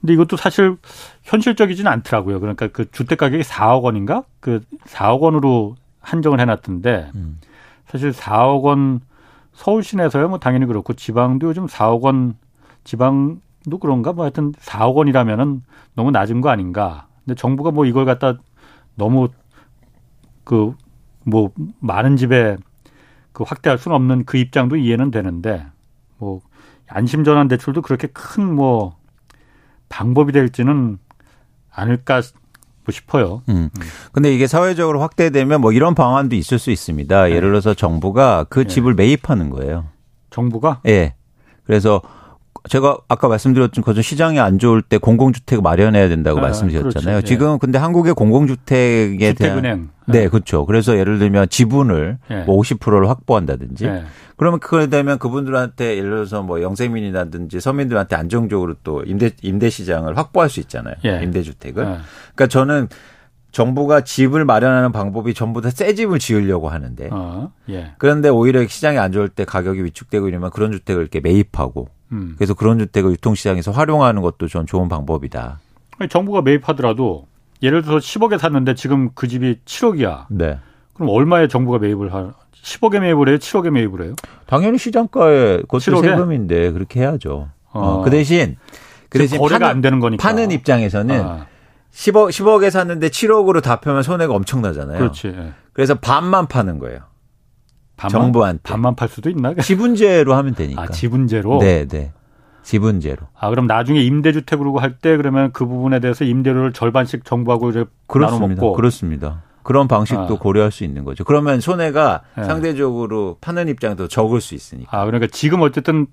근데 0.01 0.13
이것도 0.13 0.37
사실 0.37 0.77
현실적이지는 1.25 1.91
않더라고요. 1.91 2.39
그러니까 2.39 2.69
그 2.69 2.89
주택 2.93 3.19
가격이 3.19 3.43
4억 3.43 3.83
원인가? 3.83 4.23
그 4.39 4.61
4억 4.87 5.21
원으로 5.21 5.75
한정을 6.01 6.39
해 6.39 6.45
놨던데 6.45 7.11
음. 7.17 7.41
사실 7.89 8.13
4억 8.13 8.63
원 8.63 9.01
서울 9.59 9.83
시내에서야 9.83 10.29
뭐 10.29 10.39
당연히 10.39 10.67
그렇고 10.67 10.93
지방도 10.93 11.49
요즘 11.49 11.67
4억 11.67 12.05
원 12.05 12.37
지방도 12.85 13.79
그런가 13.81 14.13
뭐 14.13 14.25
하여튼 14.25 14.53
4억 14.53 14.95
원이라면은 14.95 15.65
너무 15.95 16.13
낮은 16.13 16.41
거 16.41 16.49
아닌가. 16.49 17.09
근데 17.25 17.35
정부가 17.35 17.73
뭐 17.73 17.85
이걸 17.85 18.05
갖다 18.05 18.35
너무 18.95 19.29
그 20.45 20.75
뭐 21.25 21.51
많은 21.81 22.17
집에 22.17 22.57
그 23.33 23.45
확대할 23.45 23.79
수는 23.79 23.95
없는 23.97 24.25
그 24.25 24.39
입장도 24.39 24.77
이해는 24.77 25.11
되는데 25.11 25.67
뭐 26.19 26.41
안심 26.89 27.25
전환 27.25 27.49
대출도 27.49 27.83
그렇게 27.83 28.07
큰 28.09 28.55
뭐 28.55 28.97
방법이 29.91 30.33
될지는 30.33 30.99
않을까 31.71 32.23
싶어요. 32.93 33.43
음. 33.49 33.71
음. 33.77 33.83
근데 34.13 34.35
이게 34.35 34.47
사회적으로 34.47 35.01
확대되면 35.01 35.61
뭐 35.61 35.73
이런 35.73 35.95
방안도 35.95 36.37
있을 36.37 36.59
수 36.59 36.71
있습니다. 36.71 37.25
네. 37.25 37.31
예를 37.31 37.51
들어서 37.51 37.75
정부가 37.75 38.47
그 38.49 38.61
네. 38.61 38.67
집을 38.67 38.95
매입하는 38.95 39.51
거예요. 39.51 39.87
정부가? 40.31 40.81
예. 40.87 40.91
네. 40.91 41.15
그래서 41.65 42.01
제가 42.69 42.99
아까 43.09 43.29
말씀드렸던 43.29 43.83
것처럼 43.83 44.03
시장이 44.03 44.39
안 44.39 44.59
좋을 44.59 44.83
때 44.83 44.99
공공주택 44.99 45.63
마련해야 45.63 46.09
된다고 46.09 46.37
네, 46.37 46.43
말씀드렸잖아요. 46.43 47.17
그렇죠. 47.17 47.27
지금 47.27 47.55
예. 47.55 47.59
근데 47.61 47.79
한국의 47.79 48.15
공공주택에 48.15 49.33
대한 49.35 49.59
은행. 49.59 49.89
네, 50.07 50.29
그렇죠. 50.29 50.65
그래서 50.67 50.97
예를 50.99 51.19
들면 51.19 51.49
지분을 51.49 52.19
예. 52.31 52.45
뭐 52.45 52.61
50%를 52.61 53.09
확보한다든지 53.09 53.85
예. 53.87 54.05
그러면 54.37 54.61
그걸 54.61 54.89
되면 54.89 55.19
그분들한테 55.19 55.97
예를 55.97 56.11
들어서 56.11 56.43
뭐 56.43 56.63
영세민이라든지 56.63 57.61
서민들한테 57.61 58.17
안정적으로 58.17 58.75
또 58.85 59.03
임대 59.05 59.33
임대 59.43 59.69
시장을 59.69 60.17
확보할 60.17 60.49
수 60.49 60.61
있잖아요. 60.61 60.95
예. 61.05 61.21
임대 61.23 61.43
주택을. 61.43 61.83
예. 61.83 61.99
그러니까 62.35 62.47
저는 62.47 62.89
정부가 63.59 64.03
집을 64.03 64.45
마련하는 64.45 64.93
방법이 64.93 65.35
전부 65.35 65.61
다 65.61 65.69
새 65.71 65.95
집을 65.95 66.21
지으려고 66.21 66.69
하는데 66.69 67.09
어, 67.11 67.51
예. 67.71 67.93
그런데 67.99 68.29
오히려 68.29 68.65
시장이 68.67 68.99
안 68.99 69.11
좋을 69.11 69.29
때 69.29 69.45
가격이 69.45 69.83
위축되고 69.85 70.29
이러면 70.29 70.51
그런 70.51 70.71
주택을 70.71 71.03
이렇게 71.03 71.19
매입하고 71.21 71.89
음. 72.13 72.35
그래서 72.39 72.55
그런 72.55 72.79
주택을 72.79 73.11
유통시장에서 73.13 73.73
활용하는 73.73 74.23
것도 74.23 74.47
전 74.49 74.65
좋은 74.65 74.89
방법이다. 74.89 75.59
정부가 76.09 76.43
매입하더라도 76.43 77.27
예를 77.63 77.83
들어서 77.83 77.99
10억에 77.99 78.39
샀는데 78.39 78.75
지금 78.75 79.11
그 79.15 79.27
집이 79.27 79.59
7억이야. 79.65 80.27
네. 80.31 80.59
그럼 80.95 81.09
얼마에 81.11 81.49
정부가 81.49 81.79
매입을 81.79 82.15
할 82.15 82.33
10억에 82.63 83.01
매입을 83.01 83.29
해요? 83.29 83.39
7억에 83.39 83.71
매입을 83.71 84.05
해요? 84.05 84.15
당연히 84.47 84.79
시장가에 84.79 85.59
그것도 85.63 85.81
7억에? 85.81 86.03
세금인데 86.03 86.71
그렇게 86.73 87.01
해야죠. 87.01 87.49
어. 87.73 87.81
어, 87.81 88.03
그 88.03 88.11
대신 88.11 88.57
그 89.09 89.19
대신 89.19 89.39
거래가 89.39 89.59
파는, 89.59 89.71
안 89.71 89.81
되는 89.81 90.01
거니까 90.01 90.23
파는 90.23 90.51
입장에서는 90.53 91.21
아. 91.21 91.47
10억 91.93 92.31
10억에 92.31 92.71
샀는데 92.71 93.09
7억으로 93.09 93.63
다 93.63 93.77
팔면 93.81 94.03
손해가 94.03 94.35
엄청나잖아요. 94.35 94.99
그렇지. 94.99 95.29
예. 95.29 95.53
그래서 95.73 95.95
반만 95.95 96.47
파는 96.47 96.79
거예요. 96.79 97.01
반만, 97.97 98.23
정부한테 98.23 98.61
반만 98.63 98.95
팔 98.95 99.09
수도 99.09 99.29
있나? 99.31 99.55
지분제로 99.61 100.35
하면 100.35 100.55
되니까. 100.55 100.83
아, 100.83 100.87
지분제로. 100.89 101.59
네, 101.59 101.87
네. 101.87 102.13
지분제로. 102.63 103.27
아 103.35 103.49
그럼 103.51 103.67
나중에 103.67 104.01
임대주택으로 104.03 104.79
할 104.79 104.99
때 105.01 105.17
그러면 105.17 105.53
그 105.53 105.65
부분에 105.67 106.01
대해서 106.01 106.25
임대료를 106.25 106.73
절반씩 106.73 107.25
정부하고 107.25 107.71
이제 107.71 107.85
그렇습니다. 108.07 108.47
나눠 108.47 108.55
먹고 108.69 108.77
그렇습니다. 108.77 109.43
그런 109.63 109.89
방식도 109.89 110.35
아. 110.35 110.39
고려할 110.39 110.71
수 110.71 110.85
있는 110.85 111.05
거죠. 111.05 111.25
그러면 111.25 111.61
손해가 111.61 112.23
네. 112.37 112.45
상대적으로 112.45 113.39
파는 113.41 113.69
입장도 113.69 114.09
적을 114.09 114.41
수 114.41 114.55
있으니까. 114.55 114.97
아 115.01 115.05
그러니까 115.07 115.29
지금 115.33 115.63
어쨌든 115.63 116.07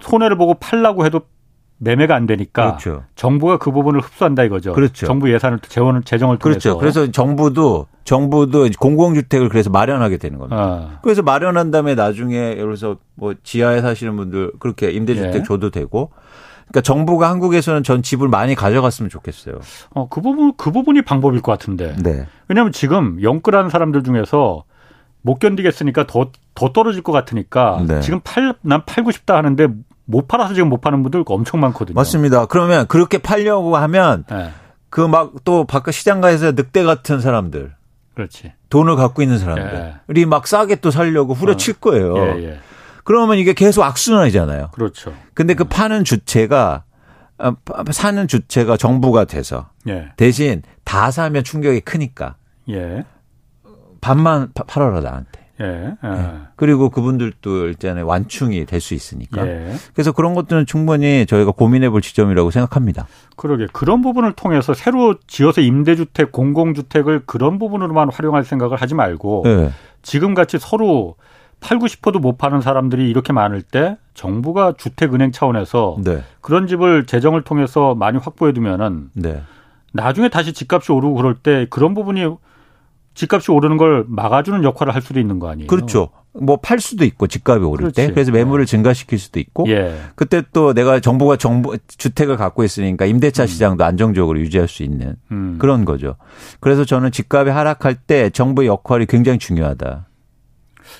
손해를 0.00 0.36
보고 0.36 0.54
팔라고 0.54 1.06
해도 1.06 1.22
매매가 1.78 2.14
안 2.14 2.26
되니까 2.26 2.76
그렇죠. 2.76 3.04
정부가 3.16 3.58
그 3.58 3.70
부분을 3.70 4.00
흡수한다 4.00 4.44
이거죠. 4.44 4.72
그렇죠. 4.72 5.06
정부 5.06 5.32
예산을 5.32 5.58
재원을 5.60 6.02
재정을 6.02 6.38
통해서. 6.38 6.58
그렇죠. 6.58 6.78
그래서 6.78 7.10
정부도 7.10 7.86
정부도 8.04 8.68
공공주택을 8.78 9.48
그래서 9.48 9.68
마련하게 9.68 10.16
되는 10.16 10.38
겁니다. 10.38 10.56
아. 10.58 10.98
그래서 11.02 11.22
마련한 11.22 11.70
다음에 11.70 11.94
나중에 11.94 12.36
예를 12.36 12.62
들어서 12.62 12.96
뭐 13.14 13.34
지하에 13.42 13.82
사시는 13.82 14.16
분들 14.16 14.52
그렇게 14.58 14.90
임대주택 14.90 15.34
예. 15.34 15.42
줘도 15.42 15.70
되고 15.70 16.10
그러니까 16.68 16.80
정부가 16.80 17.28
한국에서는 17.30 17.82
전 17.82 18.02
집을 18.02 18.28
많이 18.28 18.54
가져갔으면 18.54 19.08
좋겠어요. 19.10 19.60
어, 19.90 20.08
그 20.08 20.20
부분, 20.20 20.52
그 20.56 20.72
부분이 20.72 21.02
방법일 21.02 21.40
것 21.42 21.52
같은데. 21.52 21.94
네. 22.02 22.26
왜냐하면 22.48 22.72
지금 22.72 23.22
영끌하는 23.22 23.70
사람들 23.70 24.02
중에서 24.02 24.64
못 25.22 25.38
견디겠으니까 25.38 26.06
더, 26.06 26.30
더 26.54 26.72
떨어질 26.72 27.02
것 27.02 27.12
같으니까 27.12 27.84
네. 27.86 28.00
지금 28.00 28.20
팔, 28.24 28.54
난 28.62 28.84
팔고 28.84 29.10
싶다 29.12 29.36
하는데 29.36 29.68
못 30.06 30.28
팔아서 30.28 30.54
지금 30.54 30.68
못 30.68 30.80
파는 30.80 31.02
분들 31.02 31.24
엄청 31.26 31.60
많거든요. 31.60 31.94
맞습니다. 31.94 32.46
그러면 32.46 32.86
그렇게 32.86 33.18
팔려고 33.18 33.76
하면 33.76 34.24
네. 34.30 34.50
그막 34.88 35.44
또 35.44 35.64
바깥 35.64 35.94
시장가에서 35.94 36.52
늑대 36.52 36.84
같은 36.84 37.20
사람들. 37.20 37.74
그렇지. 38.14 38.52
돈을 38.70 38.96
갖고 38.96 39.20
있는 39.20 39.38
사람들이 39.38 40.22
예. 40.22 40.24
막 40.24 40.46
싸게 40.46 40.76
또 40.76 40.90
살려고 40.90 41.34
후려칠 41.34 41.74
어. 41.74 41.80
거예요. 41.80 42.16
예, 42.16 42.44
예. 42.44 42.58
그러면 43.04 43.36
이게 43.36 43.52
계속 43.52 43.82
악순환이잖아요. 43.82 44.70
그렇죠. 44.72 45.12
근데 45.34 45.54
그 45.54 45.64
파는 45.64 46.04
주체가 46.04 46.84
어, 47.38 47.52
사는 47.90 48.26
주체가 48.26 48.76
정부가 48.78 49.26
돼서 49.26 49.68
예. 49.86 50.08
대신 50.16 50.62
다 50.84 51.10
사면 51.10 51.44
충격이 51.44 51.80
크니까 51.80 52.36
예. 52.70 53.04
반만 54.00 54.50
팔아라 54.54 55.00
나한테. 55.00 55.45
예. 55.60 55.64
예. 56.02 56.08
네. 56.08 56.32
그리고 56.56 56.90
그분들도 56.90 57.66
일단은 57.66 58.04
완충이 58.04 58.66
될 58.66 58.80
수 58.80 58.94
있으니까. 58.94 59.46
예. 59.46 59.72
그래서 59.94 60.12
그런 60.12 60.34
것들은 60.34 60.66
충분히 60.66 61.26
저희가 61.26 61.52
고민해 61.52 61.90
볼 61.90 62.02
지점이라고 62.02 62.50
생각합니다. 62.50 63.06
그러게. 63.36 63.66
그런 63.72 64.02
부분을 64.02 64.32
통해서 64.32 64.74
새로 64.74 65.16
지어서 65.26 65.60
임대주택, 65.60 66.30
공공주택을 66.32 67.22
그런 67.26 67.58
부분으로만 67.58 68.10
활용할 68.12 68.44
생각을 68.44 68.80
하지 68.80 68.94
말고 68.94 69.44
예. 69.46 69.70
지금 70.02 70.34
같이 70.34 70.58
서로 70.58 71.16
팔고 71.60 71.88
싶어도 71.88 72.18
못 72.18 72.36
파는 72.36 72.60
사람들이 72.60 73.08
이렇게 73.08 73.32
많을 73.32 73.62
때 73.62 73.96
정부가 74.14 74.74
주택은행 74.76 75.32
차원에서 75.32 75.96
네. 76.04 76.22
그런 76.42 76.66
집을 76.66 77.06
재정을 77.06 77.42
통해서 77.42 77.94
많이 77.94 78.18
확보해 78.18 78.52
두면은 78.52 79.08
네. 79.14 79.42
나중에 79.92 80.28
다시 80.28 80.52
집값이 80.52 80.92
오르고 80.92 81.14
그럴 81.14 81.34
때 81.34 81.66
그런 81.70 81.94
부분이 81.94 82.36
집값이 83.16 83.50
오르는 83.50 83.76
걸 83.78 84.04
막아주는 84.08 84.62
역할을 84.62 84.94
할 84.94 85.02
수도 85.02 85.18
있는 85.18 85.38
거 85.40 85.48
아니에요? 85.48 85.66
그렇죠. 85.66 86.10
뭐 86.34 86.58
팔 86.58 86.80
수도 86.80 87.04
있고 87.06 87.26
집값이 87.26 87.64
오를 87.64 87.84
그렇지. 87.90 87.94
때 87.96 88.12
그래서 88.12 88.30
매물을 88.30 88.66
네. 88.66 88.70
증가시킬 88.70 89.18
수도 89.18 89.40
있고 89.40 89.64
예. 89.68 89.98
그때 90.16 90.42
또 90.52 90.74
내가 90.74 91.00
정부가 91.00 91.36
정부 91.36 91.78
주택을 91.88 92.36
갖고 92.36 92.62
있으니까 92.62 93.06
임대차 93.06 93.44
음. 93.44 93.46
시장도 93.46 93.84
안정적으로 93.84 94.38
유지할 94.38 94.68
수 94.68 94.82
있는 94.82 95.16
음. 95.32 95.56
그런 95.58 95.86
거죠. 95.86 96.16
그래서 96.60 96.84
저는 96.84 97.10
집값이 97.10 97.50
하락할 97.50 97.94
때 97.94 98.28
정부의 98.28 98.68
역할이 98.68 99.06
굉장히 99.06 99.38
중요하다. 99.38 100.06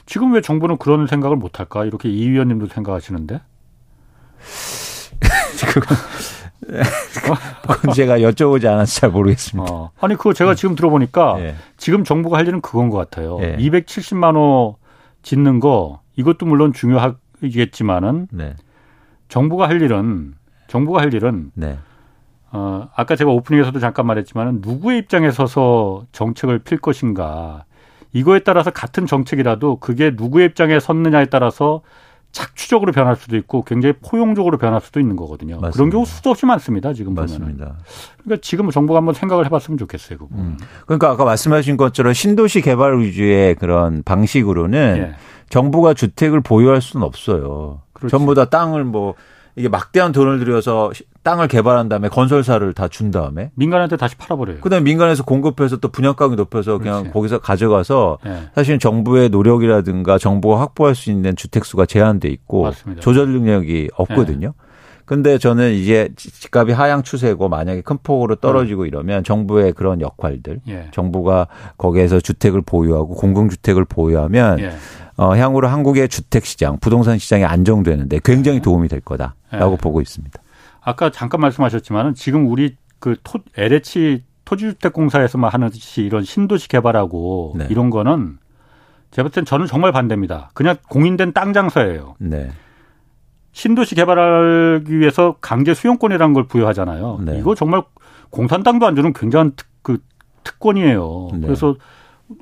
지금 0.07 0.33
왜 0.33 0.41
정부는 0.41 0.79
그런 0.79 1.07
생각을 1.07 1.37
못 1.37 1.61
할까? 1.61 1.85
이렇게 1.85 2.09
이 2.09 2.31
위원님도 2.31 2.69
생각하시는데? 2.69 3.41
그건 5.73 5.97
그건 7.63 7.95
제가 7.95 8.19
여쭤보지 8.19 8.67
않아서 8.67 9.01
잘 9.01 9.11
모르겠습니다. 9.11 9.73
어. 9.73 9.91
아니 10.01 10.17
그거 10.17 10.33
제가 10.33 10.55
지금 10.55 10.75
들어보니까 10.75 11.37
네. 11.39 11.55
지금 11.77 12.05
정부가 12.05 12.39
할 12.39 12.47
일은 12.49 12.61
그건 12.61 12.91
것 12.91 12.99
같아요. 12.99 13.39
네. 13.39 13.57
270만 13.57 14.35
호 14.37 14.77
짓는 15.23 15.61
거 15.61 16.01
이것도 16.17 16.47
물론 16.47 16.73
중요하겠지만은 16.73 18.29
네. 18.33 18.55
정부가 19.29 19.69
할 19.69 19.81
일은 19.83 20.35
정부가 20.69 21.01
할 21.01 21.15
일은 21.15 21.51
네. 21.55 21.79
어, 22.53 22.89
아까 22.95 23.17
제가 23.17 23.31
오프닝에서도 23.31 23.79
잠깐 23.81 24.07
말했지만은 24.07 24.61
누구의 24.63 24.99
입장에 24.99 25.31
서서 25.31 26.07
정책을 26.13 26.61
필 26.61 26.79
것인가 26.79 27.65
이거에 28.13 28.39
따라서 28.41 28.71
같은 28.71 29.07
정책이라도 29.07 29.77
그게 29.77 30.13
누구의 30.15 30.47
입장에 30.47 30.81
섰느냐에 30.81 31.27
따라서 31.27 31.83
착취적으로 32.33 32.93
변할 32.93 33.17
수도 33.17 33.37
있고 33.37 33.63
굉장히 33.65 33.95
포용적으로 34.03 34.59
변할 34.59 34.81
수도 34.81 35.01
있는 35.01 35.17
거거든요. 35.17 35.55
맞습니다. 35.55 35.71
그런 35.71 35.91
경우 35.91 36.05
수도 36.05 36.31
없이 36.31 36.45
많습니다. 36.45 36.93
지금 36.93 37.15
맞습니다. 37.15 37.65
보면. 37.65 37.77
그러니까 38.23 38.43
지금 38.43 38.71
정부가 38.71 38.99
한번 38.99 39.15
생각을 39.15 39.47
해봤으면 39.47 39.79
좋겠어요. 39.79 40.19
그거. 40.19 40.35
음. 40.37 40.59
그러니까 40.85 41.11
아까 41.11 41.25
말씀하신 41.25 41.77
것처럼 41.77 42.13
신도시 42.13 42.61
개발 42.61 43.01
위주의 43.01 43.55
그런 43.55 44.03
방식으로는 44.03 44.97
예. 44.99 45.15
정부가 45.49 45.95
주택을 45.95 46.43
보유할 46.43 46.83
수는 46.83 47.07
없어요. 47.07 47.81
그렇지. 47.95 48.11
전부 48.11 48.35
다 48.35 48.45
땅을 48.47 48.85
뭐 48.85 49.15
이게 49.57 49.69
막대한 49.71 50.13
돈을 50.13 50.39
들여서 50.39 50.93
땅을 51.23 51.49
개발한 51.49 51.89
다음에 51.89 52.09
건설사를 52.09 52.73
다 52.75 52.89
준 52.89 53.11
다음에 53.11 53.51
민간한테 53.55 53.97
다시 53.97 54.15
팔아버려요. 54.17 54.61
그다음에 54.61 54.85
민간에서 54.85 55.25
공급해서 55.25 55.79
또 55.79 55.89
분양가격 55.89 56.37
높여서 56.37 56.79
그냥 56.79 57.01
그렇지. 57.01 57.13
거기서 57.13 57.39
가져가서 57.41 58.19
네. 58.25 58.43
사실은 58.55 58.79
정부의 58.79 59.31
노력이라든가 59.31 60.19
정부가 60.19 60.61
확보할 60.61 60.95
수 60.95 61.11
있는 61.11 61.35
주택 61.37 61.65
수가 61.65 61.87
제한돼 61.87 62.29
있고 62.29 62.65
맞습니다. 62.65 63.01
조절 63.01 63.29
능력이 63.31 63.89
없거든요. 63.97 64.49
네. 64.49 64.67
근데 65.07 65.39
저는 65.39 65.73
이제 65.73 66.11
집값이 66.17 66.73
하향 66.73 67.03
추세고 67.05 67.49
만약에 67.49 67.81
큰 67.81 67.97
폭으로 68.03 68.35
떨어지고 68.37 68.83
음. 68.83 68.87
이러면 68.89 69.23
정부의 69.25 69.73
그런 69.73 70.01
역할들, 70.01 70.61
예. 70.69 70.89
정부가 70.93 71.47
거기에서 71.79 72.19
주택을 72.19 72.61
보유하고 72.63 73.15
공공주택을 73.15 73.85
보유하면 73.85 74.59
예. 74.59 74.73
어, 75.17 75.35
향후로 75.35 75.69
한국의 75.69 76.09
주택 76.09 76.45
시장, 76.45 76.79
부동산 76.79 77.19
시장이 77.19 77.45
안정되는데 77.45 78.21
굉장히 78.25 78.59
네. 78.59 78.63
도움이 78.63 78.89
될 78.89 79.01
거다라고 79.01 79.71
네. 79.71 79.77
보고 79.79 80.01
있습니다. 80.01 80.41
아까 80.83 81.11
잠깐 81.11 81.41
말씀하셨지만은 81.41 82.15
지금 82.15 82.49
우리 82.49 82.77
그 82.99 83.17
토, 83.23 83.41
LH 83.57 84.23
토지주택공사에서만 84.45 85.51
하는 85.51 85.71
듯이 85.71 86.03
이런 86.03 86.23
신도시 86.23 86.69
개발하고 86.69 87.55
네. 87.59 87.67
이런 87.71 87.91
거는 87.91 88.39
제가 89.11 89.29
볼땐 89.29 89.45
저는 89.45 89.67
정말 89.67 89.93
반대입니다. 89.93 90.51
그냥 90.55 90.77
공인된 90.89 91.33
땅 91.33 91.53
장사예요. 91.53 92.15
네. 92.19 92.51
신도시 93.53 93.95
개발하기 93.95 94.99
위해서 94.99 95.37
강제 95.41 95.73
수용권이라는 95.73 96.35
걸 96.35 96.47
부여하잖아요. 96.47 97.21
네. 97.25 97.39
이거 97.39 97.55
정말 97.55 97.83
공산당도 98.31 98.87
안 98.87 98.95
주는 98.95 99.13
굉장한 99.13 99.53
특, 99.57 99.67
그 99.83 99.99
특권이에요. 100.45 101.29
네. 101.33 101.41
그래서 101.41 101.75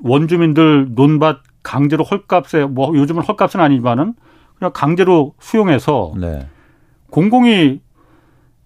원주민들 0.03 0.89
논밭 0.93 1.37
강제로 1.65 2.03
헐값에 2.03 2.65
뭐 2.65 2.95
요즘은 2.95 3.23
헐값은 3.23 3.59
아니지만은 3.59 4.13
그냥 4.57 4.71
강제로 4.73 5.33
수용해서 5.39 6.13
네. 6.17 6.47
공공이 7.09 7.81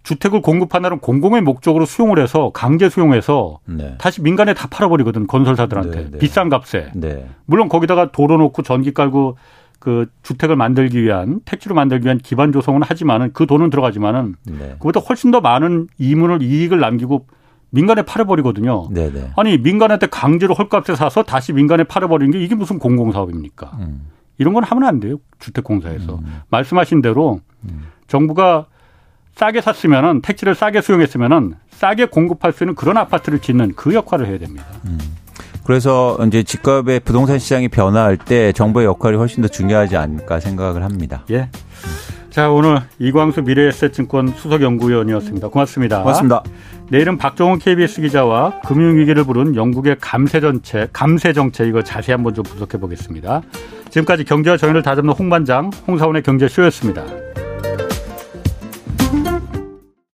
주택을 0.03 0.41
공급한다는 0.41 0.99
공공의 0.99 1.41
목적으로 1.41 1.85
수용을 1.85 2.19
해서 2.19 2.51
강제 2.53 2.89
수용해서 2.89 3.59
네. 3.65 3.95
다시 3.97 4.21
민간에 4.21 4.53
다 4.53 4.67
팔아버리거든 4.69 5.27
건설사들한테 5.27 5.97
네, 5.97 6.11
네. 6.11 6.17
비싼 6.17 6.49
값에 6.49 6.91
네. 6.93 7.27
물론 7.45 7.69
거기다가 7.69 8.11
도로 8.11 8.37
놓고 8.37 8.61
전기 8.63 8.93
깔고 8.93 9.37
그 9.79 10.07
주택을 10.23 10.55
만들기 10.57 11.01
위한 11.01 11.39
택지로 11.45 11.73
만들기 11.73 12.05
위한 12.05 12.17
기반 12.17 12.51
조성은 12.51 12.81
하지만은 12.83 13.31
그 13.33 13.45
돈은 13.45 13.69
들어가지만은 13.69 14.35
네. 14.45 14.75
그보다 14.79 14.99
훨씬 14.99 15.31
더 15.31 15.39
많은 15.41 15.87
이문을 15.97 16.41
이익을 16.41 16.79
남기고 16.79 17.27
민간에 17.71 18.01
팔아버리거든요. 18.01 18.89
네네. 18.91 19.31
아니 19.35 19.57
민간한테 19.57 20.07
강제로 20.07 20.53
헐값에 20.53 20.95
사서 20.95 21.23
다시 21.23 21.53
민간에 21.53 21.83
팔아버리는 21.83 22.31
게 22.31 22.43
이게 22.43 22.55
무슨 22.55 22.79
공공사업입니까? 22.79 23.71
음. 23.79 24.07
이런 24.37 24.53
건 24.53 24.63
하면 24.63 24.83
안 24.85 24.99
돼요. 24.99 25.17
주택공사에서 25.39 26.15
음. 26.15 26.41
말씀하신 26.49 27.01
대로 27.01 27.41
음. 27.65 27.87
정부가 28.07 28.65
싸게 29.35 29.61
샀으면은 29.61 30.21
택지를 30.21 30.55
싸게 30.55 30.81
수용했으면은 30.81 31.55
싸게 31.69 32.05
공급할 32.05 32.51
수 32.51 32.63
있는 32.63 32.75
그런 32.75 32.97
아파트를 32.97 33.39
짓는 33.39 33.73
그 33.75 33.93
역할을 33.93 34.27
해야 34.27 34.37
됩니다. 34.37 34.65
음. 34.85 34.97
그래서 35.63 36.17
이제 36.25 36.41
집값의 36.41 37.01
부동산 37.01 37.37
시장이 37.37 37.67
변화할 37.67 38.17
때 38.17 38.51
정부의 38.53 38.87
역할이 38.87 39.17
훨씬 39.17 39.43
더 39.43 39.47
중요하지 39.47 39.97
않을까 39.97 40.39
생각을 40.39 40.83
합니다. 40.83 41.23
예. 41.29 41.49
자 42.31 42.49
오늘 42.49 42.81
이광수 42.97 43.43
미래에셋증권 43.43 44.29
수석연구위원이었습니다. 44.29 45.49
고맙습니다. 45.49 46.01
고맙습니다. 46.01 46.43
내일은 46.91 47.17
박정훈 47.17 47.59
KBS 47.59 48.01
기자와 48.01 48.61
금융위기를 48.61 49.23
부른 49.23 49.55
영국의 49.55 49.97
감세 50.01 50.39
정책, 50.39 50.89
감세 50.91 51.33
정책 51.33 51.67
이거 51.67 51.83
자세히 51.83 52.13
한번 52.13 52.33
좀 52.33 52.43
분석해 52.43 52.79
보겠습니다. 52.79 53.43
지금까지 53.89 54.23
경제와 54.23 54.57
정의를 54.57 54.81
다잡는 54.81 55.13
홍반장, 55.13 55.69
홍사원의 55.87 56.23
경제쇼였습니다. 56.23 57.03